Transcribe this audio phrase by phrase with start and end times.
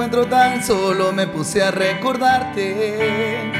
[0.00, 3.52] encuentro tan solo me puse a recordarte.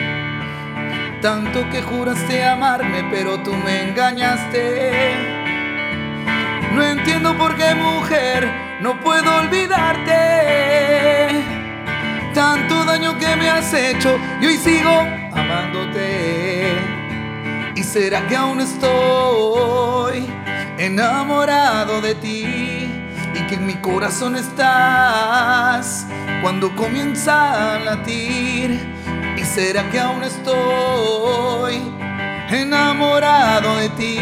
[1.21, 5.13] Tanto que juraste amarme, pero tú me engañaste.
[6.73, 8.51] No entiendo por qué mujer
[8.81, 10.15] no puedo olvidarte.
[12.33, 14.99] Tanto daño que me has hecho y hoy sigo
[15.35, 16.73] amándote.
[17.75, 20.27] ¿Y será que aún estoy
[20.79, 22.97] enamorado de ti?
[23.35, 26.07] Y que en mi corazón estás
[26.41, 28.79] cuando comienza a latir.
[29.37, 31.81] ¿Y será que aún estoy
[32.51, 34.19] enamorado de ti?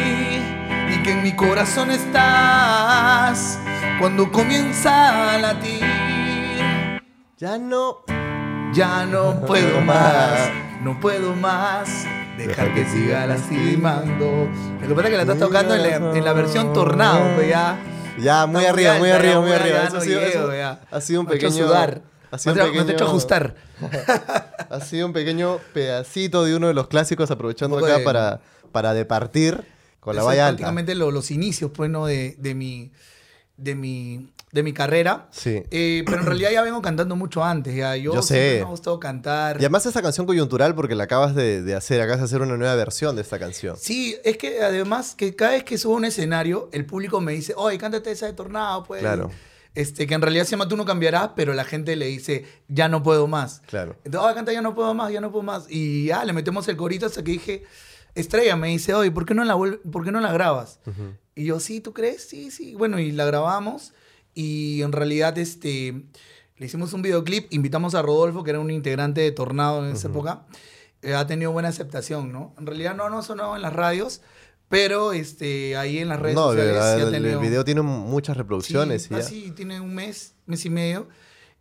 [0.95, 3.59] Y que en mi corazón estás
[3.99, 7.01] cuando comienza a latir.
[7.37, 7.99] Ya no.
[8.73, 10.51] Ya no puedo más,
[10.83, 12.07] no puedo más.
[12.37, 14.49] Dejar que siga lastimando.
[14.81, 17.49] Lo que pasa es que la estás tocando en la, en la versión tornado, pues
[17.49, 17.77] ya.
[18.23, 19.83] Ya, muy Está arriba, muy arriba, ya, muy ya, arriba.
[19.85, 20.81] Eso no ha sido, llego, eso ya.
[20.91, 21.53] ha sido un Me pequeño.
[21.67, 22.03] sudar.
[22.31, 23.55] Ha sido, Me un hecho- me hecho pequeño, ajustar.
[24.71, 28.41] ha sido un pequeño pedacito de uno de los clásicos, aprovechando acá de- para,
[28.73, 29.65] para departir
[30.01, 30.57] con la valla alta.
[30.59, 32.07] prácticamente lo- los inicios, pues, ¿no?
[32.07, 32.93] De, de mi,
[33.57, 35.29] de mi, de mi carrera.
[35.31, 35.63] Sí.
[35.71, 37.97] Eh, pero en realidad ya vengo cantando mucho antes, ya.
[37.97, 38.57] Yo, sé.
[38.57, 39.57] Me ha gustado cantar.
[39.57, 42.57] Y además esa canción coyuntural porque la acabas de, de hacer, acabas de hacer una
[42.57, 43.77] nueva versión de esta canción.
[43.77, 47.33] Sí, es que además que cada vez que subo a un escenario, el público me
[47.33, 49.01] dice, oye, cántate esa de Tornado, pues.
[49.01, 49.31] Claro.
[49.75, 52.89] Este, que en realidad se llama Tú no cambiarás, pero la gente le dice, ya
[52.89, 53.63] no puedo más.
[53.67, 53.97] Claro.
[54.05, 55.67] Entonces, oh, canta ya no puedo más, ya no puedo más.
[55.69, 57.65] Y ya le metemos el corito hasta que dije,
[58.15, 60.81] Estrella me dice, oye, ¿por qué no la, ¿por qué no la grabas?
[61.37, 62.29] Y yo, sí, ¿tú crees?
[62.29, 62.75] Sí, sí.
[62.75, 63.93] Bueno, y la grabamos
[64.41, 66.03] y en realidad este,
[66.59, 70.07] le hicimos un videoclip, invitamos a Rodolfo, que era un integrante de Tornado en esa
[70.09, 70.47] época.
[71.03, 72.55] Eh, ha tenido buena aceptación, ¿no?
[72.59, 74.21] En realidad no, no sonaba en las radios,
[74.69, 77.41] pero este, ahí en las redes No, sociales la- sí ha el, tenido...
[77.41, 79.03] video tiene muchas reproducciones.
[79.03, 79.23] Sí, y ya.
[79.25, 81.09] así tiene un mes, mes y medio,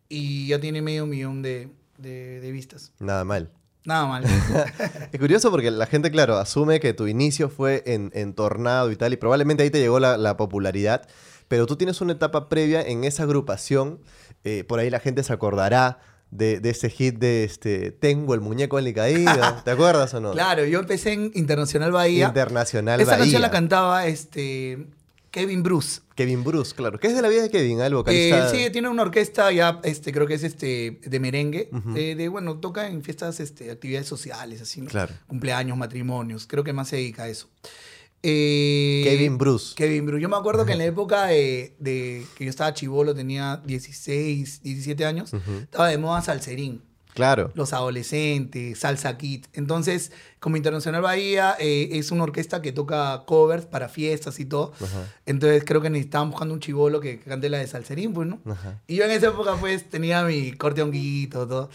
[0.10, 2.92] y ya tiene medio millón de, de- de vistas.
[3.00, 3.50] Nada mal.
[3.86, 4.24] Nada mal.
[5.14, 8.96] Es curioso porque la gente, claro, asume que tu inicio fue en, en Tornado y
[8.98, 11.08] tal, y probablemente ahí te llegó la, la popularidad,
[11.48, 14.00] pero tú tienes una etapa previa en esa agrupación,
[14.44, 16.00] eh, por ahí la gente se acordará
[16.32, 20.20] de, de ese hit de este, Tengo el muñeco en la caída, ¿te acuerdas o
[20.20, 20.32] no?
[20.34, 22.28] claro, yo empecé en Internacional Bahía.
[22.28, 23.52] Internacional Esa canción la Bahía.
[23.60, 24.88] cantaba este,
[25.32, 26.02] Kevin Bruce.
[26.16, 27.00] Kevin Bruce, claro.
[27.00, 27.80] ¿Qué es de la vida de Kevin?
[27.80, 28.50] El Eh, vocalista.
[28.50, 32.58] sí, tiene una orquesta ya, este, creo que es este, de merengue, de, de, bueno,
[32.60, 34.90] toca en fiestas, este, actividades sociales, así, ¿no?
[34.90, 35.14] Claro.
[35.28, 37.48] cumpleaños, matrimonios, creo que más se dedica a eso.
[38.24, 39.76] Eh, Kevin Bruce.
[39.76, 40.22] Kevin Bruce.
[40.22, 44.62] Yo me acuerdo que en la época de, de que yo estaba chivolo, tenía 16,
[44.64, 46.82] 17 años, estaba de moda salserín
[47.14, 47.52] Claro.
[47.56, 49.48] los adolescentes, Salsa Kit.
[49.54, 54.72] Entonces, como Internacional Bahía eh, es una orquesta que toca covers para fiestas y todo.
[54.80, 55.12] Ajá.
[55.26, 58.40] Entonces, creo que necesitaban buscando un chivolo que, que cante la de Salserín, pues, ¿no?
[58.52, 58.82] Ajá.
[58.88, 61.70] Y yo en esa época, pues, tenía mi corte honguito, todo.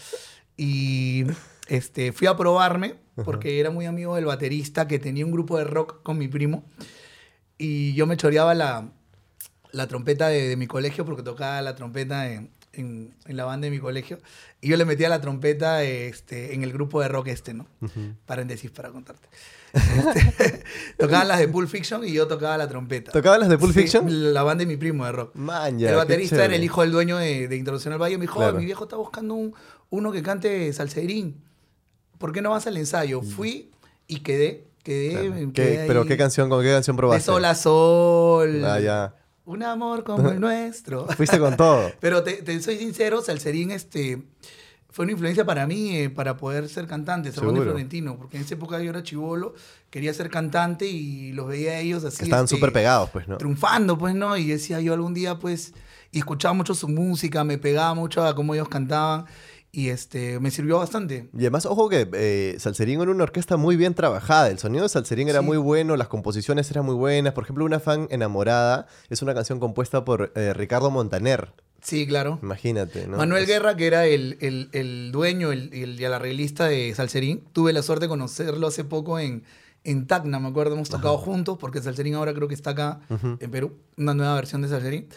[0.55, 1.25] Y
[1.67, 5.63] este, fui a probarme, porque era muy amigo del baterista que tenía un grupo de
[5.65, 6.63] rock con mi primo.
[7.57, 8.89] Y yo me choreaba la,
[9.71, 13.65] la trompeta de, de mi colegio, porque tocaba la trompeta en, en- en la banda
[13.65, 14.19] de mi colegio.
[14.61, 17.67] Y yo le metía la trompeta este, en el grupo de rock este, ¿no?
[17.81, 18.15] Ujú.
[18.25, 19.27] Paréntesis para contarte.
[19.73, 20.63] Este,
[20.97, 23.11] tocaban las de Pulp Fiction y yo tocaba la trompeta.
[23.11, 24.33] ¿Tocaban las de Pulp Sí, Fiction?
[24.33, 25.35] La banda de mi primo de rock.
[25.35, 28.17] Man, ya, el baterista era el hijo del dueño de, de Internacional Valle.
[28.17, 28.55] Me dijo, Claro.
[28.55, 29.53] "Oh, mi viejo está buscando un,
[29.89, 31.41] uno que cante salserín.
[32.23, 33.21] ¿Por qué no vas al ensayo?
[33.21, 33.69] Fui
[34.07, 34.65] y quedé.
[34.81, 35.29] Quedé, Claro.
[35.33, 37.25] me ¿Qué- quedé ¿Pero qué canción, con qué canción De probaste?
[37.25, 38.63] sol a sol.
[38.63, 39.13] Ah, ya.
[39.43, 41.05] Un amor como el nuestro.
[41.17, 41.91] Fuiste con todo.
[41.99, 44.23] Pero te, te soy sincero, Salserín este,
[44.89, 47.65] fue una influencia para mí eh, para poder ser cantante, Servando y.
[47.65, 48.15] Florentino.
[48.15, 49.53] Porque en esa época yo era chivolo,
[49.89, 52.23] quería ser cantante y los veía a ellos así.
[52.23, 53.35] Estaban este, súper pegados, pues, ¿no?
[53.37, 54.37] triunfando, pues, ¿no?
[54.37, 55.73] Y decía yo algún día, pues,
[56.13, 59.25] y escuchaba mucho su música, me pegaba mucho a cómo ellos cantaban
[59.75, 61.29] y este, me sirvió bastante.
[61.33, 64.49] Y además, ojo que eh, Salserín era una orquesta muy bien trabajada.
[64.51, 65.45] El sonido de Salserín era Sí.
[65.47, 67.33] muy bueno, las composiciones eran muy buenas.
[67.33, 71.53] Por ejemplo, Una fan enamorada es una canción compuesta por eh, Ricardo Montaner.
[71.81, 72.37] Sí, claro.
[72.43, 73.17] Imagínate, ¿no?
[73.17, 77.43] Manuel Guerra, que era el, el- el dueño el, el- y el arreglista de Salserín,
[77.51, 79.43] tuve la suerte de conocerlo hace poco en,
[79.83, 83.01] en Tacna, me acuerdo, hemos tocado juntos, porque Salserín ahora creo que está acá
[83.39, 85.07] en Perú, una nueva versión de Salserín.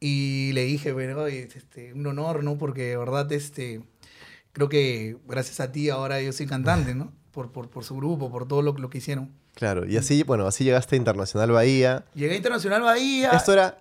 [0.00, 2.58] Y le dije, bueno, este, un honor, ¿no?
[2.58, 3.80] Porque de verdad, este,
[4.52, 7.12] creo que gracias a ti ahora yo soy cantante, ¿no?
[7.32, 9.32] Por, por, por su grupo, por todo lo, lo que hicieron.
[9.54, 12.04] Claro, y así, bueno, así llegaste a Internacional Bahía.
[12.14, 13.30] Llegué a Internacional Bahía.
[13.30, 13.78] ¿Esto era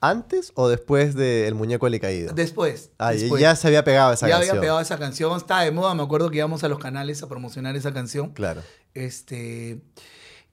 [0.00, 2.32] antes o después de El Muñeco Caído?
[2.34, 2.90] Después.
[2.98, 3.40] Ah, después.
[3.40, 4.50] ya se había pegado esa ya canción.
[4.50, 7.28] había pegado esa canción, estaba de moda, me acuerdo que íbamos a los canales a
[7.28, 8.30] promocionar esa canción.
[8.30, 8.62] Claro.
[8.92, 9.80] Este,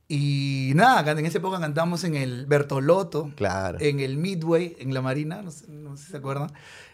[0.07, 3.77] y nada, en esa época cantamos en el Bertoloto, Claro.
[3.81, 6.51] en el Midway, en la Marina, no sé, no sé si se acuerdan.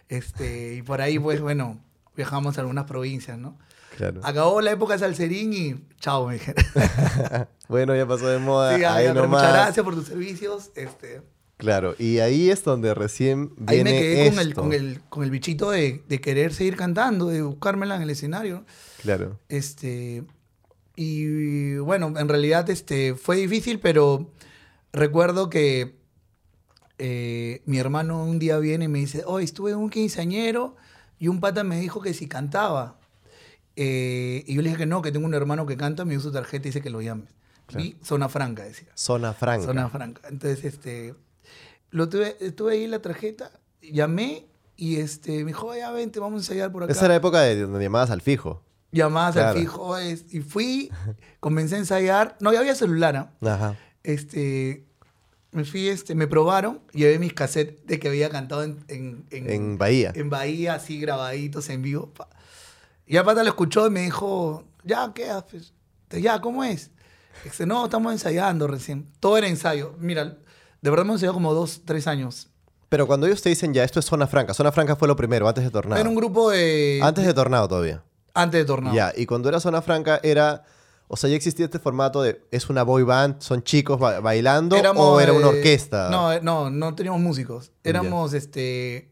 [0.10, 1.80] Este, y por ahí, pues, bueno,
[2.18, 3.58] viajamos a algunas provincias, ¿no?
[3.96, 4.19] Claro.
[4.24, 6.64] Acabó la época de Salserín y chao, me dijeron.
[7.69, 8.78] Bueno, ya pasó de moda.
[8.78, 9.28] Sí, ahí nomás.
[9.28, 10.72] muchas gracias por tus servicios.
[10.75, 11.22] Este,
[11.58, 15.24] Claro, y ahí es donde recién ahí viene me quedé con el, con, el, con
[15.24, 18.64] el bichito de, de querer seguir cantando, de buscármela en el escenario.
[19.02, 19.40] Claro.
[19.50, 20.24] Este,
[20.96, 24.31] y bueno, en realidad este, fue difícil, pero
[24.94, 25.98] recuerdo que
[27.00, 30.75] eh, mi hermano un día viene y me dice, hoy estuve en un quinceañero
[31.19, 33.00] y un pata me dijo que si cantaba.
[33.75, 36.19] Eh, y yo le dije que no, que tengo un hermano que canta, me dio
[36.19, 37.30] su tarjeta y dice que lo llames.
[37.78, 38.88] Y Zona Franca, decía.
[38.96, 39.66] Zona franca.
[39.66, 40.22] Zona Franca.
[40.30, 41.16] Entonces, este,
[41.92, 44.48] lo tuve, tuve ahí la tarjeta, llamé
[44.78, 46.92] y este, me dijo, ya vente, vamos a ensayar por acá.
[46.94, 48.64] Esa era la época de donde llamabas al fijo.
[48.94, 49.50] Llamadas Claro.
[49.50, 49.98] al fijo.
[49.98, 50.90] es- y fui,
[51.42, 52.38] comencé a ensayar.
[52.40, 53.16] No, ya había celular.
[53.18, 53.34] ¿ah?
[53.54, 53.75] Ajá.
[54.04, 54.86] Este,
[55.57, 59.50] me fui, este, me probaron, llevé mis cassettes de que había cantado en, en, en-
[59.50, 60.12] En Bahía.
[60.15, 62.13] en Bahía, así grabaditos en vivo.
[63.06, 65.74] Y ya Pata lo escuchó y me dijo, ya, ¿qué haces?
[66.04, 66.92] Este, Ya, ¿cómo es?
[67.44, 69.07] Dice, no, estamos ensayando recién.
[69.19, 69.94] Todo era ensayo.
[70.00, 70.25] Mira,
[70.81, 72.50] de verdad hemos ensayado como dos, tres años.
[72.89, 74.54] Pero cuando ellos te dicen ya, esto es Zona Franca.
[74.54, 76.00] Zona Franca fue lo primero, antes de Tornado.
[76.00, 77.00] Era un grupo de...
[77.04, 78.04] Antes de Tornado todavía.
[78.33, 78.95] Antes de Tornado.
[78.95, 80.63] Ya, y cuando era Zona Franca era...
[81.09, 82.42] O sea, ya existía este formato de...
[82.51, 83.39] ¿Es una boy band?
[83.42, 84.75] ¿Son chicos ba- bailando?
[84.75, 86.09] ¿O era una eh, orquesta?
[86.09, 87.71] No, eh, no, no teníamos músicos.
[87.83, 89.09] Éramos este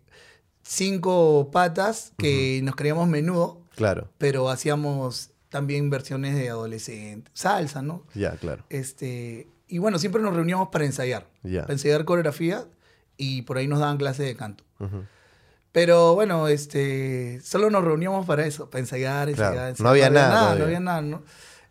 [0.63, 4.09] cinco patas que nos creíamos menudo, Claro.
[4.18, 8.03] pero hacíamos también versiones de adolescente, salsa, ¿no?
[8.13, 8.63] Ya, claro.
[8.69, 11.27] Este, y bueno, siempre nos reuníamos para ensayar.
[11.44, 11.62] Ya.
[11.62, 12.65] Para ensayar coreografía
[13.18, 14.63] y por ahí nos daban clases de canto.
[14.80, 15.03] Ujú.
[15.71, 19.83] Pero bueno, este, solo nos reuníamos para eso, para ensayar, ensayar, Claro, ensayar.
[19.83, 20.63] no había nada no todavía.
[20.65, 21.24] había nada, ¿no?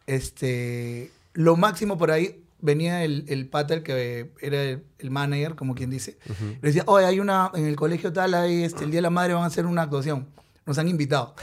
[0.06, 5.54] Este, lo máximo por ahí venía el, el pata, el que era el, el manager,
[5.54, 6.16] como quien dice.
[6.62, 9.10] Le decía, oye, hay una, en el colegio tal, hay, este, el Día de la
[9.10, 10.26] Madre van a hacer una actuación.
[10.66, 11.34] Nos han invitado.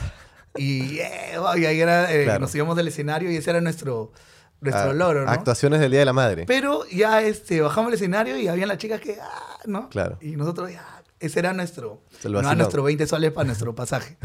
[0.56, 2.40] Y, eh, y ahí era, eh, Claro.
[2.40, 4.12] nos íbamos del escenario y ese era nuestro,
[4.60, 5.30] nuestro Ah, logro, ¿no?
[5.30, 6.44] Actuaciones del Día de la Madre.
[6.46, 9.88] Pero ya este, bajamos el escenario y habían las chicas que, ah, ¿no?
[9.90, 10.18] Claro.
[10.20, 14.16] Y nosotros ya, ese era nuestro, no nuestro 20 soles para nuestro pasaje.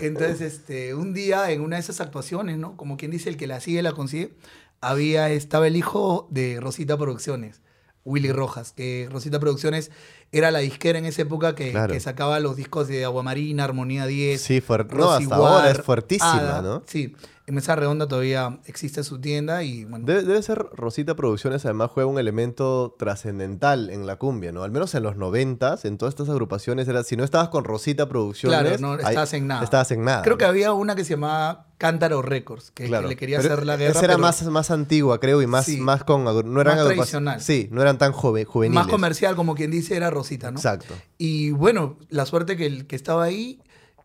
[0.00, 2.76] Entonces, este, un día en una de esas actuaciones, ¿no?
[2.76, 4.34] Como quien dice, el que la sigue, la consigue,
[4.80, 7.60] había, estaba el hijo de Rosita Producciones,
[8.04, 9.90] Willy Rojas, que Rosita Producciones
[10.32, 11.92] era la disquera en esa época que, Claro.
[11.92, 14.40] que sacaba los discos de Aguamarina, Armonía 10.
[14.40, 16.62] Sí, fuer- no, Rosy hasta ahora es fuertísima, Ada.
[16.62, 16.82] ¿no?
[16.86, 17.14] Sí,
[17.50, 20.06] en Mesa Redonda todavía existe su tienda y bueno.
[20.06, 24.62] Debe, debe ser Rosita Producciones, además juega un elemento trascendental en la cumbia, ¿no?
[24.62, 28.08] Al menos en los noventas, en todas estas agrupaciones, era, si no estabas con Rosita
[28.08, 28.58] Producciones...
[28.60, 29.64] Claro, no estabas en nada.
[29.64, 30.22] Estabas en nada.
[30.22, 33.08] Creo que había una que se llamaba Cántaro Records, que, que Claro.
[33.08, 33.90] le quería Pero hacer la guerra.
[33.90, 35.78] Esa era pero más, más antigua, creo, y más, Sí.
[35.80, 36.22] más con...
[36.24, 37.40] No eran Más tradicional.
[37.40, 38.84] Sí, no eran tan jove- juveniles.
[38.84, 40.58] más comercial, como quien dice, era Rosita, ¿no?
[40.58, 40.94] Exacto.
[41.18, 43.60] Y bueno, la suerte que el que estaba ahí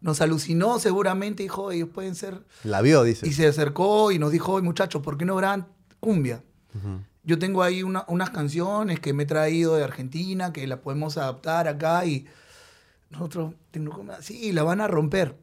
[0.06, 2.44] nos alucinó seguramente, dijo, ellos pueden ser...
[2.64, 3.28] La vio, dice.
[3.28, 5.68] Y se acercó y nos dijo, muchachos, ¿por qué no graban
[6.00, 6.44] cumbia?
[7.24, 11.18] Yo tengo ahí una- unas canciones que me he traído de Argentina, que la podemos
[11.18, 12.28] adaptar acá y
[13.10, 13.54] nosotros,
[14.22, 15.36] sí, la van a romper.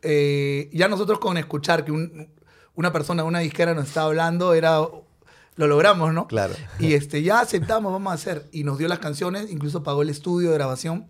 [0.00, 2.28] Eh, ya nosotros con escuchar que un-
[2.74, 6.26] una persona de una disquera nos estaba hablando, era, lo logramos, ¿no?
[6.28, 6.54] Claro.
[6.78, 8.48] Y este, ya aceptamos, vamos a hacer.
[8.52, 11.06] Y nos dio las canciones, incluso pagó el estudio de grabación.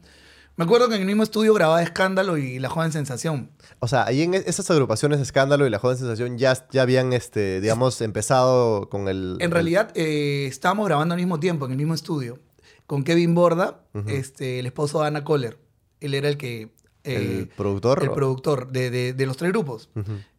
[0.61, 3.51] Me acuerdo que en el mismo estudio grababa Escándalo y La Joven Sensación.
[3.79, 7.63] O sea, ahí en esas agrupaciones Escándalo y La Joven Sensación ya, ya habían, este,
[7.63, 9.37] digamos, empezado con el...
[9.39, 12.41] En el- realidad, eh, estábamos grabando al mismo tiempo, en el mismo estudio,
[12.87, 15.57] con Kevin Borda, este, el esposo de Ana Kohler.
[16.01, 16.69] Él era el que...
[17.05, 18.03] eh, el productor.
[18.03, 19.89] el productor de, de- de los tres grupos.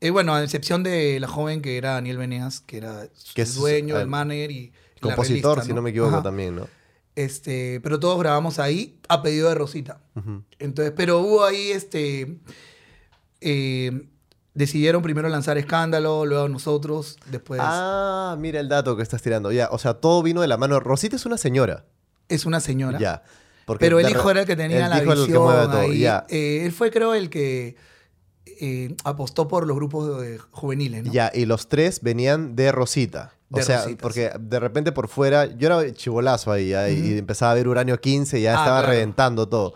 [0.01, 3.56] Eh, bueno, a excepción de la joven que era Daniel Veneas, que era el es,
[3.56, 6.22] dueño, ah, el manager y el Compositor, si no me equivoco, Ajá.
[6.22, 6.68] también, ¿no?
[7.15, 10.00] Este, pero todos grabamos ahí a pedido de Rosita.
[10.60, 12.39] Entonces, pero hubo ahí, este,
[13.41, 14.08] eh,
[14.53, 19.51] decidieron primero lanzar Escándalo, luego nosotros, después Ah, mira el dato que estás tirando.
[19.51, 20.80] Ya, o sea, todo vino de la mano.
[20.80, 21.86] Rosita es una señora.
[22.30, 22.98] es una señora.
[23.00, 23.24] Ya.
[23.65, 25.44] Porque Pero el hijo era el que tenía el la hijo era el que visión
[25.44, 26.00] mueve todo, ahí.
[26.00, 26.25] Ya.
[26.30, 27.75] Eh, él fue, creo, el que
[28.62, 31.12] eh, apostó por los grupos de- juveniles, ¿no?
[31.12, 33.34] Ya, y los tres venían de Rosita.
[33.51, 37.18] O De sea, porque de repente por fuera, yo era chivolazo ahí, ya, y- y
[37.18, 38.94] empezaba a ver Uranio 15, y ya Ah, estaba claro.
[38.94, 39.74] reventando todo.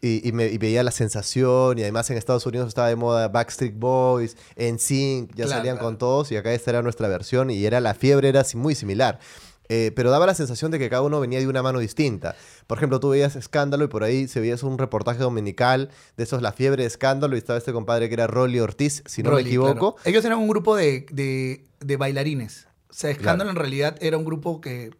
[0.00, 3.26] Y, y me, y veía la sensación, y además en Estados Unidos estaba de moda
[3.28, 5.86] Backstreet Boys, NSYNC, ya Claro, salían claro.
[5.88, 9.18] con todos, y acá esta era nuestra versión, y era la fiebre, era muy similar.
[9.68, 12.36] Eh, pero daba la sensación de que cada uno venía de una mano distinta.
[12.66, 16.40] Por ejemplo, tú veías Escándalo y por ahí se veías un reportaje dominical de esos
[16.42, 19.44] La Fiebre de Escándalo y estaba este compadre que era Rolly Ortiz, si no Rolly,
[19.44, 19.94] me equivoco.
[19.96, 20.08] claro.
[20.10, 22.66] Ellos eran un grupo de, de- de bailarines.
[22.88, 24.90] O sea, Escándalo en realidad era un grupo que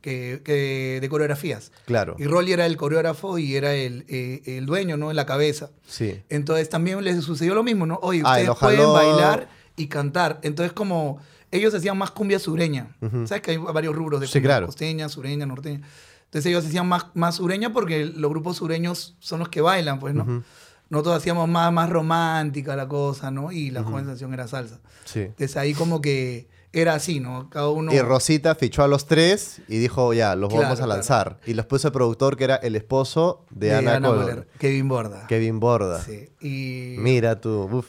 [0.00, 1.70] que, que de coreografías.
[1.86, 2.16] Claro.
[2.18, 5.10] Y Rolly era el coreógrafo y era el, eh, el dueño, ¿no?
[5.10, 5.70] En la cabeza.
[5.86, 6.20] Sí.
[6.28, 8.00] Entonces también les sucedió lo mismo, ¿no?
[8.02, 10.40] Oye, Ah, ustedes pueden bailar y cantar.
[10.42, 11.20] Entonces como
[11.52, 12.96] ellos hacían más cumbia sureña.
[13.26, 14.48] ¿Sabes que hay varios rubros de Sí, cumbia?
[14.48, 14.66] claro.
[14.66, 15.82] Costeña, sureña, norteña.
[16.24, 20.14] Entonces ellos hacían más, más sureña porque los grupos sureños son los que bailan, pues,
[20.14, 20.22] ¿no?
[20.24, 20.42] Ujú.
[20.88, 23.52] Nosotros hacíamos más, más romántica la cosa, ¿no?
[23.52, 24.80] Y la joven sensación era salsa.
[25.04, 25.20] Sí.
[25.20, 27.48] Entonces ahí como que era así, ¿no?
[27.50, 27.92] Cada uno...
[27.92, 30.96] Y Rosita fichó a los tres y dijo, ya, los Claro, vamos a claro.
[30.98, 31.38] lanzar.
[31.46, 35.26] Y los puso el productor que era el esposo de, Ana, Color, Moller, Kevin Borda.
[35.26, 36.00] Kevin Borda.
[36.02, 36.30] Sí.
[36.40, 37.86] Y Mira tú, uf.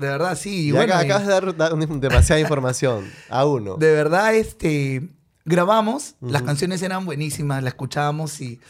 [0.00, 0.68] De verdad sí.
[0.68, 3.76] Y bueno, acabas de dar, demasiada información a uno.
[3.76, 5.08] de verdad, este,
[5.44, 8.60] grabamos, las canciones eran buenísimas, las escuchábamos y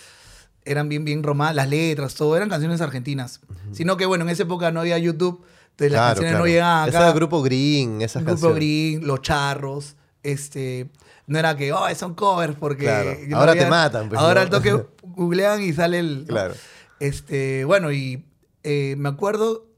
[0.65, 3.41] eran bien, bien románticas, las letras, todo, eran canciones argentinas.
[3.73, 6.45] Sino que, bueno, en esa época no había YouTube, entonces las canciones claro.
[6.45, 7.09] no llegaban Ese acá.
[7.09, 8.57] el grupo Green, esas Grupo canciones.
[8.57, 10.91] Green, Los Charros, este,
[11.27, 12.85] no era que, oh, son covers porque...
[12.85, 13.17] Claro.
[13.29, 14.41] no Ahora te matan, pues, ahora ¿no?
[14.41, 16.21] al toque googlean y sale el...
[16.23, 16.27] ¿no?
[16.27, 16.55] Claro.
[16.99, 18.27] Este, bueno, y
[18.63, 19.70] eh, me acuerdo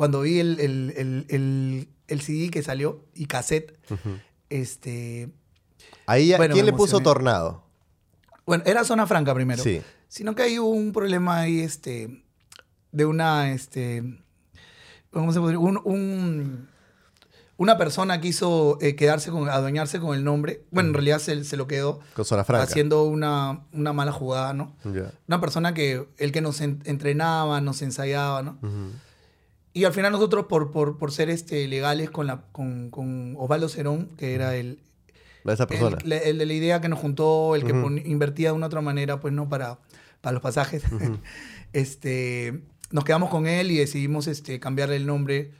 [0.00, 4.16] cuando vi el, el, el, el- el CD que salió y cassette, Ujú.
[4.48, 5.28] este,
[6.06, 7.00] Ahí, ya- Bueno, ¿quién le puso.
[7.00, 7.62] Tornado?
[8.46, 9.62] bueno, era Zona Franca primero.
[9.62, 9.82] Sí.
[10.08, 12.24] Sino que hay un problema ahí, este,
[12.92, 14.02] de una, este,
[15.10, 15.68] ¿cómo se puede decir?
[15.68, 16.68] Un, un-
[17.58, 20.64] una persona quiso eh, quedarse con, adueñarse con el nombre.
[20.70, 22.64] Bueno, en realidad se, se lo quedó Con Zona Franca.
[22.64, 24.74] haciendo una, una mala jugada, ¿no?
[25.28, 28.58] Una persona que, el que nos en- entrenaba, nos ensayaba, ¿no?
[29.72, 33.68] Y al final nosotros, por, por, por ser este, legales con, la, con, con Osvaldo
[33.68, 34.80] Cerón, que era el,
[35.44, 35.98] Esa persona.
[36.04, 38.80] el, el de la idea que nos juntó, el que pon- invertía de una otra
[38.80, 39.78] manera, pues no para,
[40.20, 40.82] para los pasajes.
[41.72, 45.52] este, nos quedamos con él y decidimos este, cambiarle el nombre.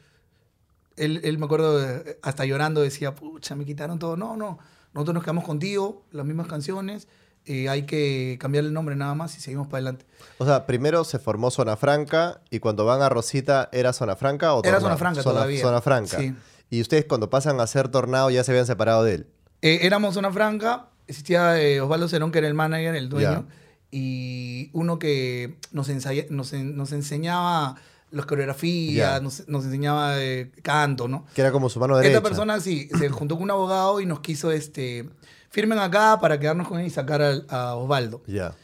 [0.96, 1.80] Él, él, me acuerdo,
[2.22, 4.16] hasta llorando, decía, pucha, me quitaron todo.
[4.16, 4.58] No, no,
[4.92, 7.08] nosotros nos quedamos contigo, las mismas canciones,
[7.46, 10.06] eh, hay que cambiarle el nombre nada más y seguimos para adelante.
[10.38, 14.54] O sea, primero se formó Zona Franca y cuando van a Rosita, ¿era Zona Franca
[14.54, 14.82] o Era Tornado?
[14.86, 15.60] Zona Franca todavía.
[15.60, 16.18] Zona Franca.
[16.18, 16.34] Sí.
[16.70, 19.26] Y ustedes cuando pasan a ser Tornado ya se habían separado de él.
[19.62, 23.46] Eh, éramos una franca, existía eh, Osvaldo Cerón, que era el manager, el dueño,
[23.90, 27.76] y uno que nos, ensaya- nos, en- nos enseñaba
[28.10, 31.26] las coreografías, nos, nos enseñaba eh, canto, ¿no?
[31.34, 32.16] Que era como su mano derecha.
[32.16, 35.08] Esta persona sí, se juntó con un abogado y nos quiso, este,
[35.50, 38.22] firmen acá para quedarnos con él y sacar al- a, Osvaldo.
[38.26, 38.54] Ya.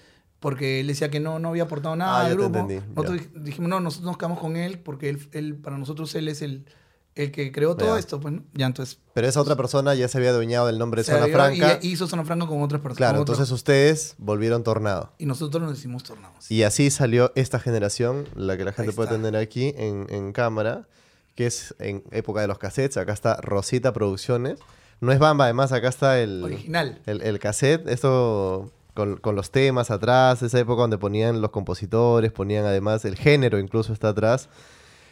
[0.41, 2.59] Porque él decía que no, no había aportado nada Ah, al ya te grupo.
[2.61, 6.15] entendí, Nosotros dij- dijimos, no, nosotros nos quedamos con él porque él, él- para nosotros
[6.15, 6.67] él es el,
[7.15, 7.99] el que creó todo Ya.
[7.99, 8.43] esto, pues, ¿no?
[8.53, 8.99] Ya, entonces...
[9.15, 11.79] Pero esa otra persona ya se había adueñado del nombre de se Zona abrió Franca.
[11.83, 12.99] Y hizo Zona Franca con otras personas.
[12.99, 15.13] Claro, con otros- entonces ustedes volvieron Tornado.
[15.19, 16.51] Y nosotros nos hicimos tornados.
[16.51, 19.23] Y así salió esta generación, la que la gente Ahí puede está.
[19.23, 20.87] tener aquí en, en cámara,
[21.35, 22.99] que es en época de los cassettes.
[22.99, 24.59] Acá está Rosita Producciones.
[25.01, 27.01] No es Bamba, además, acá está el, Original.
[27.07, 27.87] el, el cassette.
[27.89, 33.17] Esto con, con los temas atrás, esa época donde ponían los compositores, ponían además el
[33.17, 34.49] género, incluso está atrás.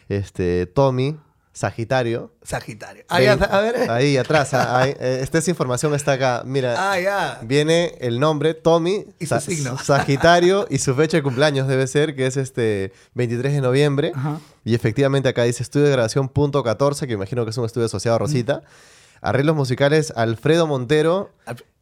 [0.09, 1.17] Este, Tommy,
[1.53, 2.33] Sagitario.
[2.43, 3.05] Sagitario.
[3.07, 3.89] Ah, ya, a ver.
[3.89, 6.43] Ahí atrás, ah, ahí, eh, esta esa información está acá.
[6.45, 7.39] Mira, Ah, ya.
[7.43, 9.77] viene el nombre Tommy, Y su signo.
[9.83, 14.11] Sagitario y su fecha de cumpleaños debe ser, que es este 23 de noviembre.
[14.15, 14.39] Ajá.
[14.65, 17.85] Y efectivamente acá dice estudio de grabación punto 14, que imagino que es un estudio
[17.85, 18.61] asociado a Rosita.
[19.21, 21.31] Arreglos musicales Alfredo Montero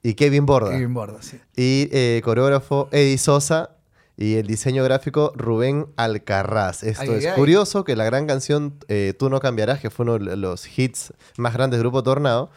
[0.02, 0.72] y Kevin Borda.
[0.72, 1.40] Kevin Borda, sí.
[1.56, 3.72] Y eh, coreógrafo Eddie Sosa.
[4.16, 6.84] Y el diseño gráfico Rubén Alcarraz.
[6.84, 10.04] Esto Ay, es ay, curioso que la gran canción eh, Tú no cambiarás, que fue
[10.04, 12.52] uno de los hits más grandes del grupo Tornado,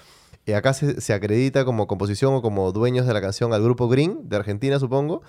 [0.45, 3.89] y acá se, se acredita como composición o como dueños de la canción al grupo
[3.89, 5.23] Green, de Argentina supongo.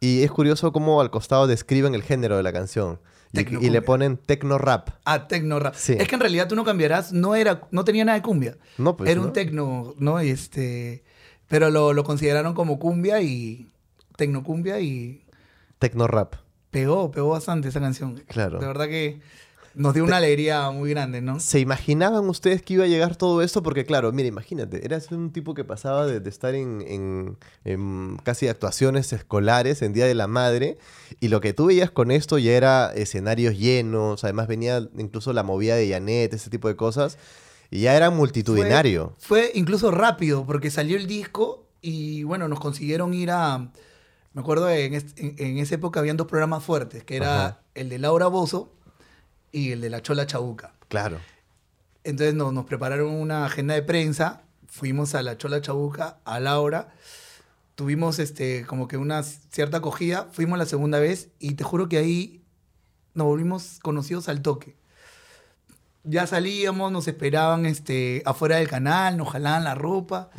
[0.00, 2.98] Y es curioso cómo al costado describen el género de la canción.
[3.32, 4.90] Y, le ponen tecno rap.
[5.04, 5.74] Ah, tecno rap.
[5.74, 5.94] Sí.
[5.98, 8.58] Es que en realidad tú no cambiarás, no era, no tenía nada de cumbia.
[8.76, 9.28] No, pues, era ¿no?
[9.28, 10.18] un tecno, ¿no?
[10.18, 11.02] Este,
[11.48, 13.68] pero lo, lo consideraron como cumbia y
[14.16, 15.24] tecnocumbia y
[15.78, 16.36] Tecno rap.
[16.70, 18.22] pegó, pegó bastante esa canción.
[18.28, 18.60] Claro.
[18.60, 19.20] De verdad que
[19.74, 21.40] nos dio una alegría muy grande, ¿no?
[21.40, 23.62] ¿Se imaginaban ustedes que iba a llegar todo esto?
[23.62, 28.16] Porque claro, mira, imagínate, eras un tipo que pasaba de, de estar en, en- en
[28.22, 30.78] casi actuaciones escolares en Día de la Madre
[31.20, 35.42] y lo que tú veías con esto ya era escenarios llenos, además venía incluso la
[35.42, 37.18] movida de Janet, ese tipo de cosas,
[37.70, 39.14] y ya era multitudinario.
[39.18, 43.70] Fue, fue incluso rápido porque salió el disco y bueno, nos consiguieron ir a...
[44.34, 45.04] Me acuerdo en, en-
[45.38, 47.60] en esa época habían dos programas fuertes, que era Ajá.
[47.74, 48.72] el de Laura Bozo
[49.52, 50.74] y el de La Chola Chabuca.
[50.88, 51.18] Claro.
[52.04, 56.92] Entonces nos, nos prepararon una agenda de prensa, fuimos a La Chola Chabuca, a Laura,
[57.74, 61.98] tuvimos este, como que una cierta acogida, fuimos la segunda vez y te juro que
[61.98, 62.42] ahí
[63.14, 64.74] nos volvimos conocidos al toque.
[66.04, 70.30] ya salíamos, nos esperaban este, afuera del canal, nos jalaban la ropa,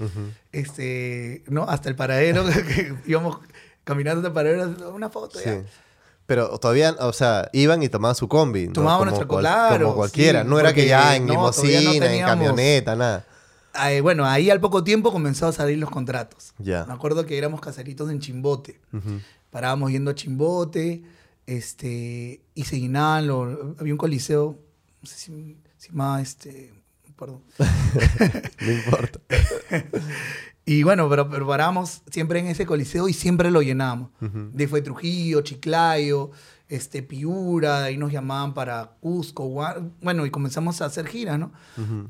[0.52, 1.64] este, ¿no?
[1.64, 3.40] Hasta el paradero, que íbamos
[3.84, 5.46] caminando hasta el paradero, una foto Sí.
[5.46, 5.64] ya.
[6.26, 8.68] Pero todavía, o sea, iban y tomaban su combi.
[8.68, 10.44] Como nuestra- claro, Como cualquiera.
[10.44, 13.26] sí, no era que ya en no, limosina, en camioneta, nada.
[14.02, 16.54] Bueno, ahí al poco tiempo comenzó a salir los contratos.
[16.60, 16.86] Ya.
[16.86, 18.80] Me acuerdo que éramos caseritos en Chimbote.
[19.50, 21.04] Parábamos yendo a Chimbote,
[21.46, 24.58] este, y se llenaban, lo- había un coliseo,
[25.02, 26.74] no sé si, si más, este,
[27.18, 27.42] perdón.
[28.62, 29.20] No importa.
[30.66, 34.12] Y bueno, pero, pero parábamos siempre en ese coliseo y siempre lo llenábamos.
[34.22, 34.50] Ujú.
[34.54, 36.32] De fue Trujillo, Chiclayo,
[36.70, 41.38] este, Piura, de ahí nos llamaban para Cusco, Gua- bueno, y comenzamos a hacer giras,
[41.38, 41.52] ¿no?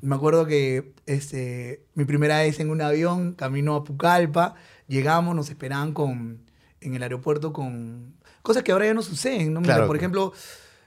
[0.02, 4.54] Me acuerdo que este, mi primera vez en un avión, camino a Pucallpa,
[4.88, 6.38] llegamos, nos esperaban con,
[6.80, 9.62] en el aeropuerto con cosas que ahora ya no suceden, ¿no?
[9.62, 9.88] Mira, Claro.
[9.88, 10.32] por ejemplo,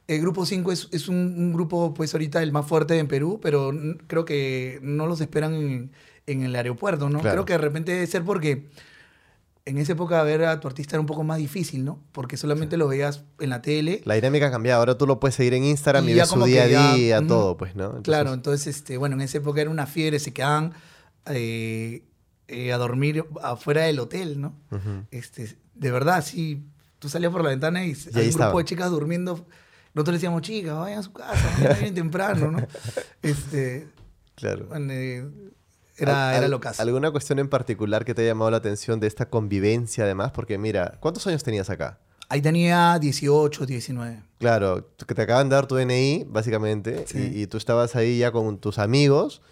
[0.07, 3.41] el Grupo 5 es, es un, un grupo, pues ahorita el más fuerte en Perú,
[3.43, 3.73] pero
[4.07, 5.91] creo que no los esperan en,
[6.27, 7.21] en el aeropuerto, ¿no?
[7.21, 7.35] Claro.
[7.35, 8.67] Creo que de repente debe ser porque
[9.67, 12.01] en esa época ver a tu artista era un poco más difícil, ¿no?
[12.13, 14.01] Porque solamente lo veías en la tele.
[14.05, 14.79] La dinámica ha cambiado.
[14.79, 17.57] Ahora tú lo puedes seguir en Instagram y, Y ver su día a día, todo,
[17.57, 17.87] pues, ¿no?
[17.87, 20.73] Entonces, Claro, entonces, este, bueno, en esa época era una fiebre, se quedaban
[21.27, 22.05] eh,
[22.47, 24.55] eh, a dormir afuera del hotel, ¿no?
[25.11, 26.63] Este, de verdad, sí,
[27.01, 29.47] tú salías por la ventana y, ahí había un grupo de chicas durmiendo.
[29.95, 32.59] Nosotros decíamos, chicas, vayan a su casa, vienen temprano, ¿no?
[33.23, 33.89] Este,
[34.37, 34.67] Claro.
[34.67, 35.27] bueno, eh,
[35.99, 36.59] era, Al- era.
[36.79, 40.33] ¿Alguna cuestión en particular que te haya llamado la atención de esta convivencia, además?
[40.33, 41.99] Porque mira, ¿cuántos años tenías acá?
[42.29, 44.21] Ahí tenía 18, 19.
[44.39, 47.31] Claro, que te acaban de dar tu DNI, básicamente, Sí.
[47.35, 49.43] y, y tú estabas ahí ya con tus amigos,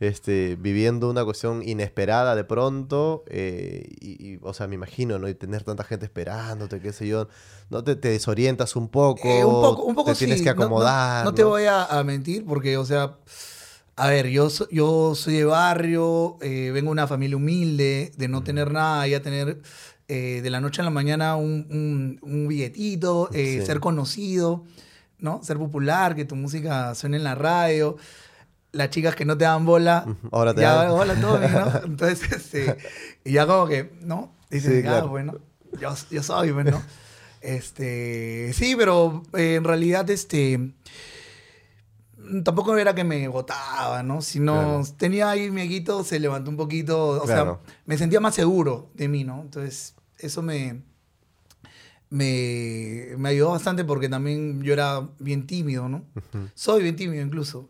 [0.00, 5.28] este, viviendo una cuestión inesperada de pronto, eh, y, y, o sea, me imagino, ¿no?
[5.28, 7.28] Y tener tanta gente esperándote, qué sé yo,
[7.70, 7.84] ¿no?
[7.84, 10.62] Te, te desorientas un poco, Eh, un poco, un poco te tienes que No- no-
[10.64, 11.24] acomodar.
[11.24, 13.16] No, te voy a, a mentir porque, o sea,
[13.96, 18.42] a ver, yo, yo soy de barrio, eh, vengo de una familia humilde, de no
[18.42, 19.60] tener nada, ya tener
[20.08, 23.66] eh, de la noche a la mañana un, un- un billetito, eh, Sí.
[23.66, 24.64] ser conocido,
[25.18, 25.42] ¿no?
[25.42, 27.96] Ser popular, que tu música suene en la radio.
[28.72, 30.90] Las chicas que no te dan bola, ahora te ya, dan.
[30.90, 31.72] hola, todo bien, ¿no?
[31.84, 32.76] Entonces, este,
[33.24, 34.34] y ya como que, ¿no?
[34.50, 35.38] Dices, Sí, ah, bueno,
[35.80, 36.82] yo, yo soy, pues, ¿no?
[37.40, 40.72] Este, sí, pero en realidad, este,
[42.44, 44.22] tampoco era que me botaba, ¿no?
[44.22, 44.82] Sino Claro.
[44.96, 47.60] tenía ahí mi eguito, se levantó un poquito, o Claro.
[47.64, 49.40] sea, me sentía más seguro de mí, ¿no?
[49.42, 50.82] Entonces, eso me,
[52.10, 56.04] me, me ayudó bastante porque también yo era bien tímido, ¿no?
[56.54, 57.68] Soy bien tímido incluso.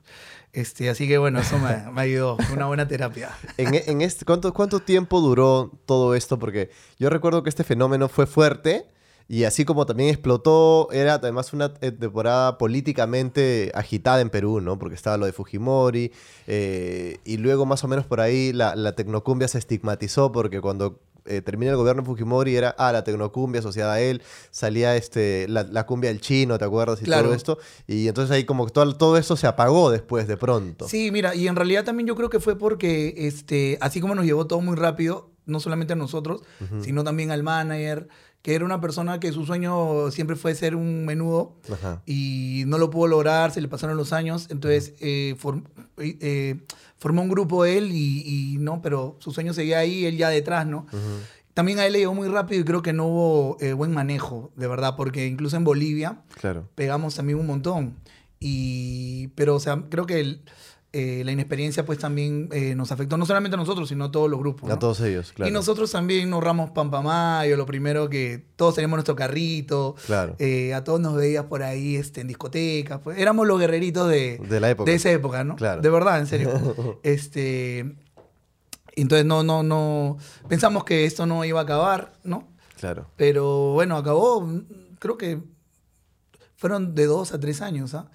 [0.52, 3.30] Este, así que bueno, eso me, me ayudó, fue una buena terapia.
[3.56, 6.38] En, en este, ¿cuánto, ¿Cuánto tiempo duró todo esto?
[6.38, 8.86] Porque yo recuerdo que este fenómeno fue fuerte
[9.28, 14.78] y así como también explotó, era además una eh, temporada políticamente agitada en Perú, ¿no?
[14.78, 16.12] Porque estaba lo de Fujimori
[16.46, 21.00] eh, y luego más o menos por ahí la, la tecnocumbia se estigmatizó porque cuando
[21.26, 25.48] eh, termina el gobierno de Fujimori era, ah, la tecnocumbia asociada a él, salía este,
[25.48, 27.00] la, la cumbia del chino, ¿te acuerdas?
[27.00, 27.24] Y Claro.
[27.24, 27.58] todo esto.
[27.86, 30.86] Y entonces ahí como que todo, todo eso se apagó después de pronto.
[30.86, 34.26] Sí, mira, y en realidad también yo creo que fue porque, este, así como nos
[34.26, 36.42] llevó todo muy rápido, no solamente a nosotros,
[36.82, 38.08] sino también al manager,
[38.44, 42.02] que era una persona que su sueño siempre fue ser un menudo Ajá.
[42.04, 45.64] y no lo pudo lograr, se le pasaron los años, entonces eh, form-
[45.96, 46.60] eh, eh,
[46.98, 48.22] formó un grupo él y,
[48.54, 50.86] y no, pero su sueño seguía ahí, él ya detrás, ¿no?
[51.54, 54.50] También a él le llegó muy rápido y creo que no hubo eh, buen manejo,
[54.56, 56.68] de verdad, porque incluso en Bolivia Claro.
[56.74, 57.94] pegamos también un montón.
[58.40, 60.42] Y, pero, o sea, creo que el-
[60.96, 64.30] eh, la inexperiencia pues también eh, nos afectó, no solamente a nosotros, sino a todos
[64.30, 64.70] los grupos.
[64.70, 64.78] A ¿no?
[64.78, 65.48] todos ellos, claro.
[65.50, 70.36] Y nosotros también nos ramos Pampamayo, lo primero que todos teníamos nuestro carrito, Claro.
[70.38, 74.38] eh, a todos nos veías por ahí este, en discotecas, pues éramos los guerreritos de,
[74.38, 74.88] De la época.
[74.88, 75.56] de esa época, ¿no?
[75.56, 75.82] Claro.
[75.82, 77.00] De verdad, en serio.
[77.02, 77.96] este,
[78.94, 80.16] entonces no, no, no,
[80.48, 82.46] pensamos que esto no iba a acabar, ¿no?
[82.78, 83.10] Claro.
[83.16, 84.48] Pero bueno, acabó,
[85.00, 85.40] creo que
[86.54, 88.08] fueron de dos a tres años, ¿ah?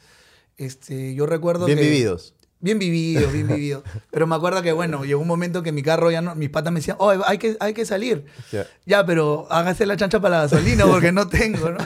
[0.55, 1.83] Este, yo recuerdo Bien que...
[1.83, 2.35] vividos.
[2.61, 3.83] Bien vivido, bien vivido.
[4.11, 6.73] Pero me acuerdo que, bueno, llegó un momento que mi carro ya no, mis patas
[6.73, 8.25] me decían, oh, hay que, hay que salir.
[8.51, 8.67] Ya.
[8.85, 11.77] Ya, pero hágase la chancha para la gasolina porque no tengo, ¿no?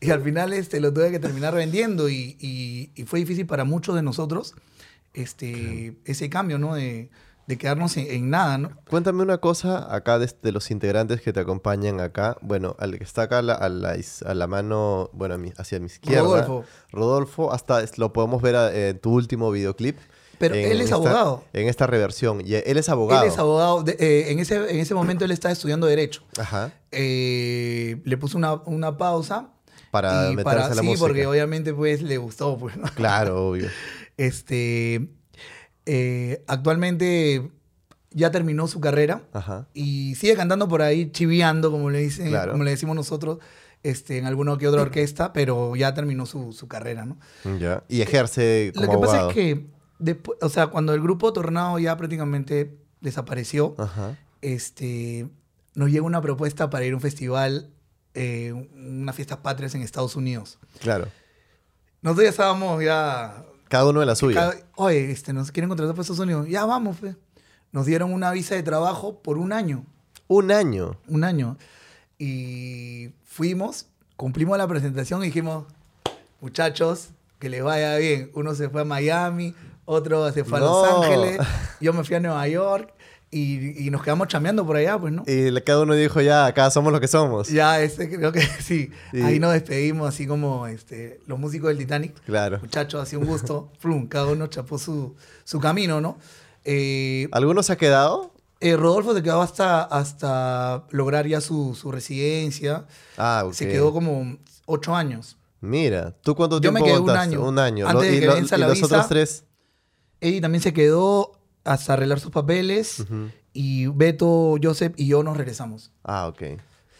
[0.00, 3.64] Y al final este, lo tuve que terminar vendiendo y, y- y fue difícil para
[3.64, 4.54] muchos de nosotros
[5.12, 6.74] este, ese cambio, ¿no?
[6.74, 7.10] De,
[7.50, 8.70] de quedarnos en, en nada, ¿no?
[8.88, 12.36] Cuéntame una cosa acá de, de los integrantes que te acompañan acá.
[12.40, 15.38] Bueno, al que está acá a la, a la is- a la mano, bueno, a
[15.38, 16.22] mi- hacia mi izquierda.
[16.22, 16.64] Rodolfo.
[16.92, 19.98] Rodolfo, hasta lo podemos ver a- en tu último videoclip.
[20.38, 21.44] Pero en él es abogado.
[21.52, 22.40] En esta reversión.
[22.46, 23.24] Y él es abogado.
[23.24, 23.82] Él es abogado.
[23.82, 26.22] de- eh, en, ese, en ese momento él estaba estudiando Derecho.
[26.38, 26.72] Ajá.
[26.92, 29.50] Eh, le puso una, una pausa.
[29.90, 31.04] Para meterse para, a la sí, música.
[31.08, 32.84] porque obviamente pues le gustó, pues, ¿no?
[32.94, 33.68] Claro, obvio.
[34.16, 35.08] Este,
[35.92, 37.50] eh, actualmente
[38.12, 39.66] ya terminó su carrera Ajá.
[39.74, 42.52] y sigue cantando por ahí, chiviando, como le, dicen, Claro.
[42.52, 43.38] como le decimos nosotros,
[43.82, 47.18] este, en alguna que otra orquesta, pero ya terminó su, su carrera, ¿no?
[47.58, 47.82] Ya.
[47.88, 49.66] Y ejerce como Lo que pasa es que,
[49.98, 54.16] después, o sea, cuando el grupo Tornado ya prácticamente desapareció, Ajá.
[54.42, 55.28] este,
[55.74, 57.70] nos llega una propuesta para ir a un festival,
[58.14, 60.58] eh, unas fiestas patrias en Estados Unidos.
[60.80, 61.08] Claro.
[62.02, 63.44] Nosotros ya estábamos ya...
[63.70, 64.34] Cada uno de la suya.
[64.50, 66.46] cada- Oye, este, nos quieren contratar para Estados Unidos.
[66.48, 67.16] Ya vamos, pues.
[67.72, 69.86] Nos dieron una visa de trabajo por un año.
[70.28, 70.98] Un año.
[71.08, 71.56] Un año.
[72.18, 75.64] Y fuimos, cumplimos la presentación y dijimos,
[76.40, 78.30] muchachos, que les vaya bien.
[78.34, 79.54] Uno se fue a Miami,
[79.84, 81.04] otro se fue a Los.
[81.04, 81.38] Ángeles,
[81.80, 82.92] yo me fui a Nueva York
[83.32, 85.22] y, y nos quedamos chameando por allá, pues, ¿no?
[85.26, 87.48] Y cada uno dijo, ya, acá somos los que somos.
[87.48, 88.90] Ya, este, creo que sí.
[89.12, 92.14] Y- Ahí nos despedimos, así como este, los músicos del Titanic.
[92.24, 92.58] Claro.
[92.60, 93.70] Muchachos, así un gusto.
[93.78, 95.14] Flum, cada uno chapó su,
[95.44, 96.18] su camino, ¿no?
[96.64, 98.32] Eh, ¿Alguno se ha quedado?
[98.62, 102.84] eh, Rodolfo se quedó hasta, hasta lograr ya su, su residencia.
[103.16, 103.54] Ah, ok.
[103.54, 105.38] Se quedó como ocho años.
[105.62, 107.42] Mira, ¿tú cuánto Yo me tiempo quedé un año.
[107.48, 107.88] Un año.
[107.88, 109.44] Antes de y que lo- venza y los otros tres.
[110.20, 113.04] Ella también se quedó hasta arreglar sus papeles.
[113.52, 115.90] Y Beto, Joseph y yo nos regresamos.
[116.04, 116.42] Ah, ok.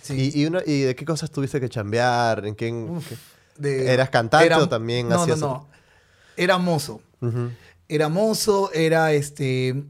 [0.03, 0.33] Sí.
[0.35, 2.45] ¿Y, y, una- y de qué cosas tuviste que chambear?
[2.47, 3.17] ¿En Uf, qué-
[3.59, 5.69] de- ¿Eras cantante o también No, no, hacías- no.
[6.37, 7.01] Era mozo.
[7.89, 9.85] Era mozo, era este.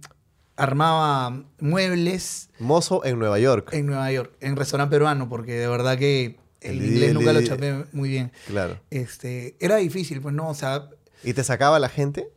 [0.57, 3.71] Armaba muebles Mozo en Nueva York.
[3.73, 7.39] en Nueva York, en restaurante peruano, porque de verdad que el, El inglés nunca lo
[7.39, 8.31] el chapé muy bien.
[8.47, 8.79] Claro.
[8.91, 10.91] Este, era difícil, pues no, o sea,
[11.25, 12.29] ¿Y te sacaba la gente?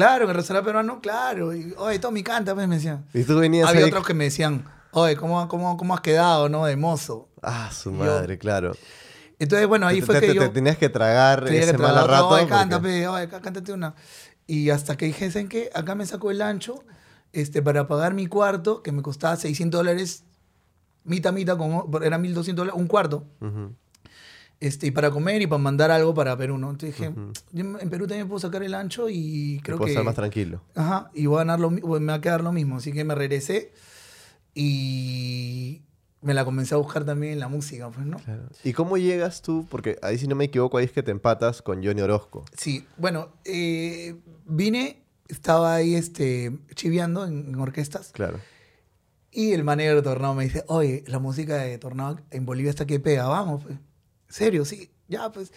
[0.00, 1.54] Claro, en el restaurante peruano, claro.
[1.54, 3.04] Y, Oye, Tommy canta, pues me decían.
[3.14, 6.48] Y tú venías Había ahí- otros que me decían, oye, ¿cómo, cómo, cómo has quedado,
[6.48, 6.64] no?
[6.66, 7.28] De mozo.
[7.42, 8.72] Ah, su madre, claro.
[9.38, 10.42] Entonces, bueno, ahí te, fue te- que te- yo...
[10.42, 12.28] te tenías que tragar tenía ese que mal rato.
[12.28, 13.94] Oye, porque- canta, pe, oye, cá- cántate una.
[14.46, 15.70] Y hasta que dije, ¿saben qué?
[15.74, 16.82] Acá me sacó el ancho
[17.32, 20.24] este, para pagar mi cuarto, que me costaba 600 dólares,
[21.04, 23.24] mitad, mitad, con, era 1.200 dólares, un cuarto.
[23.40, 23.74] Ujú.
[24.60, 26.70] Este, y para comer y para mandar algo para Perú, ¿no?
[26.70, 27.14] Entonces dije,
[27.52, 29.92] yo en Perú también puedo sacar el ancho y creo puedo que...
[29.92, 30.60] estar más tranquilo.
[30.74, 32.76] Ajá, y voy a ganar lo me va a quedar lo mismo.
[32.76, 33.72] Así que me regresé
[34.54, 35.82] y
[36.22, 38.18] me la comencé a buscar también en la música, pues, ¿no?
[38.62, 39.66] ¿Y cómo llegas tú?
[39.70, 42.44] Porque ahí, si no me equivoco, ahí es que te empatas con Johnny Orozco.
[42.56, 48.38] Sí, bueno, eh, vine, estaba ahí este, chiviando en, en orquestas Claro.
[49.30, 52.84] y el manager de Tornado me dice, oye, la música de Tornado en Bolivia está
[52.86, 53.78] que pega, vamos, pues.
[54.30, 54.64] ¿Serio?
[54.64, 55.52] Sí, ya, pues.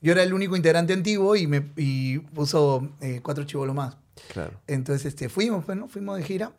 [0.00, 3.96] Yo era el único integrante antiguo y me y puso eh, cuatro chivolos más.
[4.32, 4.60] Claro.
[4.66, 5.88] Entonces, este, fuimos, pues, ¿no?
[5.88, 6.52] Fuimos de gira.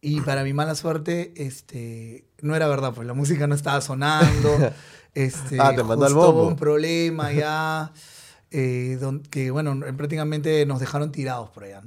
[0.00, 4.50] Y para mi mala suerte, este, no era verdad, pues la música no estaba sonando.
[5.14, 6.48] Este, Ah, te mandó al bombo.
[6.48, 7.92] un problema ya,
[8.50, 11.82] eh, don- que bueno, prácticamente nos dejaron tirados por allá.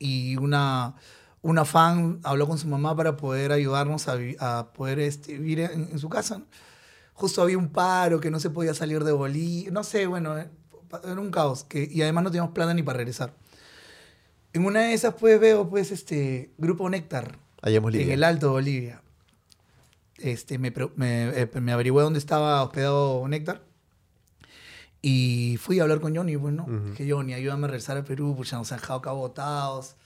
[0.00, 0.96] Y una,
[1.40, 5.98] una fan habló con su mamá para poder ayudarnos a, poder este, vivir en, en
[6.00, 6.38] su casa.
[6.38, 6.46] ¿no?
[7.14, 10.50] Justo había un paro que no se podía salir de Bolivia, no sé, bueno, eh,
[11.04, 11.64] era un caos.
[11.64, 13.34] Que, y además no teníamos plata ni para regresar.
[14.52, 18.06] En una de esas, pues veo, pues, este Grupo Néctar Allá en Bolivia.
[18.06, 19.00] en el Alto Bolivia.
[20.18, 23.62] Este, me, me, eh, me averigué dónde estaba hospedado Néctar.
[25.02, 26.64] Y fui a hablar con Johnny, pues, ¿no?
[26.64, 26.90] Ujú.
[26.90, 29.96] Dije, Johnny, ayúdame a regresar a Perú, pues ya nos han dejado acá botados.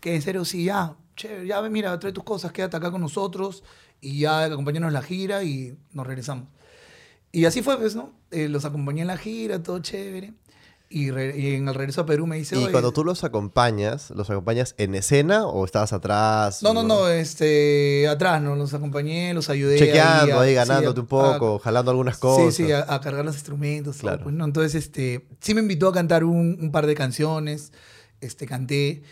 [0.00, 3.62] Que en serio, sí, ya, chévere, ya, mira, trae tus cosas, quédate acá con nosotros
[4.00, 6.46] y ya acompáñanos en la gira y nos regresamos.
[7.32, 8.12] Y así fue, pues, ¿no?
[8.30, 10.34] Eh, los acompañé en la gira, todo chévere.
[10.90, 14.30] Y, en el regreso a Perú me dice, Y "Oye, cuando tú los acompañas, ¿los
[14.30, 16.62] acompañas en escena o estabas atrás?
[16.62, 18.56] No, no, no, este, atrás, ¿no?
[18.56, 19.78] Los acompañé, los ayudé.
[19.78, 22.54] Chequeando a- ahí, sí, ganándote a- un poco, jalando algunas a- cosas.
[22.54, 23.96] Sí, sí, a, a cargar los instrumentos.
[23.98, 24.22] todo, Claro.
[24.24, 24.46] pues, ¿no?
[24.46, 27.72] Entonces, este, sí me invitó a cantar un, un par de canciones,
[28.22, 29.02] este, canté.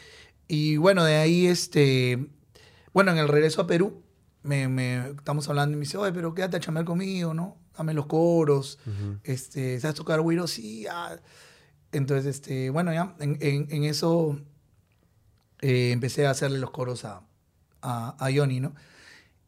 [0.49, 2.27] Y bueno, de ahí, este,
[2.95, 4.01] bueno, en el regreso a Perú,
[4.47, 7.57] me, me- estamos hablando y me dice, oye, pero quédate a chamar conmigo, ¿no?
[7.77, 9.19] Dame los coros, Ujú.
[9.25, 10.47] este, ¿sabes tocar güiro?
[10.47, 11.21] Sí, ya.
[11.93, 14.39] Entonces, este, bueno, ya, en, en- en eso
[15.61, 17.23] eh, empecé a hacerle los coros a,
[17.83, 18.75] a, a Johnny, ¿no?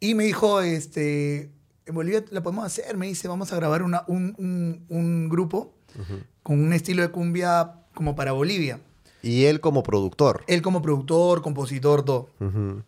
[0.00, 1.50] Y me dijo, este,
[1.86, 5.74] en Bolivia la podemos hacer, me dice, vamos a grabar una, un, un- un grupo
[5.98, 6.20] Ujú.
[6.42, 8.80] con un estilo de cumbia como para Bolivia.
[9.22, 10.44] Y él como productor.
[10.46, 12.30] Él como productor, compositor, todo.
[12.40, 12.82] Ujú.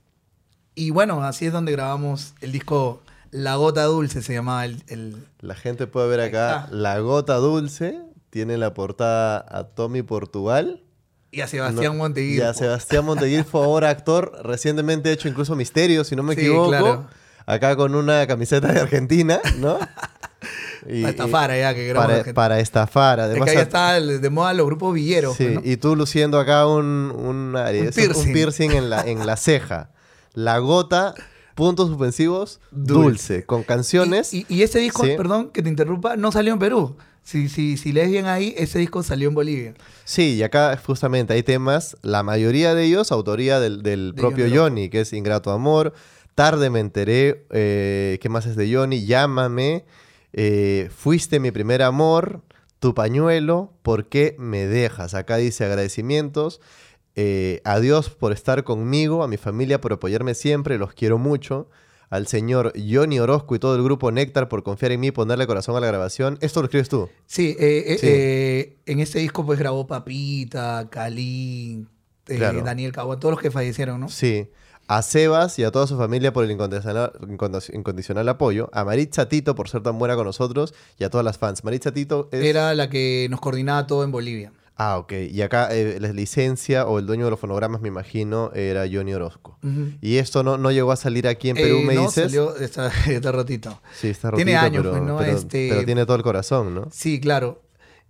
[0.80, 4.82] Y bueno, así es donde grabamos el disco La Gota Dulce, se llamaba el...
[4.88, 6.68] el- La gente puede ver acá.
[6.70, 8.00] La Gota Dulce.
[8.30, 10.82] Tiene en la portada a Tommy Portugal.
[11.32, 12.08] y a Sebastián No-.
[12.18, 16.40] Y a Sebastián Monteguir fue ahora actor, recientemente hecho incluso Misterio, si no me Sí,
[16.42, 16.68] equivoco.
[16.68, 17.06] claro.
[17.44, 19.78] Acá con una camiseta de Argentina, ¿no?
[20.88, 23.18] Y- Para estafar allá, que para, para estafar.
[23.18, 25.36] Es Además, que ahí está de moda los grupos villeros.
[25.36, 25.60] Sí, pues, ¿no?
[25.70, 28.32] y tú luciendo acá un, un, Un piercing.
[28.32, 29.90] piercing en, la, en la ceja.
[30.34, 31.14] La gota,
[31.54, 32.92] puntos suspensivos, dulce.
[33.02, 33.44] Dulce.
[33.46, 34.32] Con canciones.
[34.32, 35.12] Y, y- y ese disco, Sí.
[35.16, 36.96] perdón que te interrumpa, no salió en Perú.
[37.22, 39.74] Si, si, si lees bien ahí, ese disco salió en Bolivia.
[40.04, 44.44] Sí, y acá justamente hay temas, la mayoría de ellos, autoría del, del De propio
[44.46, 45.92] Johnny Johnny, que es Ingrato Amor.
[46.34, 49.04] Tarde me enteré, eh, ¿qué más es de Johnny?
[49.04, 49.84] Llámame,
[50.32, 52.40] eh, Fuiste mi primer amor,
[52.78, 55.12] Tu pañuelo, ¿por qué me dejas?
[55.12, 56.62] Acá dice agradecimientos.
[57.16, 61.68] Eh, adiós por estar conmigo, a mi familia por apoyarme siempre, los quiero mucho.
[62.08, 65.46] Al señor Johnny Orozco y todo el grupo Néctar por confiar en mí y ponerle
[65.46, 66.38] corazón a la grabación.
[66.40, 67.08] Esto lo escribes tú.
[67.26, 68.06] Sí, eh, eh, Sí.
[68.10, 71.88] eh, en ese disco pues grabó Papita, Kalin,
[72.26, 72.62] eh, Claro.
[72.62, 74.08] Daniel Cabo, todos los que fallecieron, ¿no?
[74.08, 74.48] Sí.
[74.88, 78.70] A Sebas y a toda su familia por el incondicional, incondi- incondicional apoyo.
[78.72, 81.62] A Maritza Tito por ser tan buena con nosotros y a todas las fans.
[81.62, 82.42] Maritza Tito es...
[82.44, 84.52] Era la que nos coordinaba todo en Bolivia.
[84.82, 85.12] Ah, ok.
[85.30, 89.12] Y acá eh, la licencia o el dueño de los fonogramas, me imagino, era Johnny
[89.12, 89.58] Orozco.
[90.00, 92.24] Y esto no, no llegó a salir aquí en Perú, Eh, me no, dices.
[92.24, 93.78] salió está, está ratito.
[93.94, 95.18] Sí, está Tiene rotito, años, pero, pues, ¿no?
[95.18, 96.88] pero- Este- pero tiene todo el corazón, ¿no?
[96.90, 97.62] Sí, claro.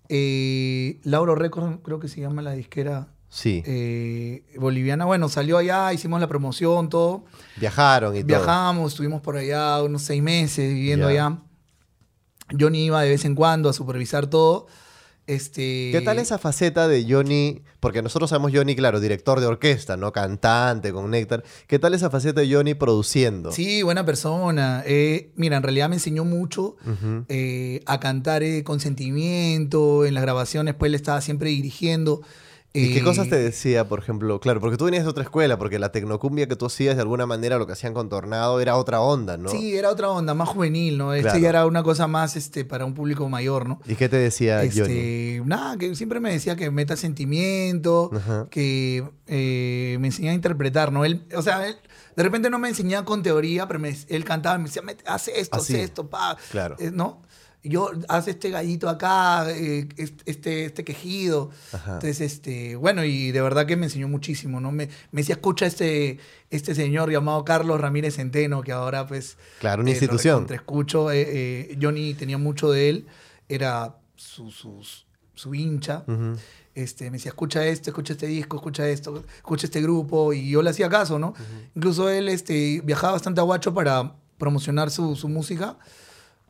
[0.09, 3.63] Eh, Lauro Records, creo que se llama la disquera Sí.
[3.67, 5.05] eh, boliviana.
[5.07, 7.25] Bueno, salió allá, hicimos la promoción, todo.
[7.57, 8.27] Viajaron y todo.
[8.29, 11.27] Viajamos, estuvimos por allá unos seis meses viviendo Ya.
[11.27, 11.39] allá.
[12.59, 14.67] Johnny iba de vez en cuando a supervisar todo.
[15.31, 17.63] Este, ¿Qué tal esa faceta de Johnny?
[17.79, 20.11] Porque nosotros sabemos Johnny, claro, director de orquesta, ¿no?
[20.11, 21.45] Cantante con Néctar.
[21.69, 23.53] ¿Qué tal esa faceta de Johnny produciendo?
[23.53, 24.83] Sí, buena persona.
[24.85, 26.75] Eh, mira, en realidad me enseñó mucho
[27.29, 30.05] eh, a cantar eh, con sentimiento.
[30.05, 32.23] En las grabaciones, pues, él estaba siempre dirigiendo.
[32.73, 34.39] ¿Y qué cosas te decía, por ejemplo?
[34.39, 37.27] Claro, porque tú venías de otra escuela, porque la tecnocumbia que tú hacías, de alguna
[37.27, 39.49] manera, lo que hacían con Tornado era otra onda, ¿no?
[39.51, 41.13] Sí, era otra onda, más juvenil, ¿no?
[41.13, 41.39] Este Claro.
[41.41, 43.81] ya era una cosa más este, para un público mayor, ¿no?
[43.87, 44.79] ¿Y qué te decía Johnny?
[44.99, 48.47] Este, nada, que siempre me decía que meta sentimiento, Ajá.
[48.51, 51.05] que eh, me enseñaba a interpretar, ¿no?
[51.05, 51.77] Él, o sea, él
[52.17, 55.05] de repente no me enseñaba con teoría, pero me- él cantaba y me decía, "Mete-
[55.07, 55.77] haz esto, haz Así.
[55.77, 56.37] esto, pa.
[56.51, 56.77] Claro.
[56.79, 57.23] Eh, ¿No?
[57.63, 61.51] Yo, haz este gallito acá, eh, est- este, este quejido.
[61.73, 61.95] Ajá.
[61.95, 64.73] Entonces, este, bueno, y de verdad que me enseñó muchísimo, ¿no?
[64.73, 66.19] Me, me decía, escucha este,
[66.49, 69.37] este señor llamado Carlos Ramírez Centeno, que ahora pues...
[69.59, 70.47] Claro, una eh, institución.
[70.51, 71.09] escucho,
[71.81, 73.07] Johnny tenía mucho de él,
[73.49, 74.81] era su, su,
[75.35, 76.05] su hincha.
[76.75, 80.63] Este, me decía, escucha esto, escucha este disco, escucha esto, escucha este grupo, y yo
[80.63, 81.35] le hacía caso, ¿no?
[81.75, 85.77] Incluso él este, viajaba bastante a Guacho para promocionar su, su música,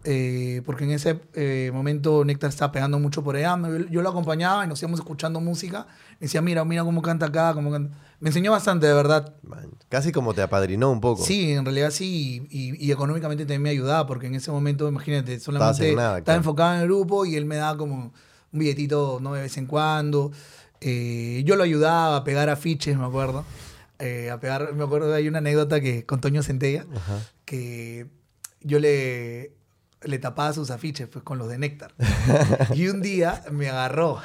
[0.04, 3.58] eh, porque en ese eh, momento Néctar estaba pegando mucho por allá,
[3.90, 7.52] yo lo acompañaba y nos íbamos escuchando música, me decía, mira, mira cómo canta acá,
[7.54, 7.96] cómo canta.
[8.20, 9.34] Me enseñó bastante, de verdad.
[9.42, 11.22] Man, Casi como te apadrinó un poco.
[11.24, 15.40] Sí, en realidad sí, y, y económicamente también me ayudaba, porque en ese momento, imagínate,
[15.40, 16.38] solamente en nada, estaba claro.
[16.38, 18.12] enfocado en el grupo y él me daba como
[18.52, 19.34] un billetito ¿no?
[19.34, 20.32] de vez en cuando.
[20.80, 23.44] Eh, yo lo ayudaba a pegar afiches, me acuerdo.
[23.98, 27.18] Eh, a pegar, me acuerdo, hay una anécdota que con Toño Centella, Ajá.
[27.44, 28.06] que
[28.62, 29.52] yo le,
[30.02, 31.92] le tapaba sus afiches pues, con los de Néctar.
[32.74, 34.20] y un día me agarró.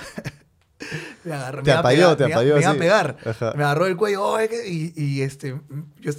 [1.24, 1.64] me agarró.
[1.64, 3.18] Te me iba a apayó, pegar, te apayó, Me iba a pegar.
[3.26, 3.54] Ajá.
[3.56, 5.60] Me agarró el cuello "Oh, es que-", y, y, este,
[6.00, 6.12] yo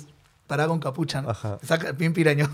[0.46, 1.30] paraba con capucha, ¿no?
[1.30, 1.58] Ajá.
[1.60, 2.48] Me Saca, bien piraño.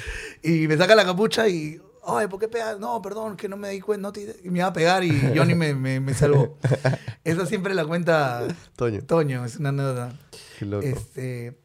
[0.42, 2.78] y me saca la capucha y, ay, ¿por qué pegas?
[2.78, 4.02] No, perdón, que no me di cuenta.
[4.08, 6.58] No te- y me iba a pegar y Johnny me, me, me salvó.
[7.24, 9.02] Esa siempre la cuenta Toño.
[9.02, 10.12] Toño, es una anécdota.
[10.58, 10.86] Qué loco.
[10.86, 11.58] Este,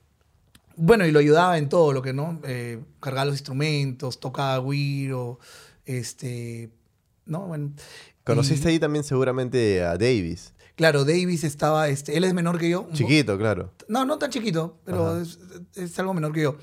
[0.76, 5.40] bueno, y lo ayudaba en todo lo que no, eh, cargaba los instrumentos, tocaba guiro,
[5.86, 6.70] este,
[7.26, 7.74] no, bueno.
[8.24, 10.54] Conociste y, ahí también seguramente a Davis.
[10.76, 12.88] Claro, Davis estaba, este, él es menor que yo.
[12.94, 13.72] Chiquito, claro.
[13.88, 15.40] No, no tan chiquito, pero es,
[15.76, 16.58] es algo menor que yo.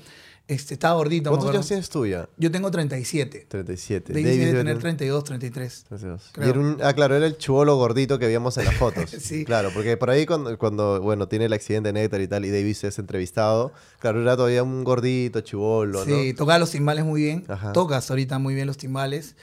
[0.51, 1.29] Este, estaba gordito.
[1.29, 2.27] ¿Cuántos años tienes tú ya?
[2.35, 3.45] Yo tengo 37.
[3.47, 4.11] 37.
[4.11, 5.85] Davis debe debe tener 32, 33.
[5.87, 6.31] 32.
[6.37, 9.09] Y era un- ah, claro, era el chivolo gordito que veíamos en las fotos.
[9.21, 9.45] Sí.
[9.45, 12.49] Claro, porque por ahí cuando, cuando, bueno, tiene el accidente de Néctar y tal, y
[12.49, 16.15] Davis es entrevistado, claro, era todavía un gordito, chivolo, ¿no?
[16.17, 17.45] Sí, tocaba los timbales muy bien.
[17.47, 17.71] Ajá.
[17.71, 19.35] Tocas ahorita muy bien los timbales.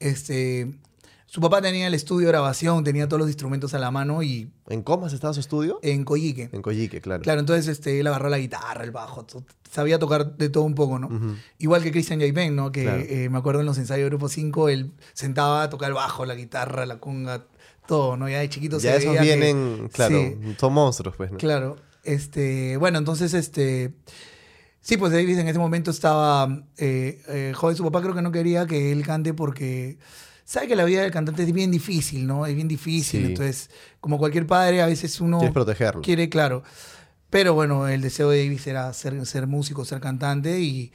[0.00, 0.72] Este,
[1.36, 4.50] su papá tenía el estudio de grabación, tenía todos los instrumentos a la mano y
[4.68, 5.78] ¿En Comas estaba su estudio?
[5.82, 6.48] en Coyique.
[6.50, 7.22] En Coyique, claro.
[7.22, 9.26] Claro, entonces este, él agarró la guitarra, el bajo,
[9.70, 11.10] sabía tocar de todo un poco, ¿no?
[11.58, 12.72] Igual que Christian Jaipen, ¿no?
[12.72, 13.02] Que Claro.
[13.06, 16.24] eh, me acuerdo en los ensayos de Grupo 5, él sentaba a tocar el bajo,
[16.24, 17.44] la guitarra, la conga,
[17.86, 18.30] todo, ¿no?
[18.30, 20.54] Ya de chiquito Ya se esos que- vienen, claro, Sí.
[20.58, 21.36] son monstruos, pues, ¿no?
[21.36, 21.76] Claro.
[22.02, 23.92] Este, bueno, entonces, este.
[24.80, 27.76] Sí, pues Davis en ese momento estaba eh, eh, joven.
[27.76, 29.98] Su papá creo que no quería que él cante porque
[30.46, 32.46] sabe que la vida del cantante es bien difícil, ¿no?
[32.46, 33.20] Es bien difícil.
[33.20, 33.26] Sí.
[33.26, 33.68] Entonces,
[34.00, 36.00] como cualquier padre, a veces uno Quieres protegerlo.
[36.00, 36.62] quiere, claro.
[37.28, 40.92] Pero bueno, el deseo de Davis era ser, ser músico, ser cantante y,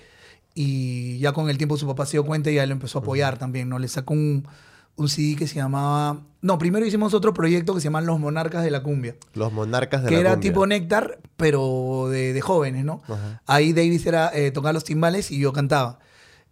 [0.55, 3.01] Y ya con el tiempo su papá se dio cuenta y ya lo empezó a
[3.01, 3.77] apoyar también, ¿no?
[3.79, 4.47] Le sacó un,
[4.95, 6.21] un CD que se llamaba...
[6.41, 9.15] No, primero hicimos otro proyecto que se llama Los Monarcas de la Cumbia.
[9.33, 10.49] Los monarcas de que la era cumbia.
[10.49, 13.01] tipo Néctar, pero de, de jóvenes, ¿no?
[13.07, 13.41] Ajá.
[13.45, 15.99] Ahí Davis era eh, tocar los timbales y yo cantaba.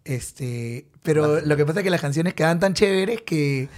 [0.04, 3.68] Este, pero lo que pasa es que las canciones quedaban tan chéveres que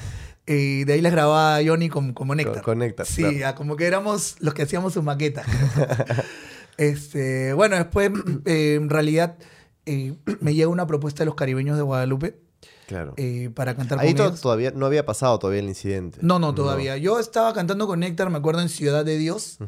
[0.46, 2.62] eh, de ahí las grababa Johnny como, como Néctar.
[2.62, 3.36] con Néctar, Sí, claro.
[3.38, 5.46] ya, como que éramos los que hacíamos sus maquetas.
[6.76, 8.10] este, bueno, después
[8.44, 9.36] eh, en realidad
[9.86, 12.40] eh, me llega una propuesta de los caribeños de Guadalupe
[12.86, 13.14] Claro.
[13.54, 14.40] para cantar Ahí con ellos.
[14.42, 16.18] todavía no había pasado todavía el incidente.
[16.20, 16.98] No, no, todavía.
[16.98, 19.58] Yo estaba cantando con Néctar, me acuerdo, en Ciudad de Dios,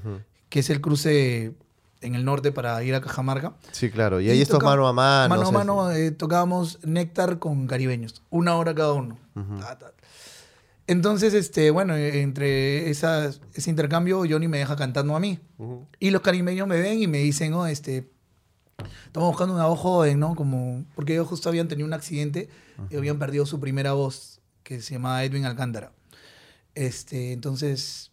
[0.51, 1.55] que es el cruce
[2.05, 3.55] en el norte para ir a Cajamarca.
[3.73, 4.21] Sí, claro.
[4.21, 5.35] Y ahí estos mano a mano.
[5.35, 9.19] Mano a mano eh, tocábamos Néctar con caribeños, una hora cada uno.
[9.35, 9.59] Ujú.
[9.59, 9.93] Ta, ta.
[10.87, 15.41] Entonces, este, bueno, eh, entre esas, ese intercambio, Johnny me deja cantando a mí.
[15.59, 15.87] Ujú.
[15.99, 18.11] Y los caribeños me ven y me dicen, oh, este,
[19.07, 20.35] estamos buscando una voz joven, ¿no?
[20.35, 22.49] Como, porque ellos justo habían tenido un accidente
[22.91, 25.93] y habían perdido su primera voz, que se llamaba Edwin Alcántara.
[26.75, 28.11] Este, entonces,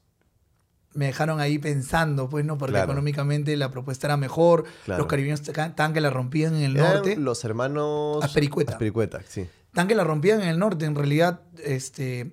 [0.94, 2.58] me dejaron ahí pensando, pues, ¿no?
[2.58, 2.86] Porque Claro.
[2.92, 5.00] económicamente la propuesta era mejor, Claro.
[5.00, 7.16] los caribeños tan que la rompían en el Eran norte.
[7.16, 8.24] los hermanos...
[8.24, 8.74] Aspericueta.
[8.74, 9.48] Aspericueta, sí.
[9.74, 12.32] Tan que la rompían en el norte, en realidad, este,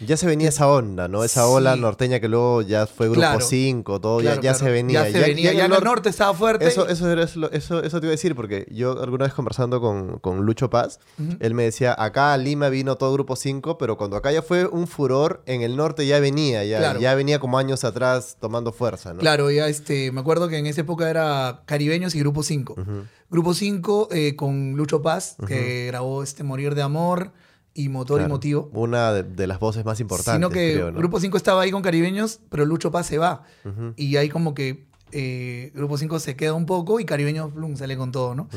[0.00, 1.22] Ya se venía esa onda, ¿no?
[1.22, 1.80] Esa ola Sí.
[1.80, 3.40] norteña que luego ya fue Grupo Claro.
[3.40, 5.04] 5, todo, ya- claro, ya, claro, se venía.
[5.08, 6.66] Ya se venía, en ya el en el norte- norte estaba fuerte.
[6.66, 10.18] Eso, eso, eso, eso, eso te iba a decir, porque yo alguna vez conversando con,
[10.18, 10.98] con Lucho Paz,
[11.38, 14.66] él me decía, acá a Lima vino todo Grupo 5, pero cuando acá ya fue
[14.66, 19.12] un furor, en el norte ya venía, ya, ya venía como años atrás tomando fuerza,
[19.14, 19.20] ¿no?
[19.20, 22.72] Claro, ya este, me acuerdo que en esa época era Caribeños y Grupo 5.
[22.72, 23.04] Ujú.
[23.30, 27.30] Grupo 5 eh, con Lucho Paz, que grabó este Morir de Amor
[27.74, 28.28] y Motor Claro.
[28.28, 28.70] y Motivo.
[28.74, 30.98] Una de, de las voces más importantes, Sino que creo, ¿no?
[30.98, 33.44] Grupo 5 estaba ahí con Caribeños, pero Lucho Paz se va.
[33.96, 37.96] Y ahí como que eh, Grupo 5 se queda un poco y Caribeños plum, sale
[37.96, 38.48] con todo, ¿no?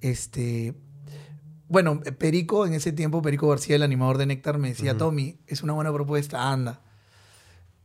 [0.00, 0.74] Este.
[1.68, 4.96] Bueno, Perico, en ese tiempo, Perico García, el animador de Néctar, me decía.
[4.96, 6.80] Tommy, es una buena propuesta, anda.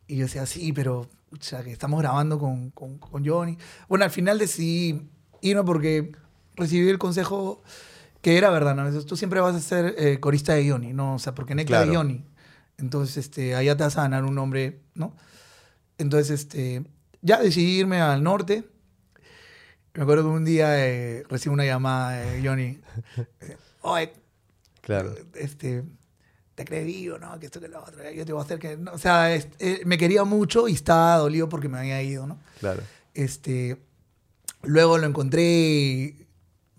[0.08, 1.08] Y yo decía, sí, pero
[1.40, 3.58] ya que estamos grabando con, con, con Johnny.
[3.88, 5.08] Bueno, al final decidí
[5.42, 6.12] irme porque
[6.56, 7.62] recibí el consejo
[8.22, 9.04] que era verdad, ¿no?
[9.04, 11.16] Tú siempre vas a ser eh, corista de Johnny, ¿no?
[11.16, 11.92] O sea, porque Néctar Claro.
[11.92, 12.26] es Johnny.
[12.78, 15.16] Entonces, este, allá te vas a ganar un nombre, ¿no?
[15.98, 16.84] Entonces, este,
[17.22, 18.64] ya decidí irme al norte.
[19.94, 22.80] Me acuerdo que un día eh, recibo una llamada de Johnny.
[23.82, 24.14] Oye,
[24.82, 25.14] Claro.
[25.36, 25.84] este,
[26.56, 27.38] te crees vivo, ¿no?
[27.40, 28.10] Que esto que lo otro.
[28.12, 28.78] Yo te voy a hacer que...
[28.78, 28.92] no".
[28.94, 32.38] O sea, es- eh, me quería mucho y estaba dolido porque me había ido, ¿no?
[32.60, 32.82] Claro.
[33.14, 33.78] Este,
[34.64, 36.16] luego lo encontré,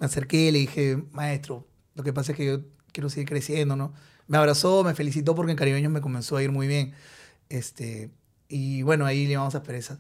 [0.01, 2.61] me acerqué, le dije, maestro, lo que pasa es que yo
[2.93, 3.93] quiero seguir creciendo, ¿no?
[4.27, 6.95] Me abrazó, me felicitó porque en Caribeños me comenzó a ir muy bien.
[7.51, 8.11] Este,
[8.49, 9.99] y bueno, ahí le vamos a perezas.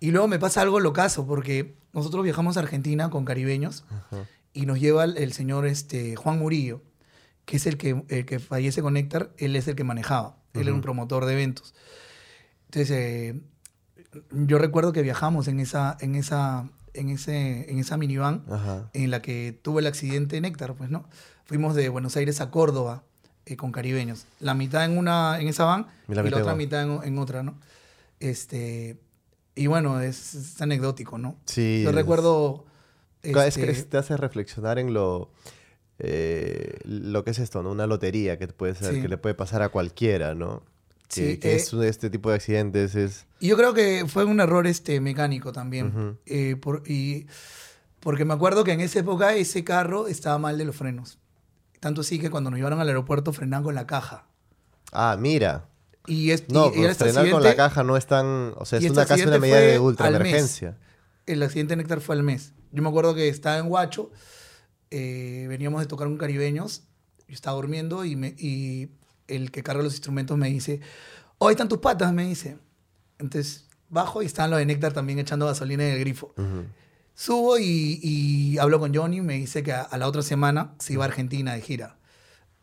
[0.00, 4.26] Y luego me pasa algo locazo porque nosotros viajamos a Argentina con Caribeños Ajá.
[4.52, 6.82] y nos lleva el, el señor este, Juan Murillo,
[7.46, 10.62] que es el que, el que fallece con Néctar, él es el que manejaba, él
[10.62, 11.74] era un promotor de eventos.
[12.66, 13.40] Entonces, eh,
[14.30, 18.90] yo recuerdo que viajamos en esa, en esa, en ese, en esa minivan Ajá.
[18.92, 21.08] en la que tuvo el accidente Néctar, pues, ¿no?
[21.44, 23.02] Fuimos de Buenos Aires a Córdoba
[23.46, 24.26] eh, con caribeños.
[24.40, 27.42] La mitad en una, en esa van Y y la otra mitad en, en otra,
[27.42, 27.58] ¿no?
[28.20, 28.98] Este,
[29.54, 31.36] y bueno, es, es anecdótico, ¿no?
[31.46, 31.80] Sí.
[31.82, 32.64] Yo es- recuerdo...
[33.22, 35.30] Que este, es- te hace reflexionar en lo,
[35.98, 37.70] eh, lo que es esto, ¿no?
[37.70, 39.02] Una lotería que puede ser, Sí.
[39.02, 40.62] que le puede pasar a cualquiera, ¿no?
[41.14, 43.26] Que, Sí, que eh, es este tipo de accidentes es...
[43.38, 46.18] Y yo creo que fue un error este mecánico también.
[46.26, 47.26] Eh, por- y,
[48.00, 51.18] porque me acuerdo que en esa época ese carro estaba mal de los frenos.
[51.80, 54.26] Tanto así que cuando nos llevaron al aeropuerto frenaban con la caja.
[54.92, 55.68] Ah, mira.
[56.06, 58.54] Y, es, No, y- y pues este frenar con la caja no es tan...
[58.56, 60.78] O sea, es este una casi una medida de ultra emergencia.
[61.26, 62.52] El accidente de Néctar fue al mes.
[62.72, 64.10] Yo me acuerdo que estaba en Huacho,
[64.90, 66.84] eh, veníamos de tocar un caribeños,
[67.28, 68.88] yo estaba durmiendo y, me, y
[69.28, 70.80] el que carga los instrumentos me dice,
[71.38, 72.58] oh, ahí están tus patas, me dice.
[73.18, 76.32] Entonces bajo y están los de Néctar también echando gasolina en el grifo.
[76.36, 76.64] Ujú.
[77.14, 80.94] Subo y, y hablo con Johnny, me dice que a, a la otra semana se
[80.94, 81.96] iba a Argentina de gira.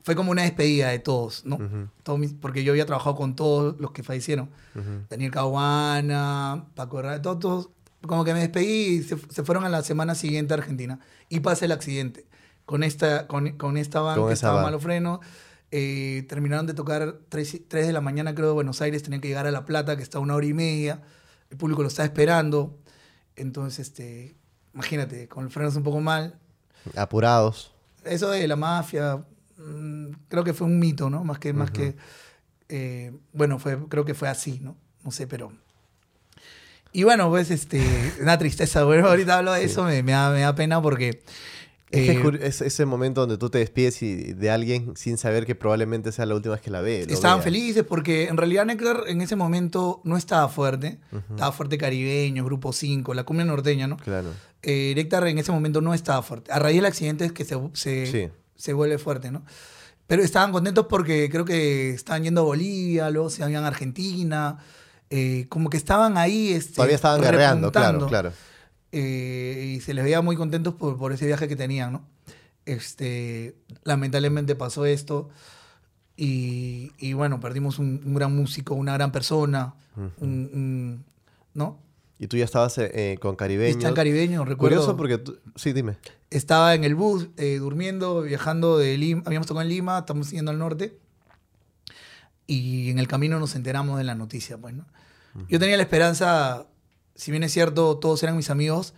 [0.02, 1.60] Fue como una despedida de todos, ¿no?
[2.04, 4.50] Todos mis- porque yo había trabajado con todos los que fallecieron.
[4.74, 5.06] Ujú.
[5.10, 7.70] Daniel Caguana, Paco Herrera, todos, todos.
[8.02, 8.66] Como que me despedí
[8.98, 11.00] y se, se fueron a la semana siguiente a Argentina.
[11.28, 12.26] Y pasa el accidente.
[12.66, 14.64] Con esta, con, con esta van Con que estaba van.
[14.66, 15.20] malo freno.
[15.72, 19.04] Eh, terminaron de tocar 3, de la mañana, creo, de Buenos Aires.
[19.04, 21.02] Tenían que llegar a La Plata, que está a una hora y media.
[21.50, 22.78] El público lo estaba esperando.
[23.36, 24.36] Entonces, este,
[24.74, 26.40] imagínate, con el frenos un poco mal.
[26.96, 27.74] Apurados.
[28.04, 29.24] Eso de la mafia,
[29.58, 31.24] mm, creo que fue un mito, ¿no?
[31.24, 31.96] Más que, más que,
[32.70, 34.76] eh, bueno, fue, creo que fue así, ¿no?
[35.04, 35.52] No sé, pero...
[36.92, 37.82] Y bueno, pues, este,
[38.22, 41.20] una tristeza, bueno, ahorita hablo de eso, me, me da, me da pena porque Es,
[41.20, 45.46] que es Eh, es ese momento donde tú te despides y de alguien sin saber
[45.46, 47.06] que probablemente sea la última vez que la ve.
[47.10, 47.44] Estaban vea.
[47.44, 51.00] felices porque en realidad Néctar en ese momento no estaba fuerte.
[51.32, 53.98] Estaba fuerte caribeño, grupo 5, la cumbia norteña, ¿no?
[53.98, 54.30] Claro.
[54.62, 56.52] Eh, en ese momento no estaba fuerte.
[56.52, 58.30] A raíz del accidente es que se, se, Sí.
[58.56, 59.44] se vuelve fuerte, ¿no?
[60.06, 64.58] Pero estaban contentos porque creo que estaban yendo a Bolivia, luego se iban a Argentina.
[65.12, 66.54] eh, como que estaban ahí.
[66.54, 68.32] Este, Todavía estaban guerreando, claro, claro.
[68.92, 72.04] Eh, y se les veía muy contentos por, por ese viaje que tenían, ¿no?
[72.66, 75.30] Este, lamentablemente pasó esto
[76.18, 81.06] y, y bueno, perdimos un, un gran músico, una gran persona, un- un-
[81.54, 81.80] ¿no?
[82.20, 83.78] Y tú ya estabas eh, eh, con caribeños.
[83.78, 84.76] Está en caribeño, recuerdo.
[84.78, 85.38] Curioso porque tú...
[85.56, 85.98] Sí, dime.
[86.30, 90.52] Estaba en el bus, eh, durmiendo, viajando de Lima, habíamos tocado en Lima, estamos yendo
[90.52, 90.98] al norte
[92.46, 94.86] y en el camino nos enteramos de la noticia, pues, ¿no?
[95.48, 96.66] Yo tenía la esperanza,
[97.20, 98.94] si bien es cierto, todos eran mis amigos,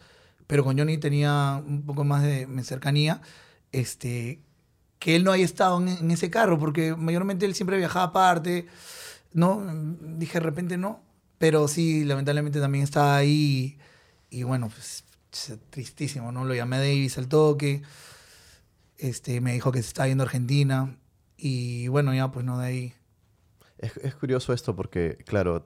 [0.46, 3.20] pero con Johnny tenía un poco más de cercanía,
[3.72, 4.40] este,
[5.00, 8.68] que él no haya estado en, ese carro, porque mayormente él siempre viajaba aparte,
[9.34, 9.66] ¿no?
[10.00, 11.02] Dije, de repente no,
[11.40, 13.80] pero sí, lamentablemente también estaba ahí
[14.30, 15.04] y, bueno, pues
[15.72, 16.46] tristísimo, ¿no?
[16.46, 17.82] Lo llamé a Davis al toque,
[19.00, 20.96] este, me dijo que se estaba yendo a Argentina
[21.38, 22.94] y bueno, ya pues no, de ahí.
[23.82, 25.66] Es, es curioso esto porque, claro,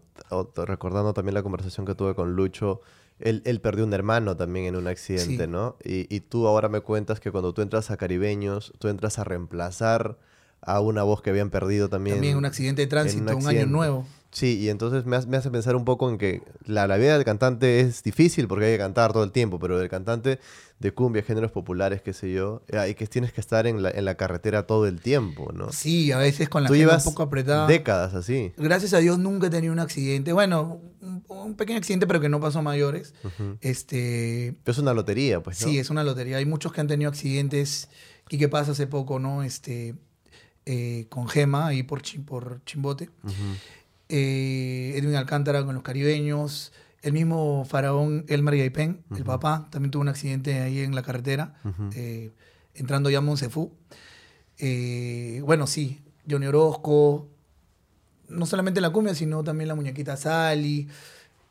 [0.56, 2.82] recordando también la conversación que tuve con Lucho,
[3.20, 5.50] él, él perdió un hermano también en un accidente, Sí.
[5.50, 5.78] ¿no?
[5.84, 9.24] Y, y tú ahora me cuentas que cuando tú entras a Caribeños, tú entras a
[9.24, 10.18] reemplazar
[10.62, 12.18] a una voz que habían perdido también.
[12.18, 14.06] También un accidente de tránsito, un, año nuevo.
[14.36, 17.14] Sí, y entonces me, hace- me hace pensar un poco en que la, la vida
[17.16, 20.40] del cantante es difícil porque hay que cantar todo el tiempo, pero el cantante
[20.78, 24.04] de cumbia, géneros populares, qué sé yo, hay que tienes que estar en la, en
[24.04, 25.72] la carretera todo el tiempo, ¿no?
[25.72, 27.66] Sí, a veces con la Tú llevas un poco apretada.
[27.66, 28.52] décadas así.
[28.58, 30.34] Gracias a Dios nunca he tenido un accidente.
[30.34, 33.14] Bueno, un, un pequeño accidente, pero que no pasó a mayores.
[33.62, 35.68] Este, Pero es una lotería, pues, ¿no?
[35.68, 36.38] Sí, es una lotería.
[36.38, 37.90] Hay muchos que han tenido accidentes.
[38.30, 39.44] Y qué pasa hace poco, ¿no?
[39.44, 39.96] Este,
[40.66, 43.10] eh, con Gema, ahí por, Chim- por Chimbote.
[43.24, 43.34] Ujú.
[44.10, 46.72] Eh, Edwin Alcántara con los caribeños.
[47.02, 51.54] El mismo faraón Elmer Yaipen, el papá, también tuvo un accidente ahí en la carretera,
[51.94, 52.32] eh,
[52.74, 53.72] entrando ya a Monsefú.
[54.58, 57.28] Eh, bueno, sí, Johnny Orozco,
[58.28, 60.88] no solamente en la cumbia, sino también la muñequita Sally,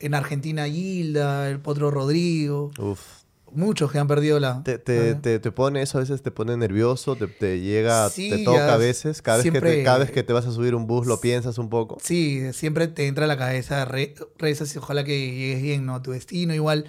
[0.00, 3.23] en Argentina Gilda, el Potro Rodrigo, Uf.
[3.56, 4.62] Muchos que han perdido la...
[4.62, 8.30] Te, te, te, te pone eso, a veces te pone nervioso, te, te llega, Sí,
[8.30, 9.22] te toca a veces.
[9.22, 11.58] Cada, vez que te, cada vez que te vas a subir un bus lo piensas
[11.58, 11.98] un poco.
[12.02, 15.94] Sí, siempre te entra a la cabeza, re- rezas y ojalá que llegues bien ¿no?
[15.96, 16.54] a tu destino.
[16.54, 16.86] Igual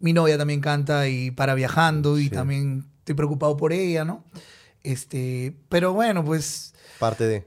[0.00, 2.30] mi novia también canta y para viajando y Sí.
[2.30, 4.24] también estoy preocupado por ella, ¿no?
[4.82, 7.44] Este, pero bueno, pues Parte de.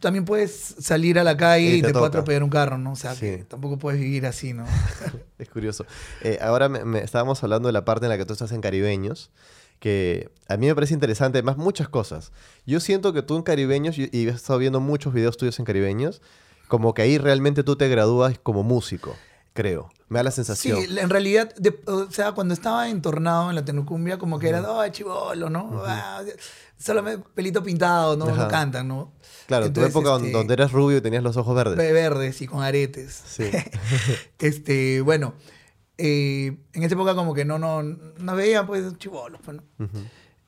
[0.00, 2.92] También puedes salir a la calle Y te te puede atropellar un carro, ¿no?
[2.92, 3.20] O sea, Sí.
[3.20, 4.64] que tampoco puedes vivir así, ¿no?
[5.38, 5.84] Es curioso.
[6.22, 8.60] Eh, ahora me, me- estábamos hablando de la parte en la que tú estás en
[8.60, 9.30] Caribeños,
[9.78, 12.32] que a mí me parece interesante, además muchas cosas.
[12.64, 15.64] Yo siento que tú en Caribeños, y y he estado viendo muchos videos tuyos en
[15.66, 16.22] Caribeños,
[16.68, 19.14] como que ahí realmente tú te gradúas como músico,
[19.56, 19.88] creo.
[20.08, 20.80] Me da la sensación.
[20.80, 24.62] Sí, en realidad, de- o sea, cuando estaba entornado en la tenucumbia, como que era,
[24.70, 25.82] oh, chivolo, ¿no?
[25.84, 26.22] Ah,
[26.78, 28.26] solamente pelito pintado, ¿no?
[28.26, 29.12] No cantan, ¿no?
[29.48, 31.76] claro, Entonces, tu época este, donde eras rubio y tenías los ojos verdes.
[31.76, 33.20] Ve- verdes y con aretes.
[33.26, 33.50] Sí.
[34.38, 35.34] este, bueno,
[35.98, 39.88] eh, en esa época como que no, no, no veía pues chivolos, pues, ¿no?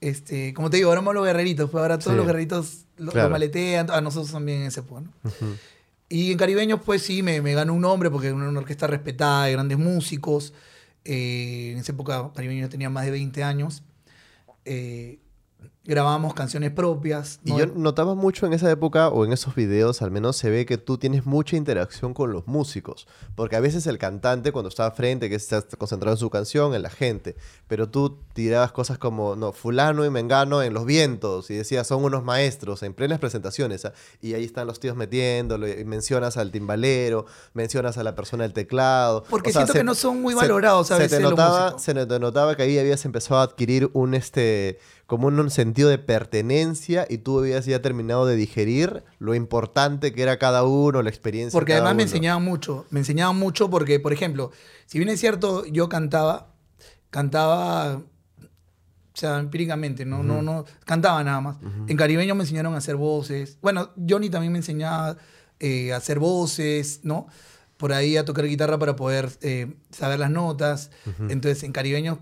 [0.01, 2.17] Este, como te digo, éramos los guerreritos, pues ahora todos Sí.
[2.17, 3.31] los guerreritos lo, lo Claro.
[3.31, 5.13] maletean, a nosotros también en ese época, ¿no?
[5.25, 5.57] Ujú.
[6.09, 9.45] Y en Caribeños, pues sí, me, me ganó un nombre porque era una orquesta respetada
[9.45, 10.55] de grandes músicos.
[11.05, 13.83] Eh, en esa época, Caribeños tenía más de 20 años.
[14.65, 15.19] Eh,
[15.89, 17.41] grabábamos canciones propias.
[17.45, 20.67] Y yo notaba mucho en esa época, o en esos videos al menos, se ve
[20.67, 23.09] que tú tienes mucha interacción con los músicos.
[23.35, 26.83] Porque a veces el cantante, cuando está frente, que está concentrado en su canción, en
[26.83, 27.35] la gente,
[27.67, 32.05] pero tú tirabas cosas como, no, fulano y mengano en los vientos, y decías, son
[32.05, 33.95] unos maestros, en plenas presentaciones, ¿ah?
[34.21, 37.25] y ahí están los tíos metiéndolo, y mencionas al timbalero,
[37.55, 39.25] mencionas a la persona del teclado.
[39.31, 41.31] Porque O sea, siento se- que no son muy valorados a se veces te los
[41.31, 41.83] notaba, músicos.
[41.83, 44.79] se te notaba que ahí habías empezado a adquirir un este
[45.09, 50.21] como un, sentido de pertenencia y tú habías ya terminado de digerir lo importante que
[50.21, 51.57] era cada uno, la experiencia.
[51.57, 52.85] Porque cada además me enseñaban mucho.
[52.91, 54.53] Me enseñaban mucho porque, por ejemplo,
[54.85, 56.53] si bien es cierto, yo cantaba,
[57.09, 58.03] cantaba, o
[59.15, 61.57] sea, empíricamente, no, no, no, cantaba nada más.
[61.87, 63.57] En caribeño me enseñaron a hacer voces.
[63.63, 65.17] Bueno, Johnny también me enseñaba
[65.59, 67.29] eh, a hacer voces, ¿no?
[67.79, 70.91] Por ahí a tocar guitarra para poder eh, saber las notas.
[71.31, 72.19] Entonces, en caribeño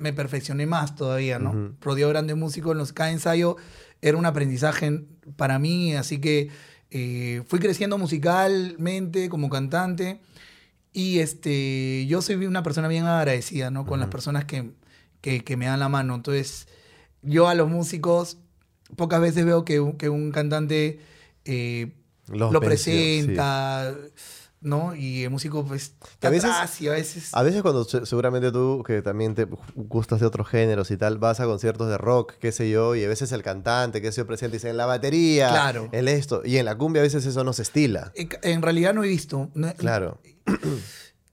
[0.00, 1.50] me perfeccioné más todavía, ¿no?
[1.50, 1.74] Ujú.
[1.80, 3.56] Rodeo grandes músicos, en los cada ensayo
[4.02, 5.04] era un aprendizaje
[5.36, 6.48] para mí, así que
[6.90, 10.20] eh, fui creciendo musicalmente como cantante
[10.92, 13.86] y este, yo soy una persona bien agradecida, ¿no?
[13.86, 14.70] Con las personas que,
[15.20, 16.14] que, que me dan la mano.
[16.16, 16.66] Entonces,
[17.22, 18.38] yo a los músicos
[18.96, 20.98] pocas veces veo que, un- que un cantante
[21.44, 21.92] eh,
[22.52, 23.94] lo presenta,
[24.60, 24.94] ¿no?
[24.94, 27.30] Y el músico pues Que a está veces- atrás y a veces...
[27.32, 31.18] A veces cuando se- seguramente tú, que también te gustas de otros géneros y tal,
[31.18, 34.18] vas a conciertos de rock, qué sé yo, y a veces el cantante, qué sé
[34.22, 35.88] yo, presenta y dice en la batería, Claro.
[35.92, 38.12] el esto, y en la cumbia a veces eso no se estila.
[38.14, 39.50] En, en realidad no he visto.
[39.54, 40.20] no- Claro,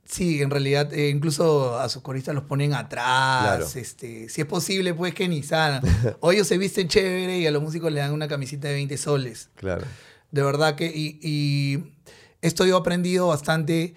[0.10, 3.44] Sí, en realidad eh, incluso a sus coristas los ponen atrás.
[3.44, 3.68] Claro.
[3.76, 5.84] Este, si es posible, pues que ni salgan.
[6.22, 8.98] O ellos se visten chévere y a los músicos le dan una camisita de 20
[8.98, 9.50] soles.
[9.56, 9.84] claro.
[10.32, 10.86] De verdad que.
[10.88, 11.94] Y, y
[12.42, 13.94] esto yo he aprendido bastante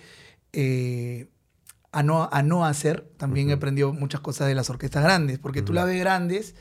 [0.53, 1.29] eh,
[1.93, 3.03] a, no, a no hacer.
[3.17, 5.39] También he aprendido muchas cosas de las orquestas grandes.
[5.39, 6.55] Porque tú las ves grandes,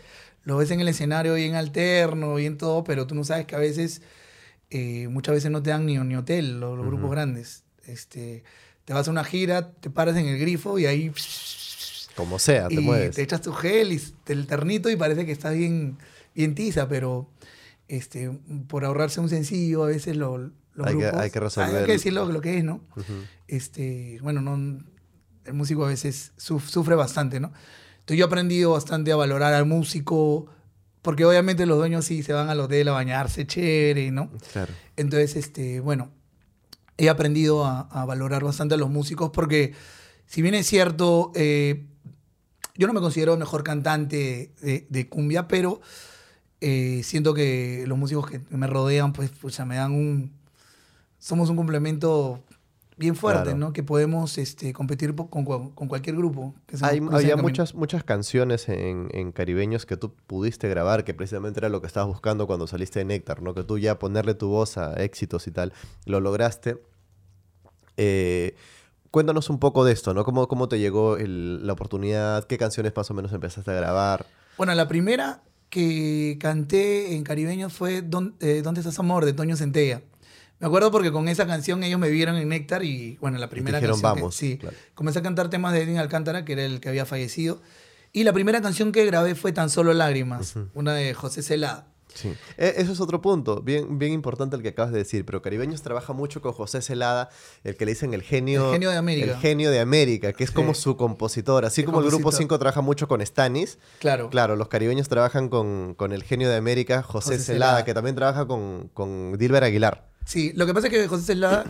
[0.43, 3.59] lo ves en el escenario bien alterno, bien todo, pero tú no sabes que a
[3.59, 4.01] veces.
[4.71, 7.63] eh, muchas veces no te dan ni, ni hotel los, los grupos grandes.
[7.85, 8.43] Este,
[8.85, 11.11] te vas a una gira, te paras en el grifo y ahí.
[12.15, 13.15] Como sea, te y mueves.
[13.15, 15.97] te echas tu gel y el ternito y parece que estás bien,
[16.35, 17.29] bien tiza, pero
[17.87, 18.29] este,
[18.67, 21.91] por ahorrarse un sencillo, a veces lo, los Hay que- hay que resolver Hay que
[21.91, 22.81] el- decir lo, que es, ¿no?
[23.47, 24.55] Este, bueno, no,
[25.45, 27.51] el músico a veces suf- sufre bastante, ¿no?
[27.99, 30.47] Entonces yo he aprendido bastante a valorar al músico,
[31.01, 34.31] porque obviamente los dueños sí se van al hotel a bañarse chévere, ¿no?
[34.51, 34.73] Claro.
[34.97, 36.11] Entonces, este, bueno,
[36.97, 39.73] he aprendido a, a valorar bastante a los músicos porque,
[40.25, 41.85] si bien es cierto, eh,
[42.75, 45.79] yo no me considero el mejor cantante de, de cumbia, pero
[46.61, 50.38] eh, siento que los músicos que me rodean, pues, pucha, me dan un...
[51.19, 52.41] Somos un complemento
[52.97, 53.57] bien fuerte, Claro.
[53.57, 53.71] ¿no?
[53.73, 56.53] Que podemos este, competir con, cua- con cualquier grupo.
[56.65, 61.13] Que se Hay, había muchas, muchas canciones en, en caribeños que tú pudiste grabar, que
[61.13, 63.53] precisamente era lo que estabas buscando cuando saliste de Néctar, ¿no?
[63.53, 65.71] Que tú ya ponerle tu voz a éxitos y tal,
[66.05, 66.81] lo lograste.
[67.97, 68.55] Eh,
[69.11, 70.23] cuéntanos un poco de esto, ¿no?
[70.23, 72.45] ¿Cómo, cómo te llegó el- la oportunidad?
[72.45, 74.25] ¿Qué canciones más o menos empezaste a grabar?
[74.57, 79.25] Bueno, la primera que canté en caribeño fue Don- eh, ¿Dónde estás amor?
[79.25, 80.01] de Toño Centella.
[80.59, 83.77] Me acuerdo porque con esa canción ellos me vieron en Néctar y bueno, la primera
[83.79, 84.15] dijeron, canción.
[84.15, 84.75] que- "Vamos", sí, claro.
[84.93, 87.61] comencé a cantar temas de Edwin Alcántara, que era el que había fallecido.
[88.11, 91.87] Y la primera canción que grabé fue Tan Solo Lágrimas, una de José Celada.
[92.11, 92.33] Sí.
[92.57, 95.83] E- Eso es otro punto, bien, bien importante el que acabas de decir, pero Caribeños
[95.83, 97.29] trabaja mucho con José Celada,
[97.63, 99.31] el que le dicen el genio, El genio de América.
[99.31, 100.81] el genio de América, que es como Sí.
[100.81, 102.41] su compositor, así El como el Grupo compositor.
[102.45, 104.31] 5 trabaja mucho con Stanis, Claro.
[104.31, 107.85] claro, los caribeños trabajan con, con el genio de América, José, José Celada, Celada.
[107.85, 110.08] que también trabaja con, con Dilber Aguilar.
[110.29, 111.65] Sí, lo que pasa es que José Celada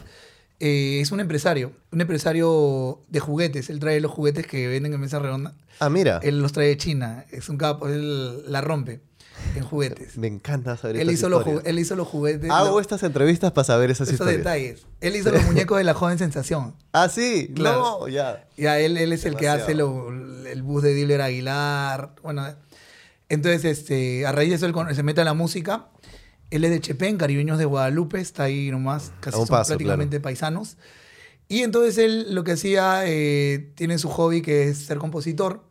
[0.60, 3.70] eh, es un empresario, un empresario de juguetes.
[3.70, 5.54] Él trae los juguetes que venden en mesa redonda.
[5.80, 7.26] Ah, mira, Él los trae de China.
[7.32, 9.00] Es un capo, él la rompe
[9.56, 10.18] en juguetes.
[10.18, 11.62] me encanta saber Él hizo, historias.
[11.66, 12.50] él hizo los juguetes.
[12.52, 14.40] Hago lo- estas entrevistas para saber esas esos historias.
[14.40, 14.86] detalles.
[15.00, 16.76] Él hizo los muñecos de la joven sensación.
[16.92, 18.00] Ah, sí, Claro.
[18.02, 18.46] no, ya.
[18.58, 22.14] Ya él, él es el que hace lo- el bus de Diller Aguilar.
[22.22, 22.46] Bueno,
[23.30, 25.86] entonces este, a raíz de eso él se mete a la música.
[26.52, 30.78] Él es de Chepén, caribeños de Guadalupe, está ahí nomás, casi son paso, prácticamente paisanos.
[31.48, 35.64] Y entonces él lo que hacía, eh, tiene su hobby que es ser compositor.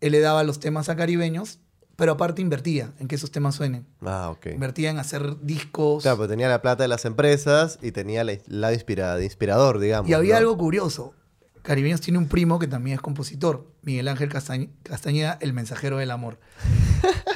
[0.00, 1.58] Él le daba los temas a caribeños,
[1.96, 3.86] pero aparte invertía en que esos temas suenen.
[4.02, 4.46] Ah, ok.
[4.52, 6.02] Invertía en hacer discos.
[6.02, 9.78] Claro, pues tenía la plata de las empresas y tenía la, la inspira- de inspirador,
[9.78, 10.08] digamos.
[10.08, 10.38] Y había ¿no?
[10.40, 11.14] algo curioso.
[11.62, 16.10] Caribeños tiene un primo que también es compositor, Miguel Ángel Castañ- Castañeda, el mensajero del
[16.12, 16.38] amor.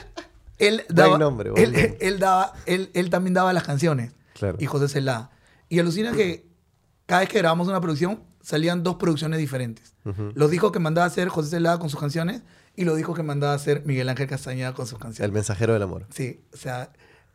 [0.68, 1.98] él Buen daba, nombre, buen él, nombre.
[2.00, 4.12] él daba, él, él también daba las canciones.
[4.34, 4.56] Claro.
[4.60, 5.30] Y José Celada.
[5.68, 6.46] Y alucina que
[7.06, 9.94] cada vez que grabamos una producción salían dos producciones diferentes.
[10.04, 10.32] Ujú.
[10.34, 12.42] Los discos que mandaba a hacer José Celada con sus canciones
[12.74, 15.32] y los discos que mandaba a hacer Miguel Ángel Castañeda con sus El canciones.
[15.32, 16.06] mensajero del amor.
[16.10, 16.90] Sí, o sea,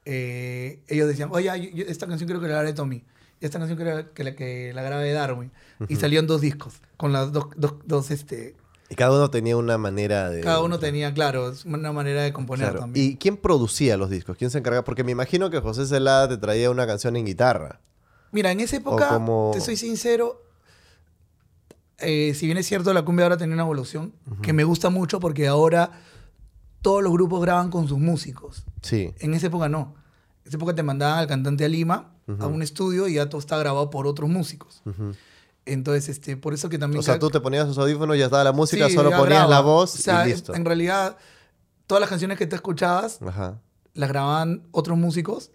[0.05, 3.03] eh, ellos decían, oye, yo- esta canción quiero que la grabe Tommy.
[3.39, 5.51] Y esta canción quiero que la, que la grabe Darwin.
[5.87, 8.55] Y salían dos discos con las dos, dos, dos, este...
[8.89, 10.41] Y cada uno tenía una manera de...
[10.41, 12.79] Cada uno tenía, claro, una manera de componer Claro.
[12.79, 13.05] también.
[13.05, 14.37] ¿Y quién producía los discos?
[14.37, 14.85] ¿Quién se encargaba?
[14.85, 17.81] Porque me imagino que José Celada te traía una canción en guitarra.
[18.31, 20.41] Mira, en esa época, como- te soy sincero,
[21.99, 25.19] eh, si bien es cierto, la cumbia ahora tenía una evolución que me gusta mucho
[25.19, 25.91] porque ahora
[26.81, 28.63] todos los grupos graban con sus músicos.
[28.81, 29.11] Sí.
[29.19, 29.95] En esa época no.
[30.43, 33.39] En esa época te mandaban al cantante a Lima, a un estudio, y ya todo
[33.39, 34.81] está grabado por otros músicos.
[35.67, 36.99] Entonces, este, por eso que también...
[36.99, 39.49] O sea, tú te ponías los audífonos, ya estaba la música, Sí, solo ponías graba.
[39.49, 40.55] la voz O sea, y listo.
[40.55, 41.17] En realidad,
[41.85, 43.59] todas las canciones que te escuchabas Ajá.
[43.93, 45.51] las grababan otros músicos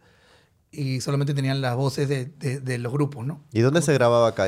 [0.71, 3.43] y solamente tenían las voces de, de- de los grupos, ¿no?
[3.53, 4.47] ¿Y dónde se grababa acá?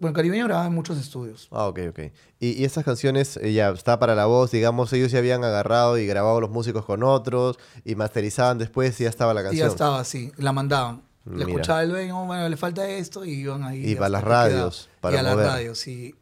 [0.00, 1.46] Bueno, Caribeño grababa en muchos estudios.
[1.52, 1.98] Ah, ok, ok.
[2.40, 5.96] Y, y estas canciones eh, ya está para la voz, digamos, ellos ya habían agarrado
[5.96, 9.68] y grabado los músicos con otros y masterizaban después y ya estaba la Y canción.
[9.68, 11.02] ya estaba así, la mandaban.
[11.24, 11.48] Le Mira.
[11.48, 13.90] escuchaba el dueño, bueno, le falta esto y iban ahí.
[13.92, 16.14] Y para las radios, para y a las radios, sí.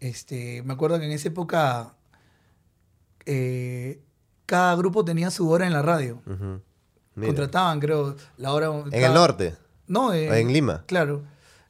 [0.00, 1.94] Este, me acuerdo que en esa época
[3.24, 4.00] eh,
[4.46, 6.22] cada grupo tenía su hora en la radio.
[7.14, 8.68] Contrataban, creo, la hora...
[8.90, 9.54] En el norte,
[9.86, 11.22] No, eh, en Lima, Claro.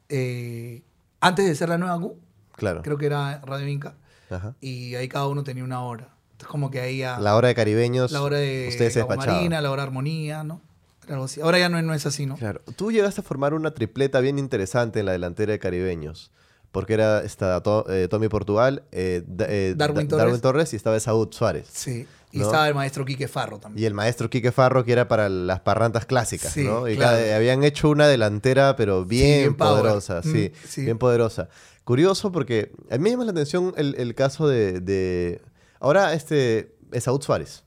[0.08, 0.82] Eh,
[1.20, 2.18] antes de ser la nueva Q,
[2.52, 2.82] claro.
[2.82, 3.94] creo que era Radio Inca,
[4.30, 4.54] Ajá.
[4.60, 6.08] y ahí cada uno tenía una hora.
[6.32, 7.18] Entonces como que ahí ya...
[7.18, 9.04] La hora de caribeños, la hora de ustedes se.
[9.04, 10.60] Marina, la hora de armonía, ¿no?
[11.04, 11.40] Era algo así.
[11.40, 12.36] Ahora ya no, es- no es así, ¿no?
[12.36, 12.60] Claro.
[12.76, 16.30] Tú llegaste a formar una tripleta bien interesante en la delantera de caribeños.
[16.70, 20.40] Porque era esta, To- eh, Tommy Portugal, eh, eh, Darwin Da- Torres.
[20.40, 21.66] Torres y estaba Saúl Suárez.
[21.70, 22.06] Sí.
[22.30, 22.46] Y ¿No?
[22.46, 23.82] estaba el maestro Quique Farro también.
[23.82, 26.88] Y el maestro Quique Farro, que era para las parrantas clásicas, Sí, ¿no?
[26.88, 27.18] Y claro.
[27.18, 30.80] cada- habían hecho una delantera, pero bien, poderosa, sí, Mm, sí.
[30.84, 31.50] bien poderosa.
[31.84, 35.42] Curioso porque a mí me llama la atención el, el caso de, de-
[35.78, 37.64] Ahora, este, Saúl Suárez,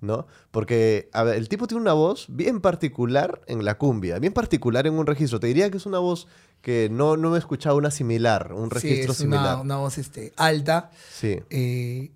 [0.00, 0.26] ¿no?
[0.50, 4.86] Porque a ver, el tipo tiene una voz bien particular en la cumbia, bien particular
[4.86, 5.40] en un registro.
[5.40, 6.26] Te diría que es una voz
[6.62, 9.54] que no, no he escuchado una similar, un Sí, registro es similar.
[9.54, 10.90] Una, una voz este, alta.
[11.12, 11.38] Sí.
[11.50, 12.10] eh,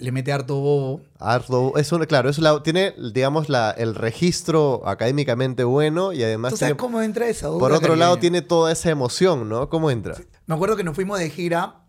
[0.00, 1.00] le mete harto bobo.
[1.18, 6.52] Arlo, es una- claro, es la, tiene, digamos, la, el registro académicamente bueno y además
[6.52, 9.68] ¿Tú sabes tiene- cómo entra esa por otro lado tiene toda esa emoción, ¿no?
[9.68, 10.14] ¿Cómo entra?
[10.46, 11.80] Me acuerdo que nos fuimos de gira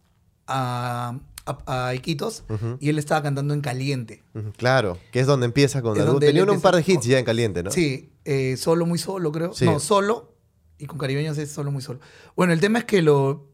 [0.48, 1.20] a,
[1.66, 2.78] a, a Iquitos Ujú.
[2.80, 4.24] y él estaba cantando en Caliente.
[4.36, 7.20] Ujú, Claro, que es donde empieza con donde Tenía un par de con- hits ya
[7.20, 7.72] en caliente, ¿no?
[7.72, 9.54] Sí, eh, solo, muy solo, creo.
[9.54, 9.66] Sí.
[9.66, 10.34] No, solo.
[10.78, 12.00] Y con caribeños es solo, muy solo.
[12.36, 13.48] Bueno, el tema es que lo,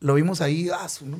[0.00, 0.70] lo vimos ahí.
[0.72, 1.18] Ah, ¿no?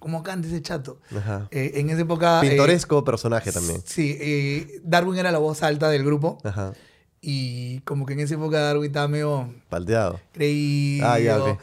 [0.00, 1.00] ¿Cómo canta ese chato?
[1.16, 1.48] Ajá.
[1.50, 2.40] Eh, en esa época.
[2.44, 3.82] eh, Pintoresco personaje también.
[3.84, 6.38] Sí, eh, Darwin era la voz alta del grupo.
[6.44, 6.72] Ajá.
[7.20, 10.20] Y como que en esa época Darwin estaba medio Paldeado.
[10.32, 11.06] creído.
[11.08, 11.58] Ah, ya, ok.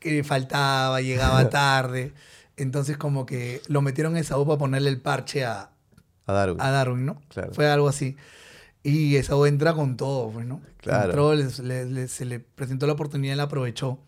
[0.00, 2.12] Que faltaba, llegaba tarde.
[2.56, 5.70] Entonces, como que lo metieron en esa voz para ponerle el parche a,
[6.26, 6.60] A Darwin.
[6.60, 7.20] a Darwin, ¿no?
[7.28, 7.52] Claro.
[7.52, 8.16] Fue algo así.
[8.82, 10.62] Y esa voz entra con todo, pues, ¿no?
[10.78, 11.06] Claro.
[11.06, 13.98] Entró, les- se le presentó la oportunidad y la aprovechó.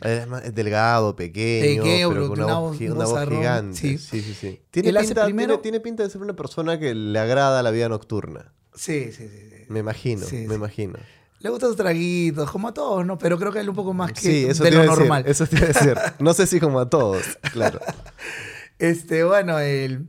[0.00, 3.76] Es, delgado, pequeño, pero con una, una voz, una gigante.
[3.76, 4.22] Sí, sí.
[4.22, 4.60] sí, sí.
[4.70, 7.72] Tiene, hace pinta, primero- tiene, tiene pinta de ser una persona que le agrada la
[7.72, 8.52] vida nocturna.
[8.74, 9.48] Sí, sí, sí.
[9.50, 9.64] sí.
[9.68, 10.98] Me imagino, Sí, me imagino.
[11.40, 13.16] Le gustan los traguitos, como a todos, ¿no?
[13.18, 15.24] Pero creo que él un poco más que Sí, eso de lo decir, normal.
[15.26, 15.94] Eso te iba a decir.
[16.18, 17.22] No sé si como a todos,
[17.52, 17.80] claro.
[18.80, 20.06] Este, bueno, él,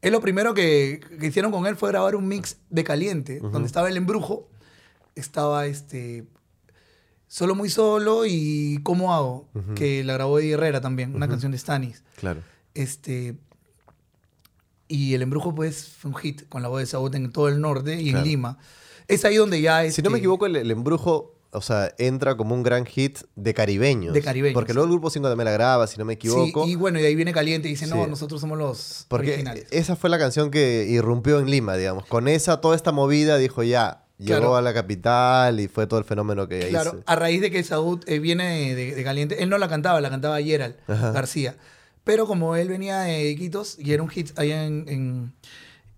[0.00, 3.66] él lo primero que, que hicieron con él fue grabar un mix de caliente, donde
[3.66, 4.48] estaba el embrujo,
[5.16, 6.24] estaba este
[7.26, 11.58] solo muy solo y cómo hago, que la grabó Eddie Herrera también, una canción de
[11.58, 12.04] Stanis.
[12.16, 12.40] Claro.
[12.74, 13.34] Este
[14.86, 17.60] y el embrujo pues fue un hit con la voz de Saúl en todo el
[17.60, 18.18] norte y Claro.
[18.18, 18.58] en Lima.
[19.08, 22.36] Es ahí donde ya Si no me este, equivoco, el, el embrujo, o sea, entra
[22.36, 24.12] como un gran hit de caribeños.
[24.14, 26.66] De caribeños, Porque luego el grupo 5 también la graba, si no me Sí, equivoco.
[26.66, 29.66] y bueno, y ahí viene caliente y dice, no, nosotros somos los porque originales.
[29.70, 32.06] esa fue la canción que irrumpió en Lima, digamos.
[32.06, 34.56] Con esa, toda esta movida, dijo ya, llegó Claro.
[34.56, 38.00] a la capital y fue todo el fenómeno que Claro, a raíz de que Saúl
[38.06, 41.12] eh, viene de, de Caliente, él no la cantaba, la cantaba Gerald Ajá.
[41.12, 41.56] García.
[42.04, 45.32] Pero como él venía de Iquitos y era un hit allá en, en,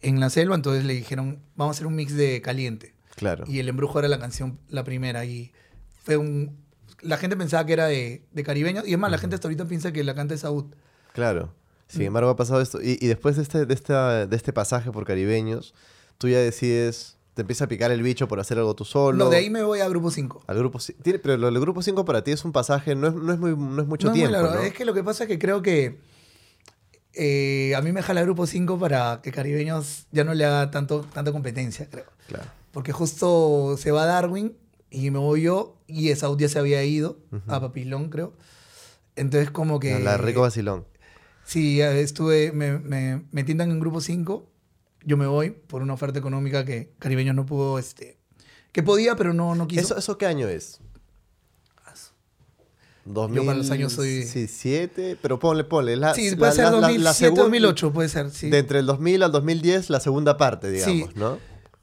[0.03, 2.95] en la selva, entonces le dijeron, vamos a hacer un mix de Caliente.
[3.17, 3.45] Claro.
[3.49, 5.25] Y El Embrujo era la canción, la primera.
[5.25, 5.53] Y
[6.05, 6.65] fue un...
[7.03, 8.87] La gente pensaba que era de, de caribeños.
[8.87, 10.75] Y es más, la gente hasta ahorita piensa que la canta Saúl.
[11.13, 11.53] Claro.
[11.89, 12.07] Sin Mm.
[12.07, 12.81] embargo, ha pasado esto.
[12.83, 15.75] Y, y después de este, de, esta, de este pasaje por caribeños,
[16.19, 19.25] tú ya decides, te empieza a picar el bicho por hacer algo tú solo.
[19.25, 20.45] No, de ahí me voy a Grupo 5.
[20.47, 23.15] Al grupo tiene, pero lo del grupo 5 para ti es un pasaje, no es,
[23.15, 24.37] no es, muy, no es mucho No es tiempo.
[24.41, 24.59] ¿no?
[24.61, 25.99] Es que lo que pasa es que creo que
[27.15, 31.07] eh, a mí me jala Grupo 5 para que Caribeños ya no le haga tanto,
[31.15, 32.07] tanta competencia, creo.
[32.27, 32.45] Claro.
[32.77, 34.55] Porque justo se va Darwin
[34.91, 37.19] y me voy yo y esa ya se había ido
[37.49, 38.35] a Papilón, creo.
[39.17, 39.99] Entonces como que...
[39.99, 40.85] La rico vacilón.
[41.43, 44.47] Sí, estuve, me, me, me tiendan en Grupo 5,
[45.07, 48.19] yo me voy por una oferta económica que Caribeños no pudo, este...
[48.73, 49.81] Que podía, pero no, no quiso.
[49.81, 50.81] ¿Eso, ¿Eso qué año es?
[53.07, 55.97] Yo para los años soy- 2007, pero ponle, ponle.
[55.97, 58.51] La, sí, la- puede ser la- 2007, la segun- 2008, puede ser, sí.
[58.51, 61.19] De entre el 2000 al 2010, la segunda parte, digamos, Sí.
[61.19, 61.39] ¿no?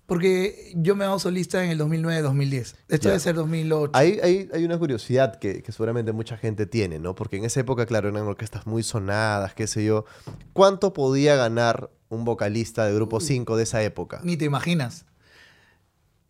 [0.06, 2.76] Porque yo me hago solista en el 2009-2010.
[2.90, 3.92] Esto debe ser 2008.
[3.94, 7.16] Hay, hay, hay una curiosidad que, que seguramente mucha gente tiene, ¿no?
[7.16, 10.06] Porque en esa época, claro, eran orquestas muy sonadas, qué sé yo.
[10.52, 14.20] ¿Cuánto podía ganar un vocalista de Grupo 5 de esa época?
[14.24, 15.06] Ni te imaginas.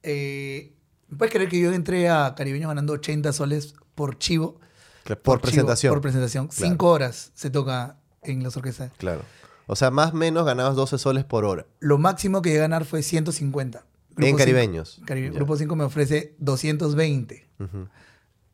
[0.03, 0.73] Eh,
[1.17, 4.59] ¿Puedes creer que yo entré a Caribeños ganando 80 soles por chivo?
[5.03, 5.93] Por, por chivo, presentación.
[5.93, 6.47] por presentación.
[6.47, 6.69] Claro.
[6.69, 8.91] Cinco horas se toca en las orquestas.
[8.97, 9.21] Claro.
[9.67, 11.65] O sea, más o menos ganabas 12 soles por hora.
[11.79, 13.85] Lo máximo que llegué a ganar fue 150.
[14.17, 15.01] en cinco- caribeños.
[15.05, 15.33] Caribe- Ya.
[15.35, 17.47] Grupo 5 me ofrece 220.
[17.59, 17.87] Ujú.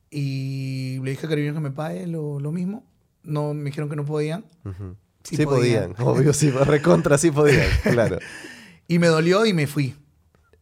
[0.10, 2.86] Y le dije a Caribeños que me pague lo, lo mismo.
[3.24, 4.46] No, me dijeron que no podían.
[5.24, 5.94] Sí Sí, podían.
[5.94, 5.96] podían.
[6.08, 8.20] obvio, sí, recontra, sí podían, claro.
[8.88, 9.96] Y me dolió y me fui.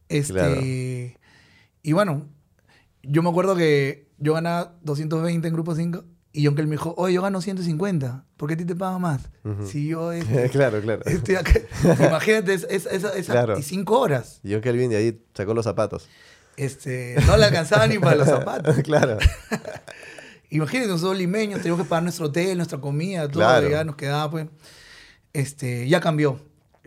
[0.09, 0.61] Este, Claro.
[0.61, 2.25] Y bueno,
[3.03, 6.03] yo me acuerdo que yo ganaba 220 en Grupo 5
[6.37, 9.01] Y John Kelly me dijo, oye, yo gano 150, ¿por qué a ti te pagan
[9.01, 9.21] más?
[9.65, 10.11] Si yo...
[10.13, 11.01] este, claro, claro.
[11.05, 11.61] estoy acá-
[12.07, 13.57] imagínate, es- es- esa- esa- Claro.
[13.57, 14.39] y cinco horas.
[14.43, 16.07] Y John Kelvin de ahí sacó los zapatos.
[16.55, 18.75] Este, no le alcanzaba ni para los zapatos.
[18.83, 19.17] claro.
[20.49, 23.69] Imagínate, nosotros limeños teníamos que pagar nuestro hotel, nuestra comida, todo, Claro.
[23.69, 24.47] ya nos quedaba, pues.
[25.33, 26.39] Este, ya cambió.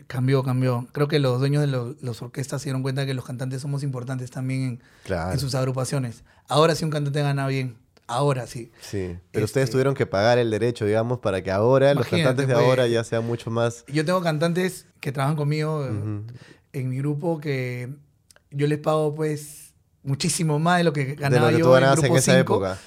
[0.07, 0.89] Cambió, cambió.
[0.93, 3.83] Creo que los dueños de los, los orquestas se dieron cuenta que los cantantes somos
[3.83, 5.33] importantes también en, Claro.
[5.33, 6.25] en sus agrupaciones.
[6.49, 7.77] Ahora sí un cantante gana bien.
[8.11, 8.71] Ahora sí.
[8.81, 9.17] Sí.
[9.31, 12.55] Pero ustedes Este- tuvieron que pagar el derecho, digamos, para que ahora los cantantes de
[12.55, 12.67] pues.
[12.67, 13.85] ahora ya sean mucho más.
[13.87, 16.23] Yo tengo cantantes que trabajan conmigo eh,
[16.73, 17.89] en mi grupo que
[18.51, 21.73] yo les pago, pues, muchísimo más de lo que De ganaba lo que yo tú
[21.73, 22.79] ganabas en Grupo esa 5, época.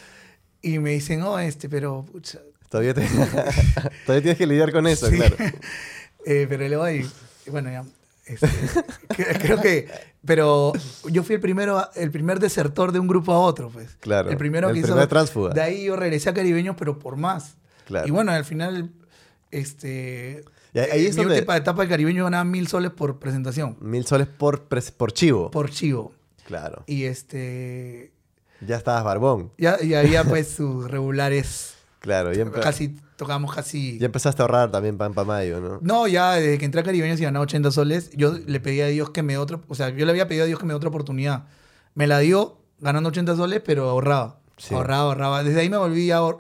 [0.62, 3.08] Y me dicen, oh, este, pero, pucha, Todavía, te-
[4.06, 5.16] Todavía tienes que lidiar con eso, Sí.
[5.16, 5.36] claro.
[6.26, 7.10] Eh, pero le voy.
[7.52, 7.84] Bueno, ya.
[8.26, 8.48] Este,
[9.10, 9.90] cre- creo que.
[10.26, 10.72] Pero
[11.10, 13.96] yo fui el primero, el primer desertor de un grupo a otro, pues.
[14.00, 15.50] Claro, El primero el que primer hizo.
[15.50, 17.58] De ahí yo regresé a Caribeños, pero por más.
[17.86, 18.08] Claro.
[18.08, 18.92] Y bueno, al final,
[19.52, 20.44] este.
[20.74, 23.78] Y ahí- ahí es mi donde- última etapa de Caribeño ganaba mil soles por presentación.
[23.82, 25.52] Mil soles por, pres- por chivo.
[25.52, 26.14] Por chivo.
[26.46, 26.84] Claro.
[26.88, 28.12] Y este.
[28.62, 29.52] Ya estabas barbón.
[29.58, 31.74] Ya, y había pues sus regulares.
[32.00, 32.32] Claro.
[32.34, 33.98] Ya, Casi, tocamos casi.
[34.00, 35.80] ya empezaste a ahorrar también pan para mayo, ¿no?
[35.82, 38.88] No, ya desde que entré a Caribeños y ganaba 80 soles, yo le pedí a
[38.88, 40.78] Dios que me otra, o sea, yo le había pedido a Dios que me dé
[40.78, 41.46] otra oportunidad.
[41.96, 44.40] Me la dio ganando 80 soles, pero ahorraba.
[44.58, 44.74] Sí.
[44.76, 45.44] Ahorraba, ahorraba.
[45.44, 46.38] Desde ahí me volví ahor-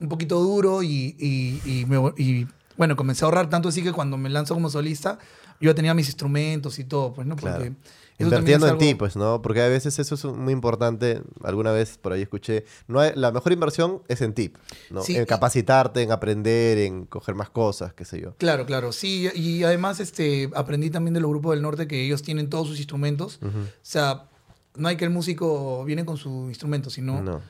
[0.00, 2.46] un poquito duro y, y, y me vol- y,
[2.76, 5.18] bueno, comencé a ahorrar tanto así que cuando me lanzo como solista,
[5.60, 7.36] yo tenía mis instrumentos y todo, pues, ¿no?
[7.36, 7.74] Porque Claro.
[8.18, 9.42] Es en ti, pues, ¿no?
[9.42, 11.22] Porque a veces eso es muy importante.
[11.42, 12.64] Alguna vez por ahí escuché.
[12.86, 14.52] No hay- la mejor inversión es en ti,
[14.90, 15.02] ¿no?
[15.02, 18.34] Sí, en capacitarte, en aprender, en coger más cosas, qué sé yo.
[18.36, 19.28] Claro, claro, sí.
[19.34, 22.78] Y además este, aprendí también de los grupos del norte que ellos tienen todos sus
[22.78, 23.38] instrumentos.
[23.42, 23.48] O
[23.82, 24.28] sea,
[24.76, 27.40] no hay que el músico viene con su instrumento, sino No.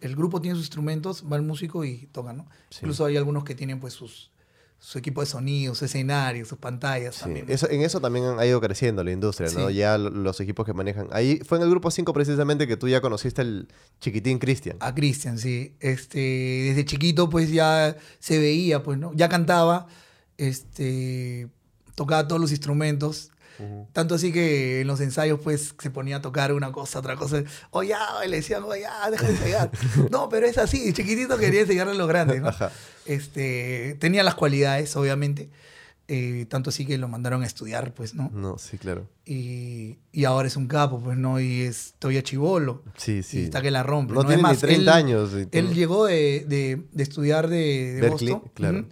[0.00, 2.46] el grupo tiene sus instrumentos, va el músico y toca, ¿no?
[2.70, 2.78] Sí.
[2.82, 4.30] Incluso hay algunos que tienen pues sus
[4.80, 7.46] su equipo de sonido, su escenario, sus pantallas Sí, también.
[7.48, 9.68] eso, en eso también ha ido creciendo la industria, ¿no?
[9.68, 9.74] Sí.
[9.74, 11.08] Ya lo- los equipos que manejan.
[11.10, 13.68] Ahí fue en el grupo 5 precisamente que tú ya conociste el
[14.00, 14.76] chiquitín Cristian.
[14.80, 15.74] A Cristian, sí.
[15.80, 16.18] Este,
[16.68, 19.12] desde chiquito pues ya se veía, pues, ¿no?
[19.14, 19.88] Ya cantaba,
[20.36, 21.48] este,
[21.94, 23.30] tocaba todos los instrumentos.
[23.92, 27.42] Tanto así que en los ensayos, pues, se ponía a tocar una cosa, otra cosa.
[27.70, 29.70] O ya, y le decían, oye, ya, deja de ensayar.
[30.10, 32.48] no, pero es así, chiquitito quería enseñarle a los grandes, ¿no?
[32.48, 32.70] Ajá.
[33.06, 35.50] Este, tenía las cualidades, obviamente.
[36.10, 38.30] eh, tanto así que lo mandaron a estudiar, pues, ¿no?
[38.32, 39.06] No, sí, claro.
[39.26, 41.38] Y, y ahora es un capo, pues, ¿no?
[41.38, 42.82] Y es todavía chivolo.
[42.96, 43.42] Sí, Y sí.
[43.42, 44.14] está que la rompe.
[44.14, 45.30] No Es tiene ni más, 30 él- años.
[45.34, 48.50] y Él llegó de, de- de estudiar de, de Berkeley, Boston.
[48.54, 48.86] claro.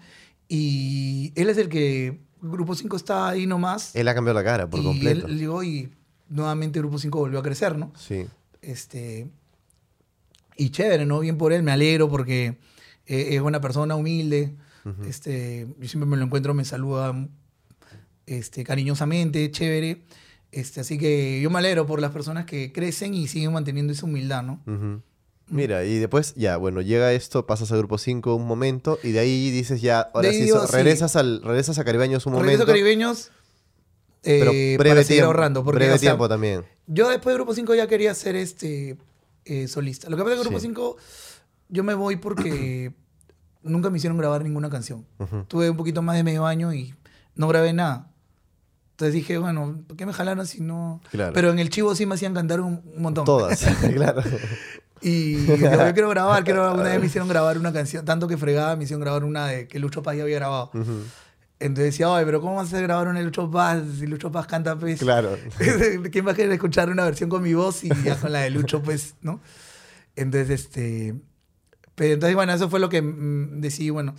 [0.49, 2.21] Y él es el que.
[2.41, 3.95] Grupo 5 está ahí nomás.
[3.95, 5.27] Él ha cambiado la cara por y completo.
[5.27, 5.91] él llegó y
[6.29, 7.93] nuevamente Grupo 5 volvió a crecer, ¿no?
[7.97, 8.27] Sí.
[8.63, 9.29] Este.
[10.57, 11.21] Y chévere, ¿no?
[11.21, 12.59] Bien por él, me alegro porque
[13.07, 14.55] eh, es una persona humilde.
[15.07, 17.29] este, yo siempre me lo encuentro, me saluda
[18.27, 20.03] este, cariñosamente, chévere.
[20.53, 24.07] Este, así que yo me alegro por las personas que crecen y siguen manteniendo esa
[24.07, 25.03] humildad, ¿no?
[25.49, 29.21] Mira, y después, ya, bueno, llega esto, pasas al grupo 5 un momento, y de
[29.21, 30.73] ahí dices ya, ahora sí, digo, so- sí.
[30.75, 32.63] regresas, al, regresas a Caribeños un Regreso momento.
[32.65, 33.31] a Caribeños
[34.25, 35.63] eh, pero breve para seguir tiempo, ahorrando.
[35.65, 36.65] Porque, breve o sea, tiempo también.
[36.89, 38.97] Yo después de Grupo 5 ya quería ser este
[39.45, 40.11] eh, solista.
[40.11, 40.67] Lo que pasa es que Grupo Sí.
[40.67, 40.97] 5
[41.69, 42.93] yo me voy porque
[43.63, 45.07] nunca me hicieron grabar ninguna canción.
[45.47, 46.93] Tuve un poquito más de medio año y
[47.37, 48.11] no grabé nada.
[48.93, 51.01] Entonces dije, bueno, ¿por qué me jalaron si no...?
[51.11, 51.33] Claro.
[51.35, 53.27] Pero en el Chivo sí me hacían cantar un, un montón.
[53.27, 53.61] Todas,
[53.95, 54.23] claro.
[55.09, 58.37] Y yo, yo quiero grabar, quiero, una vez me hicieron grabar una canción, tanto que
[58.37, 60.71] fregaba, me hicieron grabar una de que Lucho Paz ya había grabado.
[60.75, 61.03] Ujú.
[61.61, 64.49] Entonces decía, oye, pero ¿cómo vas a grabar una de Lucho Paz si Lucho Paz
[64.49, 64.99] canta, pues?
[64.99, 65.39] Claro.
[66.11, 68.51] ¿Quién va a querer escuchar una versión con mi voz y ya con la de
[68.51, 69.41] Lucho, pues, ¿no?
[70.17, 71.15] Entonces, este...
[71.95, 74.15] Pero entonces, bueno, eso fue lo que mm, decidí, bueno.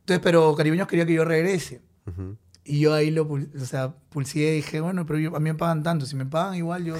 [0.00, 1.82] Entonces, pero Caribeños quería que yo regrese.
[2.06, 2.36] Ujú.
[2.64, 5.54] Y yo ahí lo, o sea, pulseé y dije, bueno, pero yo- a mí me
[5.58, 6.06] pagan tanto.
[6.06, 6.96] Si me pagan igual, yo...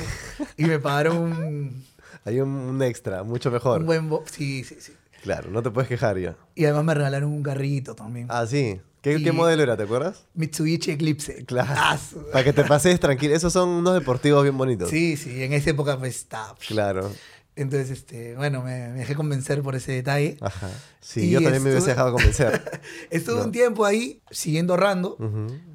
[0.57, 1.83] Y me pagaron
[2.25, 3.81] Hay un, un extra, mucho mejor.
[3.81, 4.09] un buen...
[4.09, 4.93] bo- Sí, sí, sí.
[5.23, 6.37] Claro, no te puedes quejar ya.
[6.55, 8.27] Y además me regalaron un carrito también.
[8.29, 8.81] Ah, sí.
[9.03, 10.27] ¿Qué, modelo era, te acuerdas?
[10.35, 11.45] Mitsubishi Eclipse.
[11.45, 11.71] Claro.
[11.77, 11.99] Ah,
[12.33, 13.35] Para que te pases tranquilo.
[13.35, 14.91] Esos son unos deportivos bien bonitos.
[14.91, 16.55] Sí, sí, en esa época pues estaba.
[16.69, 17.11] Claro.
[17.55, 20.39] Entonces, este, bueno, me, me dejé convencer por ese detalle.
[20.41, 20.71] Ajá.
[21.01, 22.81] Sí, Y yo también me hubiese dejado convencer.
[23.11, 23.45] Estuve No.
[23.47, 25.19] un tiempo ahí siguiendo ahorrando,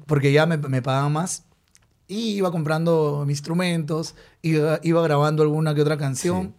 [0.06, 1.44] porque ya me, me pagaban más.
[2.08, 6.54] Y iba comprando mis instrumentos, iba, iba grabando alguna que otra canción.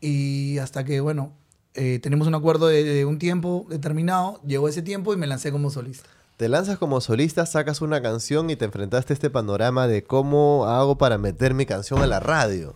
[0.00, 1.32] Y hasta que, bueno,
[1.74, 5.50] eh, tenemos un acuerdo de, de un tiempo determinado, llegó ese tiempo y me lancé
[5.50, 6.08] como solista.
[6.36, 10.66] Te lanzas como solista, sacas una canción y te enfrentaste a este panorama de cómo
[10.66, 12.74] hago para meter mi canción a la radio.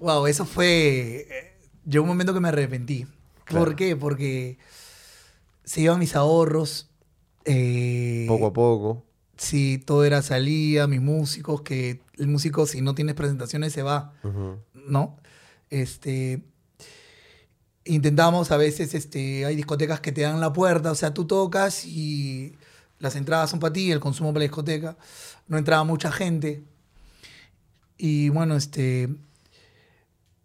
[0.00, 1.26] Wow, eso fue.
[1.30, 1.54] eh,
[1.88, 3.06] Llegó un momento que me arrepentí.
[3.44, 3.64] Claro.
[3.64, 3.96] ¿Por qué?
[3.96, 4.58] Porque
[5.64, 6.90] se iban mis ahorros.
[7.44, 9.04] eh, Poco a poco.
[9.38, 14.12] Sí, todo era salida, mis músicos, que el músico si no tienes presentaciones se va.
[14.74, 15.16] ¿no?
[15.70, 16.42] Este,
[17.84, 21.84] intentamos a veces, este, hay discotecas que te dan la puerta, o sea, tú tocas
[21.84, 22.56] y
[22.98, 24.96] las entradas son para ti, el consumo para la discoteca,
[25.46, 26.62] no entraba mucha gente.
[27.96, 29.08] Y bueno, este,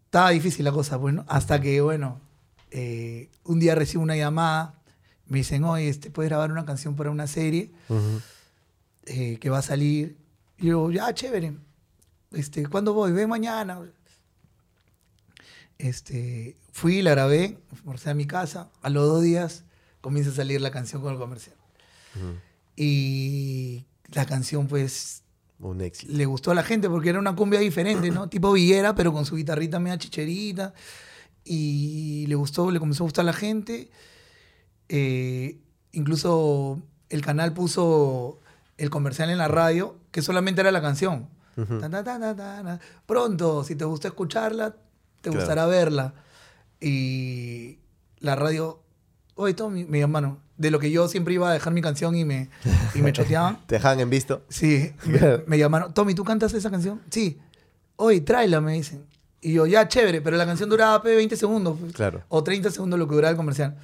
[0.06, 2.20] estaba difícil la cosa, bueno, hasta que, bueno,
[2.72, 4.76] eh, un día recibo una llamada,
[5.28, 7.72] me dicen, oye, este, ¿puedes grabar una canción para una serie?
[9.06, 10.18] Eh, que va a salir.
[10.58, 11.54] Y yo, ya, chévere.
[12.32, 13.12] Este, ¿Cuándo voy?
[13.12, 13.80] Ven mañana.
[15.78, 18.72] Este, fui, la grabé, forcé a mi casa.
[18.82, 19.66] A los dos días
[20.02, 21.56] comienza a salir la canción con el comercial.
[22.76, 25.24] Y la canción, pues,
[25.60, 26.14] Un éxito.
[26.14, 28.30] le gustó a la gente porque era una cumbia diferente, ¿no?
[28.30, 30.74] Tipo Villera, pero con su guitarrita media chicherita.
[31.44, 33.92] Y le gustó, le comenzó a gustar a la gente.
[34.88, 35.60] Eh,
[35.92, 38.40] incluso el canal puso
[38.84, 41.28] el comercial en la radio, que solamente era la canción.
[41.56, 42.80] Ta, ta, ta.
[43.06, 44.72] Pronto, si te gusta escucharla,
[45.22, 45.40] te Claro.
[45.40, 46.14] gustará verla.
[46.82, 47.80] Y
[48.20, 48.80] la radio,
[49.36, 52.26] oye, Tommy, mi hermano, de lo que yo siempre iba a dejar mi canción y
[52.26, 52.50] me,
[52.96, 53.60] y me choteaban.
[53.68, 54.44] Te dejan en visto.
[54.50, 57.02] Sí, me, me llamaron, Tommy, ¿tú cantas esa canción?
[57.10, 57.40] Sí.
[57.96, 59.06] Oye, tráela, me dicen.
[59.42, 61.78] Y yo, ya, chévere, pero la canción duraba pe, 20 segundos.
[61.80, 61.94] pues.
[61.94, 62.24] Claro.
[62.30, 63.78] O 30 segundos lo que duraba el comercial.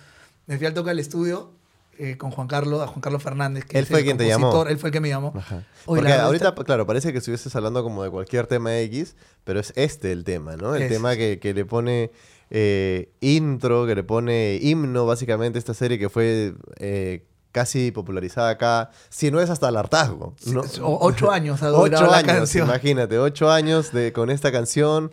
[0.48, 1.52] Me fui al toque al estudio
[2.00, 3.66] eh, con Juan Carlos, a Juan Carlos Fernández.
[3.66, 4.66] Que Él es fue el quien te llamó.
[4.66, 5.34] Él fue el que me llamó.
[5.36, 5.64] Ajá.
[5.86, 9.74] Porque ahorita, está- claro, parece que estuvieses hablando como de cualquier tema X, pero es
[9.76, 10.74] este el tema, ¿no?
[10.76, 10.90] El Es.
[10.90, 12.12] tema que, que le pone
[12.50, 18.92] eh, intro, que le pone himno, básicamente, esta serie que fue eh, casi popularizada acá,
[19.10, 20.64] si no es hasta el hartazgo, ¿no?
[20.82, 22.68] Ocho años ha durado Ocho la años, canción.
[22.68, 25.12] imagínate, ocho años de, con esta canción.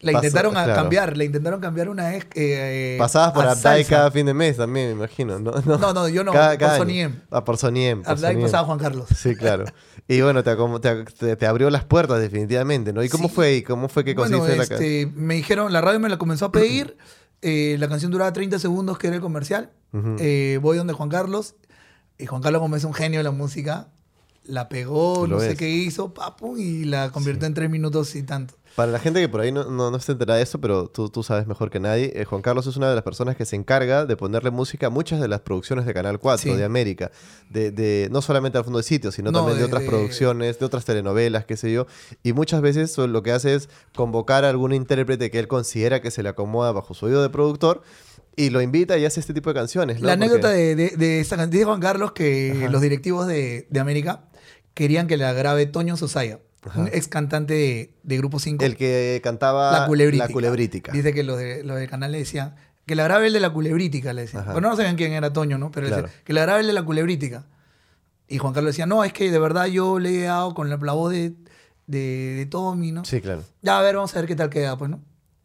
[0.00, 0.74] La intentaron claro.
[0.74, 2.26] cambiar, la intentaron cambiar una vez.
[2.34, 5.52] eh, Pasadas por a Abdai cada fin de mes también, me imagino, ¿no?
[5.64, 6.82] No, no, yo no, Cada- por cada año.
[6.84, 7.20] Soniem.
[7.30, 8.02] Ah, por Soniem.
[8.02, 9.06] por Abdai pasaba Juan Carlos.
[9.16, 9.64] Sí, claro.
[10.08, 13.02] Y bueno, te, abrió las puertas definitivamente, ¿no?
[13.02, 13.34] ¿Y cómo Sí.
[13.34, 13.54] fue?
[13.56, 16.16] ¿Y cómo fue que Bueno, conseguiste la ca- este, me dijeron, la radio me la
[16.16, 16.96] comenzó a pedir.
[17.42, 19.72] eh, la canción duraba 30 segundos, que era el comercial.
[20.20, 21.56] Eh, voy donde Juan Carlos.
[22.18, 23.88] Y Juan Carlos, como es un genio de la música,
[24.48, 25.58] la pegó, Lo no sé es.
[25.58, 28.54] qué hizo, papu, y la convirtió en tres minutos y tanto.
[28.74, 31.08] Para la gente que por ahí no, no, no se entera de eso, pero tú,
[31.08, 33.56] tú sabes mejor que nadie, eh, Juan Carlos es una de las personas que se
[33.56, 36.56] encarga de ponerle música a muchas de las producciones de Canal 4, Sí.
[36.58, 37.10] de América.
[37.48, 39.88] De, de- no solamente al fondo de sitio, sino No, también de, de- otras de-
[39.88, 41.86] producciones, de otras telenovelas, qué sé yo.
[42.22, 46.10] Y muchas veces lo que hace es convocar a algún intérprete que él considera que
[46.10, 47.80] se le acomoda bajo su oído de productor
[48.38, 50.00] y lo invita y hace este tipo de canciones.
[50.02, 50.06] ¿no?
[50.08, 52.68] La anécdota Porque- de, de, de dice Juan Carlos que Ajá.
[52.70, 54.24] los directivos de, de América
[54.76, 56.80] querían que la grabe Toño Sosaya, Ajá.
[56.82, 58.62] un ex cantante de, de Grupo 5.
[58.64, 60.26] El que cantaba La Culebrítica.
[60.28, 60.92] La Culebrítica.
[60.92, 62.54] Dice que los de, los del canal le decían
[62.84, 64.42] que la grabe el de la Culebrítica, le decían.
[64.42, 64.52] Ajá.
[64.52, 65.70] Bueno, no sabían quién era Toño, ¿no?
[65.72, 66.02] Pero le Claro.
[66.08, 67.46] decían, que la grabe el de la Culebrítica.
[68.28, 70.76] Y Juan Carlos decía, no, es que de verdad yo le he dado con la,
[70.76, 71.32] la voz de,
[71.86, 73.04] de, de Tommy, ¿no?
[73.04, 73.42] Sí, claro.
[73.62, 75.00] Ya, a ver, vamos a ver qué tal queda, pues, ¿no?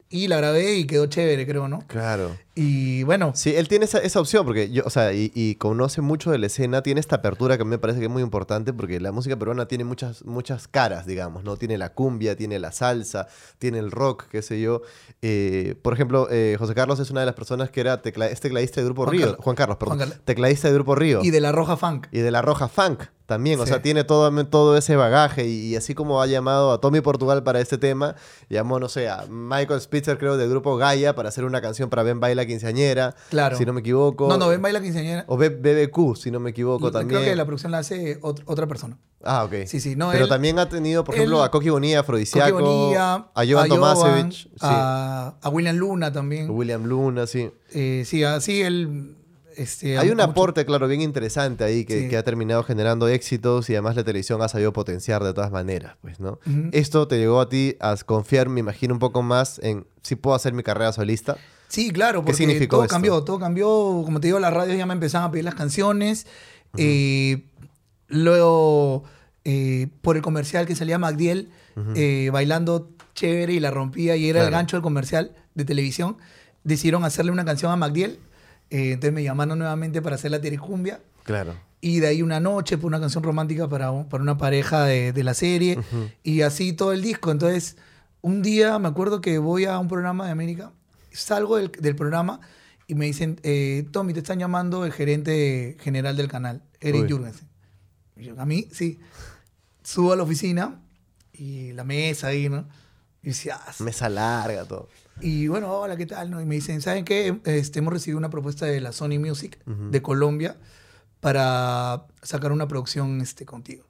[0.09, 1.87] Y la grabé y quedó chévere, creo, ¿no?
[1.87, 2.35] Claro.
[2.53, 6.01] Y bueno, Sí, él tiene esa, esa opción, porque yo, o sea, y, y conoce
[6.01, 8.21] mucho de la escena, tiene esta apertura que a mí me parece que es muy
[8.21, 11.55] importante, porque la música peruana tiene muchas, muchas caras, digamos, ¿no?
[11.55, 13.27] Tiene la cumbia, tiene la salsa,
[13.57, 14.81] tiene el rock, qué sé yo.
[15.21, 18.41] Eh, por ejemplo, eh, José Carlos es una de las personas que era tecla, es
[18.41, 19.25] tecladista de Grupo Juan Río.
[19.27, 19.43] Carlos.
[19.43, 19.97] Juan Carlos, perdón.
[19.97, 20.25] Juan Carlos.
[20.25, 21.19] Tecladista de Grupo Río.
[21.23, 22.07] y de la Roja Funk.
[22.11, 23.69] Y de la Roja Funk también, o Sí.
[23.69, 27.43] sea, tiene todo, todo ese bagaje y, y así como ha llamado a Tommy Portugal
[27.43, 28.15] para este tema,
[28.49, 32.03] llamó, no sé, a Michael Spitzer, creo, del grupo Gaia para hacer una canción para
[32.03, 33.57] Ben Baila Quinceañera, Claro.
[33.57, 34.27] si no me equivoco.
[34.27, 35.25] No, no, ven Baila Quinceañera.
[35.27, 37.19] O BBQ, si no me equivoco también.
[37.21, 38.97] Creo que la producción la hace ot- otra persona.
[39.23, 39.53] Ah, ok.
[39.67, 42.59] Sí, sí, no, Pero él- también ha tenido, por él- ejemplo, a Coqui Bonilla, Afrodisiaco,
[42.59, 46.49] Bonilla, a Jovan Tomasevich, sí, a, a William Luna también.
[46.49, 47.51] William Luna, sí.
[47.73, 49.15] Eh, sí, así él...
[49.57, 52.09] Este, Hay un mucho- aporte, claro, bien interesante ahí que, Sí.
[52.09, 55.97] que ha terminado generando éxitos y además la televisión ha sabido potenciar de todas maneras,
[56.01, 56.39] pues, ¿no?
[56.71, 60.35] Esto te llegó a ti a confiar, me imagino, un poco más en si puedo
[60.37, 61.35] hacer mi carrera solista.
[61.71, 62.93] Sí, claro, porque significó todo esto?
[62.93, 63.67] cambió, todo cambió.
[64.03, 66.27] Como te digo, las radios ya me empezaban a pedir las canciones.
[66.75, 67.45] Eh,
[68.09, 69.05] luego,
[69.45, 71.49] eh, por el comercial que salía Magdiel,
[71.95, 76.17] eh, bailando chévere y la rompía y era el gancho del comercial de televisión,
[76.65, 78.19] decidieron hacerle una canción a Magdiel.
[78.69, 80.99] Eh, entonces me llamaron nuevamente para hacer la Terecumbia.
[81.23, 81.55] Claro.
[81.79, 85.23] Y de ahí una noche, por una canción romántica para, para una pareja de, de
[85.23, 85.79] la serie.
[86.21, 87.31] Y así todo el disco.
[87.31, 87.77] Entonces,
[88.19, 90.73] un día me acuerdo que voy a un programa de América,
[91.11, 92.39] salgo del, del programa
[92.87, 97.09] y me dicen, eh, Tommy, te están llamando el gerente general del canal, Eric.
[97.09, 97.47] Jurgensen.
[98.17, 98.99] Y a mí, sí.
[99.83, 100.79] Subo a la oficina
[101.33, 102.67] y la mesa ahí, ¿no?
[103.23, 104.89] Y decía, ah, Mesa larga, todo.
[105.21, 106.31] Y bueno, hola, ¿qué tal?
[106.31, 106.41] no?
[106.41, 107.39] Y me dicen, ¿saben qué?
[107.45, 110.57] Este, hemos recibido una propuesta de la Sony Music de Colombia
[111.19, 113.85] para sacar una producción este, contigo.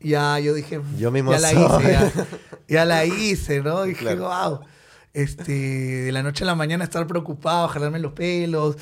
[0.00, 1.82] Ya, yo dije, Yo mismo ya la soy.
[1.82, 2.12] hice, ya,
[2.68, 3.82] ya la hice, ¿no?
[3.84, 4.28] Dije, Claro.
[4.28, 4.60] wow.
[5.14, 8.76] Este, de la noche a la mañana estar preocupado, jalarme los pelos.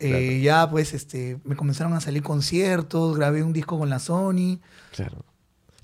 [0.00, 4.60] Eh, Ya, pues, este, me comenzaron a salir conciertos, grabé un disco con la Sony.
[4.94, 5.24] Claro.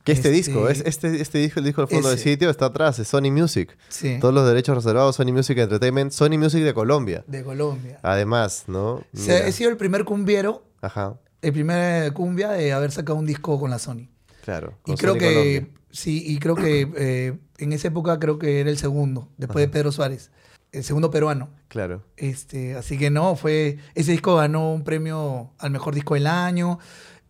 [0.04, 2.66] Que este, Este- disco, es este, este disco, el disco del fondo del sitio, está
[2.66, 3.76] atrás, es Sony Music.
[3.88, 7.24] Sí, Todos los derechos reservados, Sony Music Entertainment, Sony Music de Colombia.
[7.28, 8.00] de Colombia.
[8.02, 8.94] Además, ¿no?
[8.94, 9.46] O sea, Mira.
[9.48, 13.70] he sido el primer cumbiero, Ajá, el primer cumbia de haber sacado un disco con
[13.70, 14.08] la Sony.
[14.44, 14.74] claro.
[14.86, 18.78] Y creo que, sí, y creo que eh, en esa época creo que era el
[18.78, 20.30] segundo, después de Pedro Suárez,
[20.72, 21.50] el segundo peruano.
[21.68, 22.02] Claro.
[22.16, 26.78] Este, así que no, fue, ese disco ganó un premio al mejor disco del año.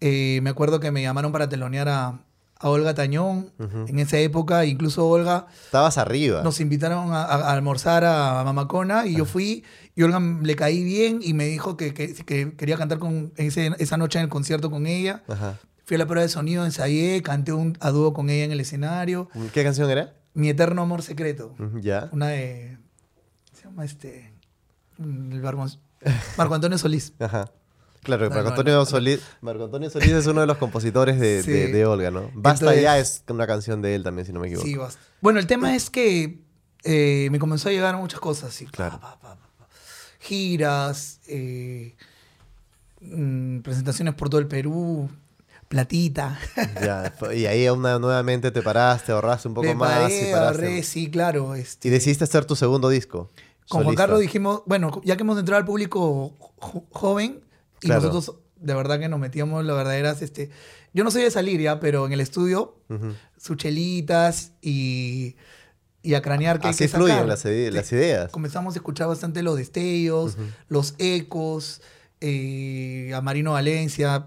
[0.01, 2.25] Eh, me acuerdo que me llamaron para telonear a,
[2.59, 3.53] a Olga Tañón
[3.89, 6.43] en esa época, incluso Olga Estabas arriba.
[6.43, 9.65] nos invitaron a, a- a almorzar a Mamacona y yo fui
[9.97, 13.73] y Olga le caí bien y me dijo que, que- que quería cantar con ese-
[13.79, 15.23] esa noche en el concierto con ella.
[15.29, 15.59] Ajá.
[15.85, 18.61] Fui a la prueba de sonido, ensayé, canté un, a dúo con ella en el
[18.61, 19.29] escenario.
[19.53, 20.15] ¿Qué canción era?
[20.35, 21.55] Mi eterno amor secreto.
[21.81, 22.09] Ya.
[22.13, 22.79] Una de.
[23.53, 24.33] Se llama este.
[24.99, 25.67] mm, El Marco,
[26.37, 27.13] Marco Antonio Solís.
[27.19, 27.51] Ajá.
[28.03, 28.85] Claro, No, Marco, Antonio no.
[28.85, 31.51] Solís, Marco Antonio Solís es uno de los compositores de, Sí.
[31.53, 32.31] de- de Olga, ¿no?
[32.35, 34.67] Basta Entonces- ya es una canción de él también, si no me equivoco.
[34.67, 35.01] Sí, basta.
[35.21, 36.41] Bueno, el tema es que
[36.85, 38.59] eh, me comenzó a llegar muchas cosas.
[38.73, 38.99] Claro.
[39.01, 39.69] pa, pa, pa, pa.
[40.19, 41.95] Giras, eh,
[43.01, 45.09] mm, presentaciones por todo el Perú,
[45.73, 46.39] platita.
[46.83, 50.35] Ya, y ahí una- nuevamente te paraste, ahorraste un poco Me más paré, y paraste.
[50.67, 51.55] ahorré, sí, claro.
[51.55, 53.31] Este, Y decidiste hacer tu segundo disco.
[53.69, 53.97] Con Juan.
[53.97, 57.41] Carlos dijimos, bueno, ya que hemos entrado al público jo- joven
[57.81, 58.03] y Claro.
[58.03, 60.51] nosotros de verdad que nos metíamos las verdaderas, este,
[60.93, 63.15] yo no soy de salir ya, pero en el estudio, Ujú.
[63.39, 65.37] sus chelitas y,
[66.03, 68.31] y a cranear que hay Así que fluyen las, ideas.
[68.31, 70.37] Comenzamos a escuchar bastante los destellos,
[70.69, 71.81] los ecos,
[72.21, 74.27] eh, a Marino Valencia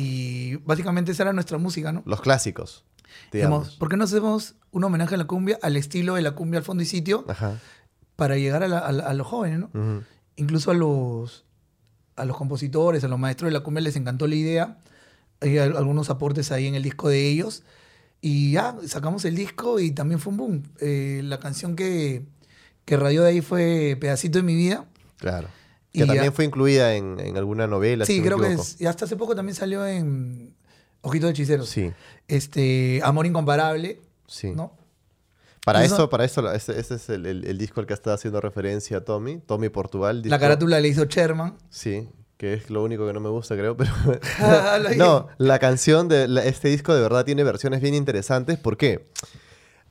[0.00, 2.02] y básicamente esa era nuestra música, ¿no?
[2.06, 2.84] Los clásicos,
[3.32, 3.74] digamos.
[3.76, 6.64] ¿por qué no hacemos un homenaje a la cumbia, al estilo de la cumbia al
[6.64, 7.58] fondo y sitio, Ajá.
[8.14, 10.04] para llegar a, la- a los jóvenes, ¿no?
[10.36, 11.44] Incluso a los,
[12.16, 14.78] a los compositores, a los maestros de la cumbia les encantó la idea.
[15.40, 17.64] Hay al- algunos aportes ahí en el disco de ellos.
[18.20, 20.62] Y ya, sacamos el disco y también fue un boom.
[20.80, 22.22] Eh, la canción que,
[22.84, 24.84] que radió de ahí fue Pedacito de mi vida.
[25.18, 25.48] Claro.
[25.92, 28.04] Y Que ya- también fue incluida en, en alguna novela.
[28.04, 28.80] sí, creo que es.
[28.80, 30.54] Y hasta hace poco también salió en
[31.00, 31.68] Ojito de Hechiceros.
[31.68, 31.92] Sí,
[32.28, 34.52] Este, Amor Incomparable, sí.
[34.52, 34.76] ¿no?
[35.64, 38.40] Para Eso- para esto, este, este es el, el- el disco al que está haciendo
[38.40, 40.22] referencia Tommy, Tommy Portugal.
[40.24, 41.56] La carátula le hizo Sherman.
[41.70, 43.90] Sí, que es lo único que no me gusta, creo, pero...
[44.96, 48.58] No, la canción de la- este disco de verdad tiene versiones bien interesantes.
[48.58, 49.06] ¿Por qué?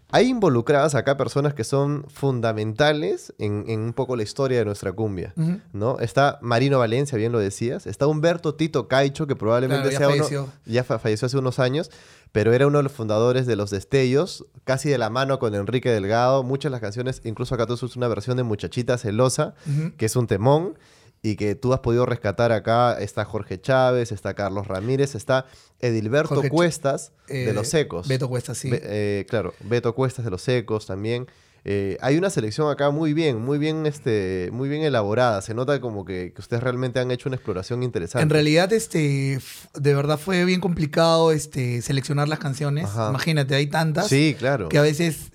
[0.10, 4.94] Hay involucradas acá personas que son fundamentales en, en un poco la historia de nuestra
[4.94, 5.34] cumbia.
[5.74, 6.00] ¿no?
[6.00, 7.86] Está Marino Valencia, bien lo decías.
[7.88, 10.18] Está Humberto Tito Caicho, que probablemente Claro, ya sea uno...
[10.24, 10.48] falleció.
[10.66, 11.92] Ya fa- falleció hace unos años,
[12.32, 15.90] pero era uno de los fundadores de Los Destellos, casi de la mano con Enrique
[15.92, 16.42] Delgado.
[16.44, 19.56] Muchas de las canciones, incluso acá tú usas una versión de Muchachita Celosa,
[19.98, 20.78] que es un temón
[21.22, 22.98] y que tú has podido rescatar acá.
[23.00, 25.46] Está Jorge Chávez, está Carlos Ramírez, está
[25.80, 28.08] Edilberto Jorge Cuestas de Eh, Los Ecos.
[28.08, 28.70] Beto Cuesta, sí.
[28.70, 31.28] Be- eh, claro, Beto Cuestas de Los Ecos también.
[31.70, 35.42] Eh, hay una selección acá muy bien, muy bien, este, muy bien elaborada.
[35.42, 38.24] Se nota como que, que ustedes realmente han hecho una exploración interesante.
[38.24, 39.40] En realidad, este,
[39.74, 42.86] de verdad fue bien complicado este, seleccionar las canciones.
[42.86, 43.10] Ajá.
[43.10, 44.70] Imagínate, hay tantas Sí, claro.
[44.70, 45.30] que a veces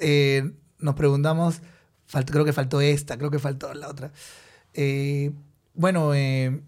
[0.79, 1.61] nos preguntamos,
[2.25, 4.11] creo que faltó esta, creo que faltó la otra.
[4.73, 5.33] Eh,
[5.75, 6.61] bueno, eh,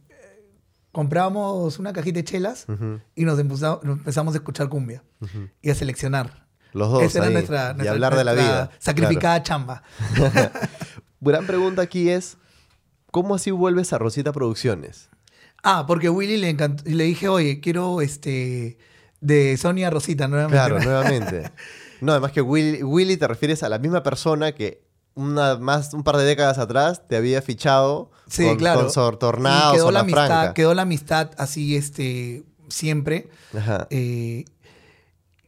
[0.93, 2.67] compramos una cajita de chelas
[3.15, 5.03] y nos, empuza- nos empezamos a escuchar cumbia
[5.63, 6.45] y a seleccionar.
[6.73, 7.03] Los dos.
[7.05, 8.71] Esa era nuestra, y nuestra- hablar de la vida.
[8.79, 9.83] Sacrificada chamba.
[11.21, 12.37] Gran pregunta aquí es:
[13.11, 15.09] ¿cómo así vuelves a Rosita Producciones?
[15.63, 18.77] Ah, porque Willy le encantó, y le dije, oye, quiero este
[19.21, 20.57] de Sonia Rosita nuevamente.
[20.59, 21.51] Claro, nuevamente.
[22.01, 24.84] No, además que Willy, Willy te refieres a la misma persona que
[25.15, 28.81] una, más, un par de décadas atrás te había fichado Sí, con, claro.
[28.81, 30.55] con Sor- Tornado, Y quedó la amistad, Franca.
[30.55, 33.29] quedó la amistad así, este, siempre.
[33.57, 33.87] Ajá.
[33.91, 34.45] Eh,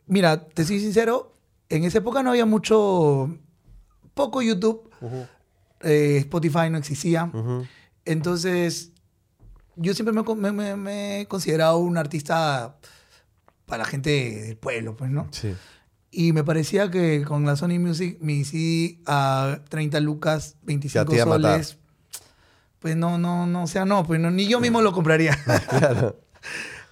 [0.06, 1.32] mira, te soy sincero,
[1.68, 3.36] en esa época no había mucho,
[4.14, 4.88] poco YouTube,
[5.82, 7.30] eh, Spotify no existía.
[8.04, 8.92] Entonces,
[9.76, 12.76] yo siempre me- me he considerado un artista
[13.66, 14.10] para la gente
[14.46, 15.26] del pueblo, pues, ¿no?
[15.32, 15.54] Sí.
[16.18, 21.14] Y me parecía que con la Sony Music, mi CD a 30 lucas, 25 te
[21.16, 21.52] iba a matar.
[21.52, 21.76] soles,
[22.78, 25.36] pues no, no, no, o sea, no, pues no, ni yo mismo lo compraría.
[25.78, 26.16] Claro,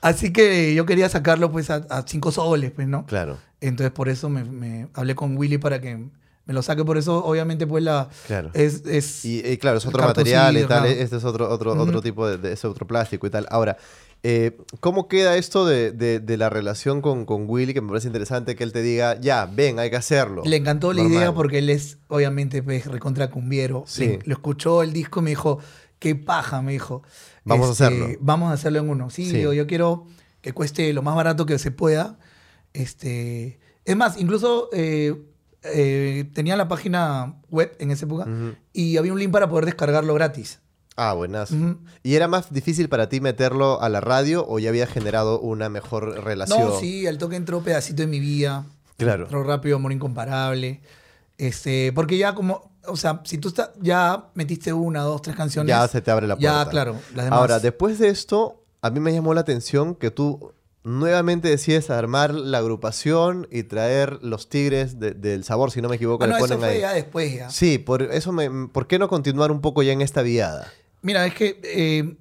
[0.03, 3.07] Así que yo quería sacarlo pues a, 5 soles, pues, ¿no?
[3.07, 3.39] claro.
[3.63, 6.85] Entonces por eso me, me hablé con Willy para que me lo saque.
[6.85, 8.11] Por eso, obviamente, pues la.
[8.27, 8.51] Claro.
[8.53, 10.87] Es, es Y, y claro, es otro material y tal, claro.
[10.87, 13.47] este es otro, otro, otro tipo de, de- ese otro plástico y tal.
[13.51, 13.79] Ahora,
[14.27, 17.75] eh, ¿cómo queda esto de, de- de la relación con, con Willy?
[17.75, 20.43] Que me parece interesante que él te diga, ya, ven, hay que hacerlo.
[20.47, 23.85] Le encantó la idea porque él es, obviamente, pues, recontra cumbiero.
[23.87, 24.07] Sí.
[24.07, 25.59] Le- lo escuchó el disco y me dijo,
[25.99, 27.03] qué paja, me dijo.
[27.45, 28.09] Vamos a Este, hacerlo.
[28.21, 29.11] Vamos a hacerlo en uno.
[29.11, 29.37] Sí, Sí.
[29.37, 30.07] digo, yo quiero
[30.41, 32.19] que cueste lo más barato que se pueda.
[32.73, 35.15] Este, es más, incluso eh,
[35.63, 38.27] eh, tenía la página web en esa época
[38.73, 40.61] y había un link para poder descargarlo gratis.
[40.97, 41.55] Ah, buenazo.
[41.57, 41.79] Ujú.
[42.03, 45.69] ¿Y era más difícil para ti meterlo a la radio o ya había generado una
[45.69, 46.61] mejor relación?
[46.69, 48.65] No, sí, al toque entró pedacito de mi vida.
[48.97, 49.25] Claro.
[49.25, 50.81] Entró rápido, amor incomparable.
[51.37, 55.69] Este, porque ya como, o sea, si tú estás, ya metiste una, dos, tres canciones.
[55.69, 56.65] Ya se te abre la puerta.
[56.65, 56.97] Ya, claro.
[57.15, 57.41] Las demás.
[57.41, 60.53] Ahora, después de esto, a mí me llamó la atención que tú
[60.85, 65.97] nuevamente decides armar la agrupación y traer los tigres de- del sabor, si no me
[65.97, 66.81] equivoco, Ah, le no, eso ponen fue ahí.
[66.83, 67.51] ya después ya.
[67.51, 70.71] Sí, por eso me, ¿por qué no continuar un poco ya en esta viada?
[71.05, 72.17] Mira, es que eh,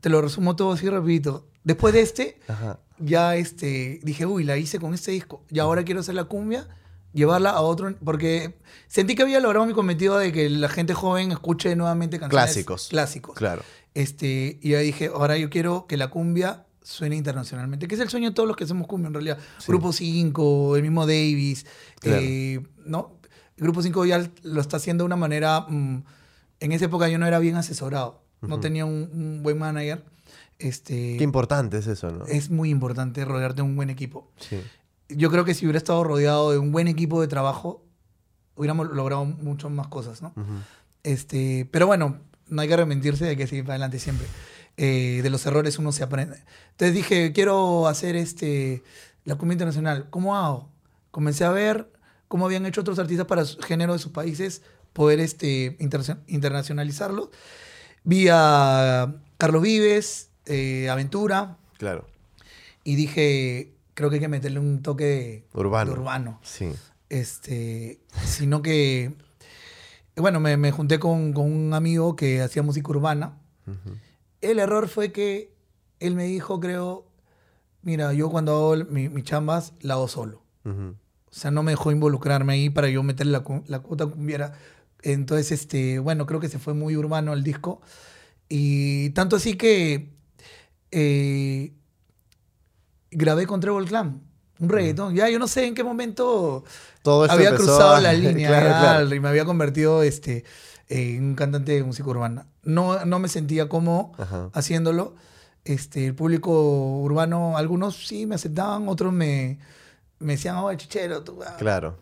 [0.00, 1.46] te lo resumo todo así rapidito.
[1.64, 2.80] Después de este, Ajá.
[2.98, 5.44] ya este, dije, uy, la hice con este disco.
[5.50, 6.66] Y ahora quiero hacer la cumbia,
[7.12, 7.94] llevarla a otro.
[8.04, 8.56] Porque
[8.88, 12.88] sentí que había logrado mi cometido de que la gente joven escuche nuevamente canciones Clásicos.
[12.88, 13.36] Clásicos.
[13.36, 13.62] Claro.
[13.94, 18.08] Este, y ahí dije, ahora yo quiero que la cumbia suene internacionalmente, que es el
[18.08, 19.38] sueño de todos los que hacemos cumbia en realidad.
[19.58, 19.66] Sí.
[19.68, 21.66] Grupo 5, el mismo Davis,
[22.00, 22.20] Claro.
[22.22, 23.18] eh, ¿no?
[23.58, 25.60] Grupo 5 ya lo está haciendo de una manera...
[25.68, 26.02] mm,
[26.60, 30.04] en esa época yo no era bien asesorado, no tenía un, un buen manager.
[30.58, 32.24] Este, Qué importante es eso, ¿no?
[32.26, 34.30] es muy importante rodearte de un buen equipo.
[34.38, 34.60] Sí.
[35.08, 37.84] Yo creo que si hubiera estado rodeado de un buen equipo de trabajo,
[38.54, 40.32] hubiéramos logrado muchas más cosas, ¿no?
[41.02, 42.18] Este, pero bueno,
[42.48, 44.26] no hay que arrepentirse, hay que seguir para adelante siempre.
[44.76, 46.38] Eh, de los errores uno se aprende.
[46.70, 48.82] Entonces dije, quiero hacer este,
[49.24, 50.08] la cumbia internacional.
[50.10, 50.70] ¿Cómo hago?
[51.10, 51.92] Comencé a ver
[52.28, 54.62] cómo habían hecho otros artistas para su género de sus países,
[54.92, 57.30] poder este, interna- internacionalizarlo.
[58.04, 62.06] Vi a Carlos Vives, eh, Aventura, Claro.
[62.84, 65.92] y dije, creo que hay que meterle un toque Urbano.
[65.92, 66.72] de urbano Sí.
[67.08, 69.14] este, sino que,
[70.16, 73.38] bueno, me, me junté con, con un amigo que hacía música urbana.
[74.40, 75.52] El error fue que
[76.00, 77.06] él me dijo, creo,
[77.82, 80.42] mira, yo cuando hago el- mi, mi chambas, la hago solo.
[80.64, 84.52] O sea, no me dejó involucrarme ahí para yo meterle la, la cuota cumbiera.
[85.02, 87.80] Entonces, este, bueno, creo que se fue muy urbano el disco.
[88.48, 90.10] Y tanto así que
[90.90, 91.72] eh,
[93.10, 94.22] grabé con Trevor Clan,
[94.60, 95.14] un reggaetón.
[95.14, 96.64] Ya yo no sé en qué momento
[97.02, 99.14] Todo había empezó cruzado la línea claro, ya, claro.
[99.14, 100.44] y me había convertido este,
[100.88, 102.46] en un cantante de música urbana.
[102.62, 104.50] No, no me sentía como Ajá.
[104.52, 105.14] haciéndolo.
[105.64, 106.50] Este, el público
[106.98, 109.58] urbano, algunos sí me aceptaban, otros me,
[110.18, 111.40] me decían, oh, chichero, tú.
[111.46, 111.56] ah".
[111.58, 111.98] Claro.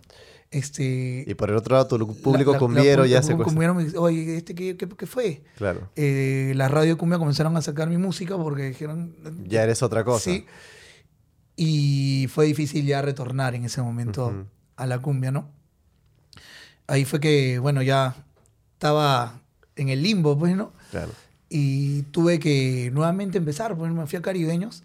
[0.53, 3.73] Este, Y por el otro lado, tu público la- la- cumbiero la- ya se cumbiero
[3.75, 5.43] me dice, Oye, ¿este qué, qué, qué fue?
[5.57, 5.89] Claro.
[5.95, 9.15] Eh, la radio de cumbia comenzaron a sacar mi música porque dijeron...
[9.47, 10.25] Ya eres otra cosa.
[10.25, 10.45] Sí.
[11.57, 14.47] Y fue difícil ya retornar en ese momento Ujú.
[14.77, 15.49] a la cumbia, ¿no?
[16.87, 18.17] Ahí fue que, bueno, ya
[18.73, 19.41] estaba
[19.77, 20.73] en el limbo, pues, ¿no?
[20.91, 21.13] Claro.
[21.49, 24.83] Y tuve que nuevamente empezar, pues me fui a Caribeños.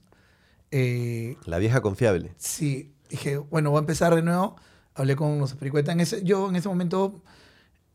[0.72, 2.34] Eh, La vieja confiable.
[2.38, 4.58] sí, dije, bueno, voy a empezar de nuevo.
[4.96, 5.94] Hablé con los Pericuetas.
[5.94, 7.22] En ese, yo en ese momento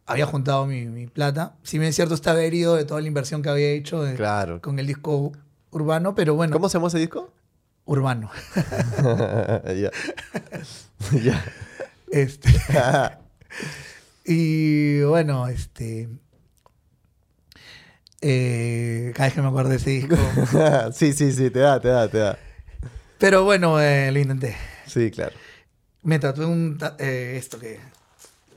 [0.06, 1.54] había juntado mi, mi plata.
[1.62, 4.60] Si bien es cierto, estaba herido de toda la inversión que había hecho de- Claro.
[4.60, 5.32] con el disco
[5.70, 7.32] urbano, pero bueno, ¿Cómo se llama ese disco?
[7.86, 8.30] urbano.
[9.66, 9.90] ya.
[11.22, 11.44] ya.
[12.12, 12.48] Este,
[14.24, 16.08] y bueno, este.
[18.20, 20.16] eh, cada vez que me acuerdo de ese disco.
[20.92, 22.38] sí, sí, sí, te da, te da, te da.
[23.18, 24.56] Pero bueno, eh, lo intenté.
[24.86, 25.34] Sí, claro.
[26.02, 26.78] Me tatué un.
[26.98, 27.78] eh, esto que.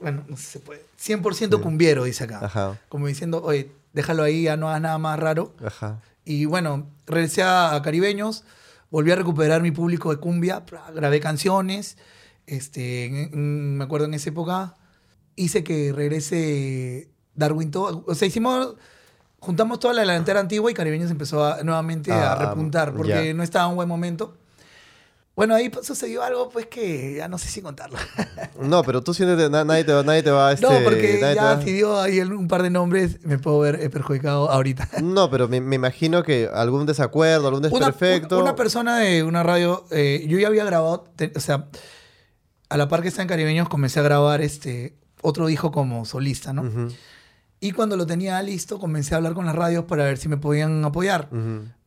[0.01, 0.85] Bueno, no sé si se puede.
[1.01, 2.39] 100% cumbiero, dice acá.
[2.43, 2.79] Ajá.
[2.89, 5.53] Como diciendo, oye, déjalo ahí, ya no hagas nada más raro.
[5.65, 5.99] Ajá.
[6.25, 8.43] Y bueno, regresé a, Caribeños,
[8.89, 10.63] volví a recuperar mi público de cumbia,
[10.95, 11.97] grabé canciones.
[12.47, 14.75] Este, en- en- me acuerdo en esa época,
[15.35, 18.03] hice que regrese Darwin todo.
[18.07, 18.75] O sea, hicimos,
[19.39, 23.43] juntamos toda la delantera antigua y Caribeños empezó a- nuevamente a Ah, repuntar porque no
[23.43, 24.37] estaba en un buen momento.
[25.35, 27.97] Bueno, ahí pues, sucedió algo pues que ya no sé si contarlo.
[28.61, 31.43] No, pero tú sientes, na- nadie te va, nadie te va, este, no, porque ya
[31.55, 34.87] va- si dio ahí un par de nombres, me puedo ver eh, perjudicado ahorita.
[35.01, 38.35] No, pero me, me imagino que algún desacuerdo, algún desperfecto.
[38.35, 41.67] una- una persona de una radio, eh, yo ya había grabado, te- o sea,
[42.69, 46.53] a la par que está en Caribeños, comencé a grabar este otro disco como solista,
[46.53, 46.89] ¿no?
[47.65, 50.35] Y cuando lo tenía listo, comencé a hablar con las radios para ver si me
[50.37, 51.29] podían apoyar.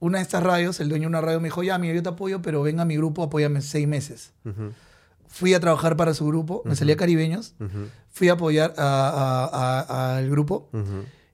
[0.00, 2.08] Una de estas radios, el dueño de una radio me dijo, ya, mira, yo te
[2.08, 4.32] apoyo, pero venga a mi grupo, apóyame seis meses.
[5.28, 7.54] fui a trabajar para su grupo, me salía caribeños,
[8.10, 9.10] fui a apoyar a-
[9.52, 10.70] a- a- al grupo,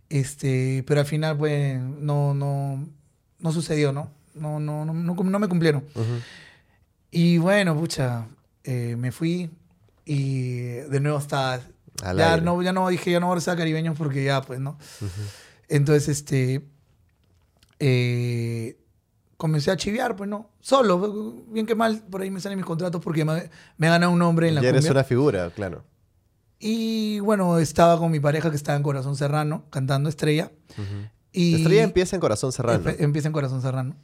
[0.08, 2.84] este, pero al final, pues, no, no,
[3.38, 4.10] no sucedió, ¿no?
[4.34, 5.84] No, no, no, no, no me cumplieron.
[7.12, 8.26] Y bueno, pucha,
[8.64, 9.50] eh, me fui
[10.04, 11.60] y de nuevo estaba...
[12.02, 12.44] Al ya aire.
[12.44, 14.78] no, ya no dije, ya no voy a ser caribeños porque ya, pues, ¿no?
[15.68, 16.62] Entonces, este,
[17.78, 18.78] eh,
[19.36, 20.50] comencé a chiviar, pues, ¿no?
[20.60, 24.18] Solo, bien que mal, por ahí me salen mis contratos porque me, me gana un
[24.18, 24.92] nombre en la Ya eres cumbia.
[24.92, 25.84] una figura, claro.
[26.58, 30.52] Y bueno, estaba con mi pareja que estaba en Corazón Serrano, cantando Estrella.
[31.32, 32.84] Y Estrella empieza en Corazón Serrano.
[32.98, 33.96] Empieza en Corazón Serrano.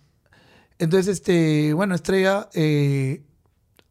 [0.80, 3.22] Entonces, este, bueno, Estrella eh,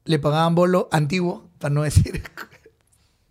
[0.04, 2.24] le pagaban bolo antiguo, para no decir.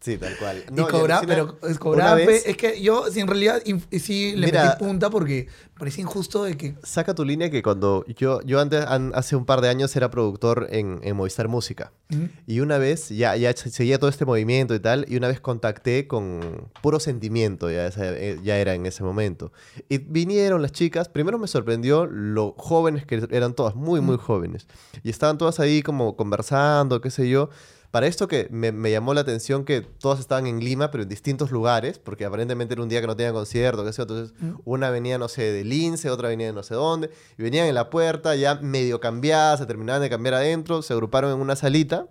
[0.07, 0.63] Sí, tal cual.
[0.69, 2.13] y No, y alucina, pero es cobraba.
[2.15, 3.61] una vez- Es que yo, sí, en realidad,
[3.91, 6.77] sí le Mira- metí punta porque parecía injusto de que.
[6.85, 10.09] Saca tu línea que cuando yo, yo antes, an- hace un par de años era
[10.09, 11.93] productor en, en Movistar Música.
[12.11, 12.25] ¿Mm?
[12.47, 15.41] Y una vez, ya, ya se- seguía todo este movimiento y tal, y una vez
[15.41, 19.51] contacté con puro sentimiento, ya, eh, ya era en ese momento.
[19.89, 24.69] Y vinieron las chicas, primero me sorprendió lo jóvenes que eran todas, muy, muy jóvenes.
[25.03, 27.51] Y estaban todas ahí como conversando, qué sé yo.
[27.91, 31.09] Para esto que me, me llamó la atención que todas estaban en Lima, pero en
[31.09, 34.03] distintos lugares, porque aparentemente era un día que no tenían concierto, qué sé yo.
[34.03, 34.55] Entonces, Mm.
[34.65, 37.75] una venía, no sé, de Lince, otra venía de no sé dónde, y venían en
[37.75, 42.07] la puerta ya medio cambiadas, se terminaban de cambiar adentro, se agruparon en una salita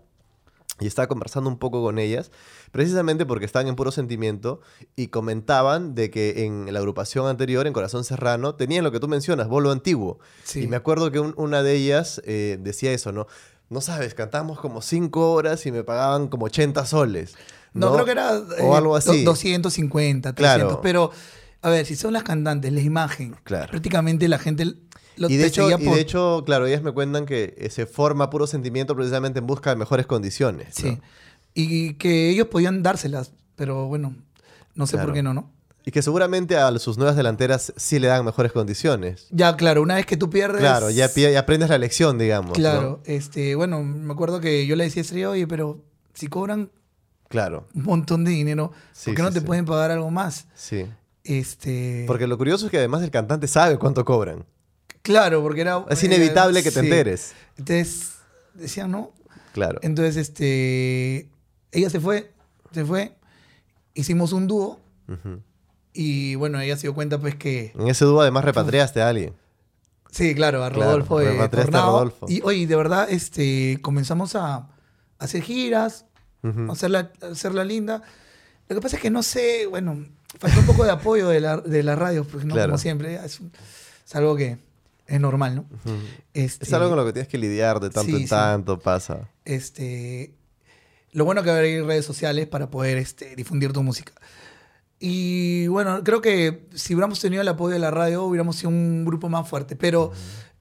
[0.80, 2.32] y estaba conversando un poco con ellas,
[2.72, 4.60] precisamente porque estaban en puro sentimiento
[4.98, 9.08] y comentaban de que en la agrupación anterior, en Corazón Serrano, tenían lo que tú
[9.08, 10.20] mencionas, bolo antiguo.
[10.44, 10.64] Sí.
[10.64, 13.28] Y me acuerdo que un- una de ellas eh, decía eso, ¿no?
[13.76, 17.36] No sabes, cantamos como cinco horas y me pagaban como 80 soles.
[17.74, 18.32] No, creo que era.
[18.62, 19.24] O eh, algo así.
[19.24, 20.38] do- 250, 300.
[20.68, 20.82] Claro.
[20.82, 21.12] Pero,
[21.62, 23.36] a ver, si son las cantantes, la imagen.
[23.44, 23.72] Claro.
[23.72, 24.66] Prácticamente la gente
[25.18, 27.70] lo y de, hecho, seguía y por- de hecho, claro, ellas me cuentan que eh,
[27.70, 30.68] se forma puro sentimiento precisamente en busca de mejores condiciones.
[30.84, 30.92] ¿no?
[30.92, 31.00] Sí.
[31.54, 34.16] Y que ellos podían dárselas, pero bueno,
[34.74, 35.08] no sé Claro.
[35.08, 35.52] por qué no, ¿no?
[35.88, 39.28] Y que seguramente a sus nuevas delanteras sí le dan mejores condiciones.
[39.30, 40.60] Ya, claro, una vez que tú pierdes.
[40.60, 42.49] Claro, ya, aprendes la lección, digamos.
[42.49, 42.53] ¿no?
[42.56, 45.84] Claro, este, bueno, me acuerdo que yo le decía a Estrella, oye, pero
[46.14, 46.72] si cobran
[47.28, 49.45] Claro, un montón de dinero, Sí, ¿por qué no te sí.
[49.45, 50.48] pueden pagar algo más?
[50.56, 50.86] sí.
[51.24, 52.03] Este.
[52.06, 54.45] Porque lo curioso es que además el cantante sabe cuánto cobran.
[55.02, 55.84] Claro, porque era.
[55.90, 56.86] Es eh, inevitable que te sí.
[56.86, 57.34] enteres.
[57.57, 58.12] Entonces,
[58.53, 59.12] decían, no.
[59.53, 59.80] Claro.
[59.82, 61.28] Entonces, este.
[61.72, 62.32] Ella se fue,
[62.72, 63.16] se fue.
[63.95, 64.80] Hicimos un dúo.
[65.07, 65.41] Ujú.
[65.96, 67.72] Y bueno, ella se dio cuenta, pues, que.
[67.80, 69.34] En ese dúo además repatriaste a alguien.
[70.12, 71.82] Sí, claro, a Claro, Rodolfo de repatriaste a.
[71.82, 72.26] Rodolfo.
[72.30, 74.68] Y oye, de verdad, este, comenzamos a
[75.20, 76.06] hacer giras,
[76.44, 78.02] a hacerla, a hacerla linda.
[78.68, 80.06] Lo que pasa es que no sé, bueno,
[80.40, 82.72] faltó un poco de apoyo de la, de la radio, pues no Claro.
[82.72, 83.16] como siempre.
[83.24, 83.40] Es,
[84.14, 84.58] algo que
[85.08, 85.66] es normal, ¿no?
[86.34, 88.30] Este, Es algo con lo que tienes que lidiar de tanto sí, en sí.
[88.30, 89.30] tanto, pasa.
[89.46, 90.34] este,
[91.12, 94.14] lo bueno que hay redes sociales para poder este, difundir tu música.
[95.00, 99.06] Y bueno, creo que si hubiéramos tenido el apoyo de la radio, hubiéramos sido un
[99.06, 99.76] grupo más fuerte.
[99.76, 100.12] Pero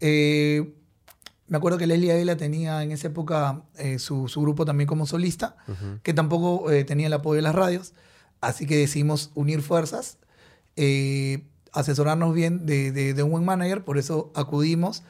[0.00, 0.74] eh,
[1.46, 5.06] me acuerdo que Leslie Águila tenía en esa época eh, su, su grupo también como
[5.06, 5.56] solista,
[6.02, 7.92] que tampoco eh, tenía el apoyo de las radios.
[8.40, 10.18] Así que decidimos unir fuerzas,
[10.76, 13.84] eh, asesorarnos bien de, de- de un buen manager.
[13.84, 15.02] Por eso acudimos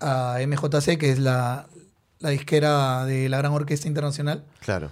[0.00, 1.68] a MJC, que es la,
[2.18, 4.44] la disquera de la Gran Orquesta Internacional.
[4.60, 4.90] Claro.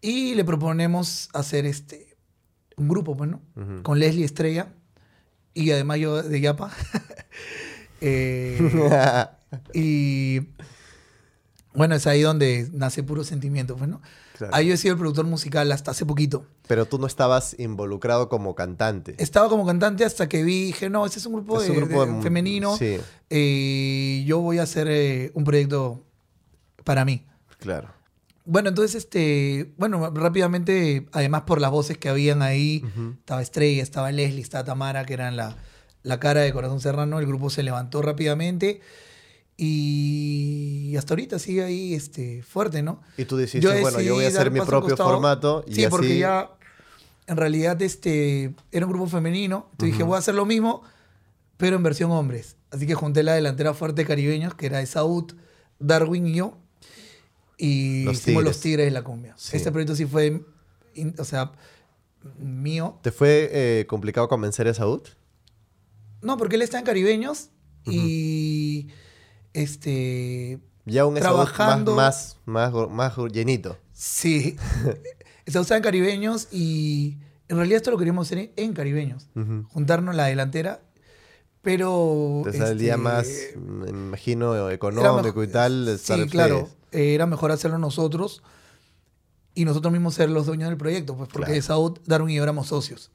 [0.00, 2.11] Y le proponemos hacer este
[2.76, 3.40] un grupo, pues, ¿no?
[3.82, 4.72] Con Leslie Estrella
[5.54, 6.70] y además yo de Yapa.
[8.04, 8.58] Eh,
[9.74, 10.40] y
[11.74, 14.00] bueno, es ahí donde nace puro sentimiento, pues, ¿no?
[14.36, 14.54] Claro.
[14.56, 16.44] Ahí yo he sido el productor musical hasta hace poquito.
[16.66, 19.14] Pero tú no estabas involucrado como cantante.
[19.18, 21.76] Estaba como cantante hasta que vi, dije, no, este es un grupo, Es de, un
[21.76, 22.76] grupo de- de- femenino.
[22.76, 22.98] Sí,
[23.30, 26.04] eh, yo voy a hacer eh, un proyecto
[26.84, 27.24] para mí.
[27.60, 27.88] claro.
[28.44, 32.84] Bueno, entonces, este, bueno, rápidamente, además por las voces que habían ahí,
[33.20, 35.56] estaba Estrella, estaba Leslie, estaba Tamara, que eran la,
[36.02, 38.80] la cara de Corazón Serrano, el grupo se levantó rápidamente
[39.56, 43.00] y hasta ahorita sigue ahí este, fuerte, ¿no?
[43.16, 45.10] Y tú dijiste, bueno, yo voy a hacer mi propio costado.
[45.10, 45.90] formato y sí, así...
[45.90, 46.50] porque ya
[47.26, 50.82] en realidad este, era un grupo femenino, entonces dije, voy a hacer lo mismo,
[51.56, 52.56] pero en versión hombres.
[52.70, 55.34] Así que junté la delantera fuerte caribeños, que era Esaúd,
[55.78, 56.58] Darwin y yo,
[57.58, 58.44] y Los hicimos Tigres.
[58.44, 59.34] los Tigres de la Cumbia.
[59.36, 59.56] Sí.
[59.56, 60.42] Este proyecto sí fue,
[60.94, 61.52] in- o sea,
[62.38, 62.98] mío.
[63.02, 65.02] ¿Te fue eh, complicado convencer a Saúd?
[66.22, 67.48] No, porque él está en Caribeños
[67.84, 68.88] y
[69.52, 73.76] este Ya un Trabajando- más, más, más, más llenito.
[73.92, 74.56] sí
[75.46, 77.18] está en Caribeños y
[77.48, 79.28] en realidad esto lo queríamos hacer en, en Caribeños,
[79.68, 80.80] juntarnos la delantera,
[81.60, 85.98] pero saldría este, más, me imagino, económico y tal.
[86.00, 88.42] Sí, claro, eh, era mejor hacerlo nosotros
[89.54, 91.62] y nosotros mismos ser los dueños del proyecto, pues porque Claro.
[91.62, 93.10] Saúl, Darwin y yo éramos socios.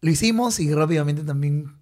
[0.00, 1.74] Lo hicimos y rápidamente también...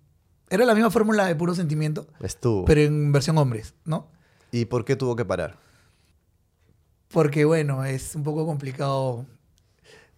[0.48, 2.64] Era la misma fórmula de puro sentimiento, Estuvo.
[2.66, 4.06] pero en versión hombres, ¿no?
[4.52, 5.58] ¿Y por qué tuvo que parar?
[7.08, 9.26] Porque bueno, es un poco complicado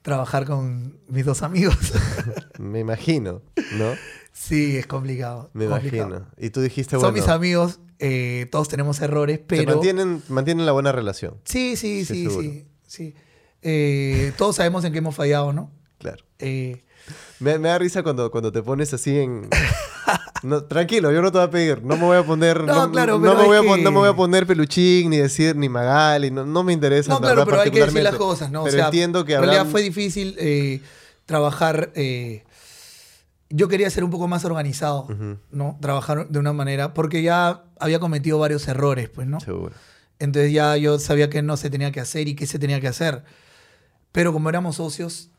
[0.03, 1.77] trabajar con mis dos amigos.
[2.59, 3.43] Me imagino,
[3.79, 3.93] ¿no?
[4.33, 5.51] sí, es complicado.
[5.55, 6.09] Me complicado.
[6.09, 6.31] imagino.
[6.39, 9.73] Y tú dijiste, Son bueno, mis amigos, eh, todos tenemos errores, se pero...
[9.73, 11.35] mantienen, mantienen la buena relación.
[11.45, 12.43] Sí, sí, Sí, sí, seguro.
[12.43, 12.65] sí.
[12.87, 13.15] sí.
[13.63, 15.71] Eh, todos sabemos en qué hemos fallado, ¿no?
[15.99, 16.25] Claro.
[16.39, 16.85] Eh,
[17.41, 19.49] Me, me da risa cuando, cuando te pones así en...
[20.45, 21.83] No, tranquilo, yo no te voy a pedir.
[21.83, 22.63] No me voy a poner...
[22.63, 25.57] No, claro, no me voy a que- no me voy a poner peluchín, ni decir
[25.57, 26.31] ni Magali.
[26.31, 28.63] No, no me interesa, no, claro, pero hay que decir las cosas, ¿no?
[28.63, 30.81] O sea, entiendo que en realidad fue difícil eh,
[31.27, 31.91] trabajar.
[31.97, 32.45] eh,
[33.51, 35.79] yo quería ser un poco más organizado, Ujú, ¿no?
[35.81, 39.41] Trabajar de una manera, porque ya había cometido varios errores, pues, ¿no?
[39.41, 39.73] Seguro.
[40.19, 42.89] Entonces ya yo sabía qué no se tenía que hacer y qué se tenía que
[42.89, 43.25] hacer.
[44.13, 45.31] Pero como éramos socios,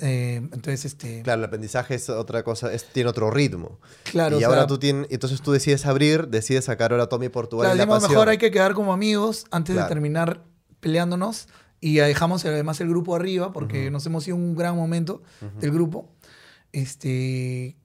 [0.00, 1.22] eh, entonces, este...
[1.22, 3.78] Claro, el aprendizaje es otra cosa, es- tiene otro ritmo.
[4.10, 7.66] Claro, y ahora sea, tú tienes, entonces tú decides abrir, decides sacar ahora Tommy Portugal
[7.66, 8.10] Claro, y la pasión.
[8.12, 9.88] mejor hay que quedar como amigos antes Claro.
[9.88, 10.42] de terminar
[10.80, 11.48] peleándonos
[11.80, 13.90] y dejamos además el grupo arriba porque Ujú.
[13.92, 15.60] nos hemos ido un gran momento Ujú.
[15.60, 16.08] del grupo.
[16.72, 17.76] Este,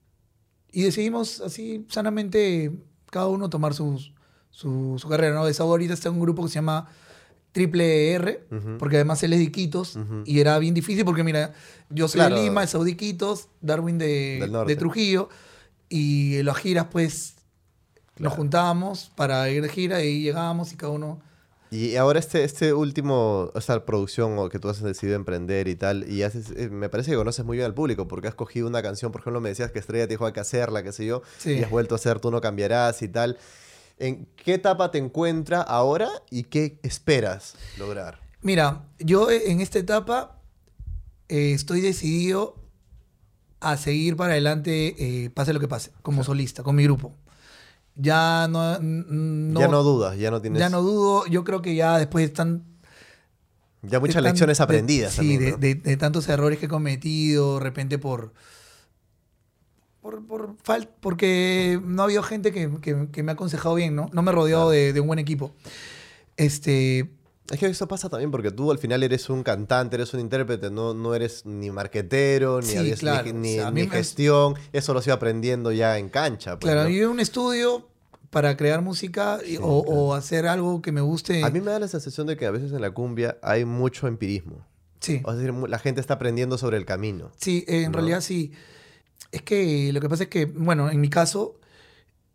[0.70, 2.72] y decidimos así sanamente
[3.10, 4.12] cada uno tomar sus-
[4.50, 5.34] su, su carrera.
[5.34, 5.44] ¿no?
[5.46, 6.88] De Sao ahorita está en un grupo que se llama
[7.52, 8.46] Triple R,
[8.78, 11.52] porque además él es de Iquitos y era bien difícil porque mira,
[11.90, 12.36] yo soy Claro.
[12.36, 14.38] de Lima, Saúl de Iquitos, Darwin de,
[14.78, 15.28] Trujillo
[15.90, 17.34] y en las giras pues
[18.18, 21.20] nos juntábamos para ir de gira y llegábamos y cada uno...
[21.72, 26.06] Y ahora este, este último, esta producción o que tú has decidido emprender y tal,
[26.06, 28.82] y haces, eh, me parece que conoces muy bien al público, porque has cogido una
[28.82, 31.22] canción, por ejemplo, me decías que Estrella te dijo hay que hacerla, qué sé yo,
[31.38, 31.52] Sí.
[31.52, 33.38] y has vuelto a hacer Tú no cambiarás y tal.
[33.98, 38.20] ¿En qué etapa te encuentra ahora y qué esperas lograr?
[38.42, 40.42] Mira, yo eh, en esta etapa
[41.30, 42.54] eh, estoy decidido
[43.60, 47.14] a seguir para adelante, eh, pase lo que pase, como solista, con mi grupo.
[47.94, 50.60] Ya no, no, ya no dudas, ya no tienes...
[50.60, 52.64] ya no dudo, yo creo que ya después están
[53.82, 55.12] ya muchas lecciones aprendidas.
[55.12, 55.56] sí, también, de, ¿no?
[55.58, 58.32] de- de tantos errores que he cometido, de repente por.
[60.00, 63.94] por, por fal- porque no ha habido gente que, que- que me ha aconsejado bien,
[63.94, 64.08] ¿no?
[64.12, 65.52] No me he rodeado de, de un buen equipo.
[66.36, 67.10] Este.
[67.50, 70.70] Es que eso pasa también porque tú al final eres un cantante, eres un intérprete,
[70.70, 73.42] no, no eres ni marquetero, ni, Sí, habías- ni- claro, o
[73.74, 74.54] sea, gestión.
[74.72, 76.58] Eso lo has ido aprendiendo ya en cancha.
[76.58, 76.94] pues, claro, ¿no?
[76.94, 77.88] yo un estudio
[78.30, 79.98] para crear música Sí, o, claro.
[80.00, 81.42] o hacer algo que me guste.
[81.44, 84.06] A mí me da la sensación de que a veces en la cumbia hay mucho
[84.06, 84.64] empirismo.
[85.00, 85.20] sí.
[85.26, 87.32] Decir, mu- la gente está aprendiendo sobre el camino.
[87.36, 87.98] Sí, eh, en ¿no?
[87.98, 88.52] realidad sí.
[89.32, 91.58] Es que lo que pasa es que, bueno, en mi caso,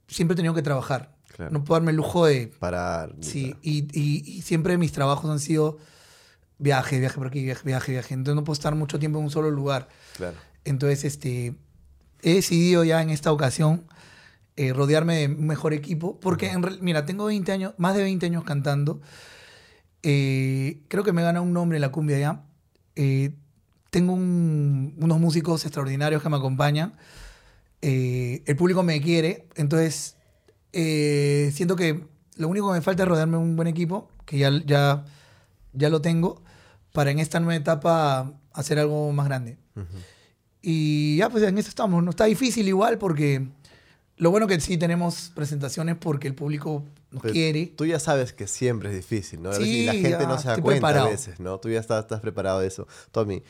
[0.08, 1.16] siempre he tenido que trabajar.
[1.38, 1.52] Claro.
[1.52, 3.10] No puedo darme el lujo de Para.
[3.22, 5.78] Sí, y, y- y siempre mis trabajos han sido
[6.60, 8.14] viaje, viaje por aquí, viaje, viaje, viaje.
[8.14, 9.88] Entonces no puedo estar mucho tiempo en un solo lugar.
[10.18, 10.36] Claro.
[10.66, 11.56] Entonces, este,
[12.24, 13.86] he decidido ya en esta ocasión
[14.56, 16.20] eh, rodearme de un mejor equipo.
[16.20, 19.00] Porque, en mira, tengo 20 años, más de 20 años cantando.
[20.04, 22.44] Eh, creo que me gana un nombre en la cumbia ya.
[22.96, 23.32] Eh,
[23.90, 26.94] tengo un- unos músicos extraordinarios que me acompañan.
[27.82, 29.48] Eh, el público me quiere.
[29.56, 30.17] Entonces,
[30.74, 32.04] eh, siento que
[32.36, 35.06] lo único que me falta es rodearme de un buen equipo, que ya, ya,
[35.74, 36.42] ya lo tengo,
[36.94, 39.58] para en esta nueva etapa hacer algo más grande.
[39.76, 39.86] Ujú.
[40.62, 42.04] Y ya, pues en eso estamos.
[42.04, 43.48] No está difícil igual porque
[44.18, 47.68] lo bueno que sí tenemos presentaciones porque el público nos Pero quiere.
[47.68, 49.50] Tú ya sabes que siempre es difícil, ¿no?
[49.50, 51.08] Veces- y la Sí, gente no se da cuenta preparado.
[51.08, 51.60] a veces, ¿no?
[51.60, 52.88] Tú ya estás, estás preparado de eso.
[53.12, 53.44] Tommy,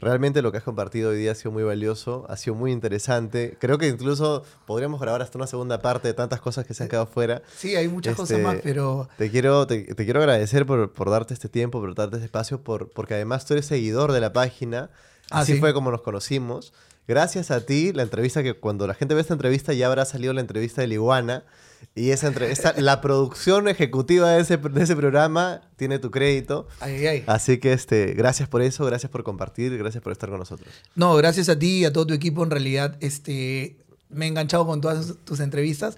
[0.00, 3.56] realmente lo que has compartido hoy día ha sido muy valioso, ha sido muy interesante.
[3.58, 6.88] Creo que incluso podríamos grabar hasta una segunda parte de tantas cosas que se han
[6.88, 7.42] quedado fuera.
[7.56, 11.10] Sí, hay muchas cosas Este, más, pero Te quiero, te, te quiero agradecer por, por
[11.10, 14.32] darte este tiempo, por darte este espacio, por, porque además tú eres seguidor de la
[14.32, 14.90] página.
[15.30, 15.58] Ah, Así ¿sí?
[15.60, 16.72] fue como nos conocimos.
[17.06, 20.32] Gracias a ti, la entrevista que cuando la gente ve esta entrevista ya habrá salido
[20.34, 21.44] la entrevista de Iguana.
[21.94, 26.68] Y esa entrevista, la producción ejecutiva de ese, de ese programa tiene tu crédito.
[26.80, 27.24] ay, ay.
[27.26, 30.68] Así que este, gracias por eso, gracias por compartir, gracias por estar con nosotros.
[30.94, 32.44] No, gracias a ti y a todo tu equipo.
[32.44, 33.78] En realidad, este,
[34.10, 35.96] me he enganchado con todas tus entrevistas.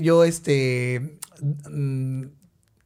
[0.00, 1.18] Yo, este,
[1.70, 2.24] mm,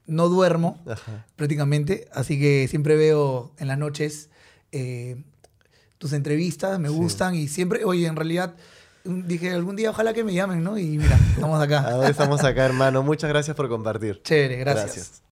[0.07, 1.27] no duermo Ajá.
[1.35, 4.31] prácticamente, así que siempre veo en las noches
[4.73, 5.23] eh,
[5.99, 6.95] tus entrevistas, me Sí.
[6.95, 8.55] gustan y siempre, oye, en realidad
[9.07, 10.79] dije algún día ojalá que me llamen, ¿no?
[10.79, 11.81] Y mira, estamos acá.
[11.91, 13.03] Ahora estamos acá, hermano.
[13.03, 14.21] Muchas gracias por compartir.
[14.23, 14.85] Chévere, gracias.
[14.85, 15.23] Gracias.